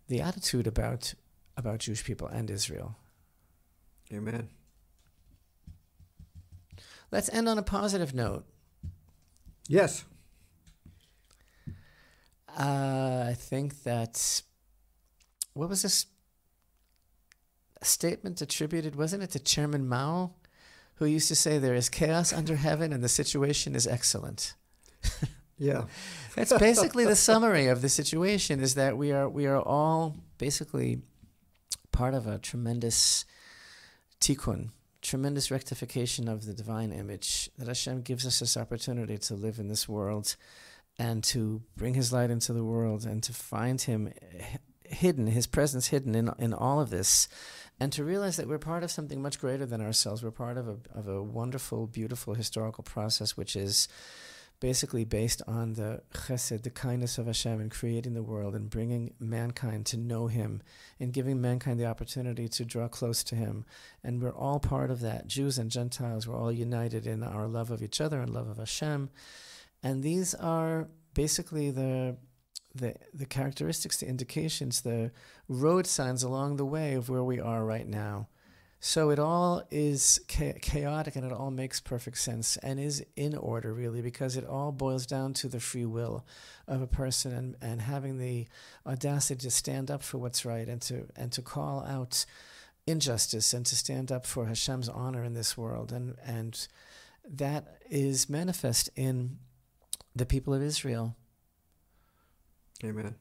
the 0.08 0.20
attitude 0.20 0.66
about 0.66 1.14
about 1.56 1.80
Jewish 1.80 2.04
people 2.04 2.26
and 2.28 2.50
Israel. 2.50 2.96
Amen. 4.12 4.48
Let's 7.10 7.28
end 7.32 7.48
on 7.48 7.58
a 7.58 7.62
positive 7.62 8.14
note. 8.14 8.44
Yes. 9.68 10.04
Uh, 12.58 13.26
I 13.28 13.34
think 13.36 13.82
that 13.84 14.42
what 15.54 15.68
was 15.68 15.82
this 15.82 16.06
statement 17.84 18.40
attributed, 18.40 18.96
wasn't 18.96 19.22
it, 19.22 19.30
to 19.30 19.38
Chairman 19.38 19.88
Mao, 19.88 20.32
who 20.96 21.06
used 21.06 21.28
to 21.28 21.34
say, 21.34 21.58
There 21.58 21.74
is 21.74 21.88
chaos 21.88 22.32
under 22.32 22.56
heaven 22.56 22.92
and 22.92 23.02
the 23.02 23.08
situation 23.08 23.74
is 23.74 23.86
excellent. 23.86 24.54
yeah. 25.58 25.84
That's 26.34 26.52
basically 26.52 27.04
the 27.04 27.16
summary 27.16 27.66
of 27.66 27.82
the 27.82 27.88
situation 27.88 28.60
is 28.60 28.74
that 28.74 28.96
we 28.96 29.12
are 29.12 29.28
we 29.28 29.46
are 29.46 29.60
all 29.60 30.16
basically 30.38 31.02
part 31.92 32.14
of 32.14 32.26
a 32.26 32.38
tremendous 32.38 33.24
tikkun, 34.20 34.70
tremendous 35.00 35.50
rectification 35.50 36.28
of 36.28 36.46
the 36.46 36.54
divine 36.54 36.92
image 36.92 37.50
that 37.58 37.68
Hashem 37.68 38.02
gives 38.02 38.26
us 38.26 38.40
this 38.40 38.56
opportunity 38.56 39.18
to 39.18 39.34
live 39.34 39.58
in 39.58 39.68
this 39.68 39.88
world 39.88 40.36
and 40.98 41.22
to 41.24 41.62
bring 41.76 41.94
his 41.94 42.12
light 42.12 42.30
into 42.30 42.52
the 42.52 42.64
world 42.64 43.04
and 43.04 43.22
to 43.22 43.32
find 43.32 43.80
him 43.80 44.12
hidden, 44.84 45.26
his 45.28 45.46
presence 45.46 45.88
hidden 45.88 46.14
in 46.14 46.30
in 46.38 46.52
all 46.52 46.80
of 46.80 46.90
this 46.90 47.28
and 47.80 47.92
to 47.92 48.04
realize 48.04 48.36
that 48.36 48.48
we're 48.48 48.58
part 48.58 48.84
of 48.84 48.90
something 48.90 49.20
much 49.20 49.40
greater 49.40 49.66
than 49.66 49.80
ourselves. 49.80 50.22
We're 50.22 50.30
part 50.30 50.56
of 50.56 50.68
a, 50.68 50.76
of 50.94 51.08
a 51.08 51.22
wonderful, 51.22 51.86
beautiful 51.86 52.34
historical 52.34 52.84
process, 52.84 53.36
which 53.36 53.56
is 53.56 53.88
basically 54.60 55.04
based 55.04 55.42
on 55.46 55.74
the 55.74 56.00
chesed, 56.14 56.62
the 56.62 56.70
kindness 56.70 57.18
of 57.18 57.26
Hashem 57.26 57.60
in 57.60 57.70
creating 57.70 58.14
the 58.14 58.22
world 58.22 58.54
and 58.54 58.70
bringing 58.70 59.12
mankind 59.18 59.86
to 59.86 59.96
know 59.96 60.28
Him 60.28 60.62
and 61.00 61.12
giving 61.12 61.40
mankind 61.40 61.80
the 61.80 61.86
opportunity 61.86 62.48
to 62.48 62.64
draw 62.64 62.88
close 62.88 63.24
to 63.24 63.34
Him. 63.34 63.64
And 64.02 64.22
we're 64.22 64.30
all 64.32 64.60
part 64.60 64.90
of 64.90 65.00
that. 65.00 65.26
Jews 65.26 65.58
and 65.58 65.70
Gentiles, 65.70 66.28
we're 66.28 66.38
all 66.38 66.52
united 66.52 67.06
in 67.06 67.22
our 67.22 67.46
love 67.46 67.70
of 67.70 67.82
each 67.82 68.00
other 68.00 68.20
and 68.20 68.32
love 68.32 68.48
of 68.48 68.58
Hashem. 68.58 69.10
And 69.82 70.02
these 70.02 70.34
are 70.34 70.88
basically 71.12 71.70
the 71.70 72.16
the, 72.74 72.94
the 73.12 73.26
characteristics, 73.26 73.98
the 73.98 74.06
indications, 74.06 74.80
the 74.80 75.12
road 75.48 75.86
signs 75.86 76.22
along 76.22 76.56
the 76.56 76.64
way 76.64 76.94
of 76.94 77.08
where 77.08 77.22
we 77.22 77.38
are 77.38 77.64
right 77.64 77.86
now. 77.86 78.28
So 78.80 79.08
it 79.08 79.18
all 79.18 79.62
is 79.70 80.20
chaotic 80.28 81.16
and 81.16 81.24
it 81.24 81.32
all 81.32 81.50
makes 81.50 81.80
perfect 81.80 82.18
sense 82.18 82.58
and 82.58 82.78
is 82.78 83.02
in 83.16 83.34
order, 83.34 83.72
really, 83.72 84.02
because 84.02 84.36
it 84.36 84.44
all 84.44 84.72
boils 84.72 85.06
down 85.06 85.32
to 85.34 85.48
the 85.48 85.58
free 85.58 85.86
will 85.86 86.26
of 86.68 86.82
a 86.82 86.86
person 86.86 87.32
and, 87.32 87.56
and 87.62 87.80
having 87.80 88.18
the 88.18 88.46
audacity 88.86 89.40
to 89.40 89.50
stand 89.50 89.90
up 89.90 90.02
for 90.02 90.18
what's 90.18 90.44
right 90.44 90.68
and 90.68 90.82
to, 90.82 91.06
and 91.16 91.32
to 91.32 91.40
call 91.40 91.82
out 91.84 92.26
injustice 92.86 93.54
and 93.54 93.64
to 93.64 93.74
stand 93.74 94.12
up 94.12 94.26
for 94.26 94.44
Hashem's 94.44 94.90
honor 94.90 95.24
in 95.24 95.32
this 95.32 95.56
world. 95.56 95.90
And, 95.90 96.16
and 96.22 96.68
that 97.26 97.78
is 97.88 98.28
manifest 98.28 98.90
in 98.96 99.38
the 100.14 100.26
people 100.26 100.52
of 100.52 100.62
Israel. 100.62 101.16
Amen. 102.82 103.14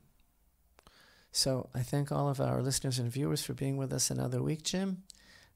So 1.31 1.69
I 1.73 1.81
thank 1.81 2.11
all 2.11 2.29
of 2.29 2.39
our 2.39 2.61
listeners 2.61 2.99
and 2.99 3.11
viewers 3.11 3.43
for 3.43 3.53
being 3.53 3.77
with 3.77 3.91
us 3.91 4.11
another 4.11 4.41
week, 4.41 4.63
Jim. 4.63 5.03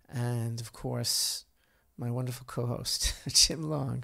And 0.10 0.60
of 0.62 0.74
course, 0.74 1.46
my 1.98 2.10
wonderful 2.12 2.46
co 2.46 2.66
host, 2.66 3.14
Jim 3.28 3.64
Long. 3.64 4.04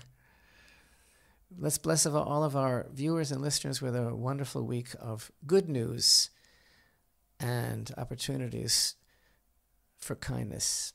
Let's 1.55 1.77
bless 1.77 2.05
all 2.05 2.43
of 2.43 2.55
our 2.55 2.87
viewers 2.91 3.31
and 3.31 3.41
listeners 3.41 3.81
with 3.81 3.95
a 3.95 4.15
wonderful 4.15 4.65
week 4.65 4.89
of 4.99 5.31
good 5.45 5.69
news 5.69 6.29
and 7.39 7.91
opportunities 7.97 8.95
for 9.97 10.15
kindness. 10.15 10.93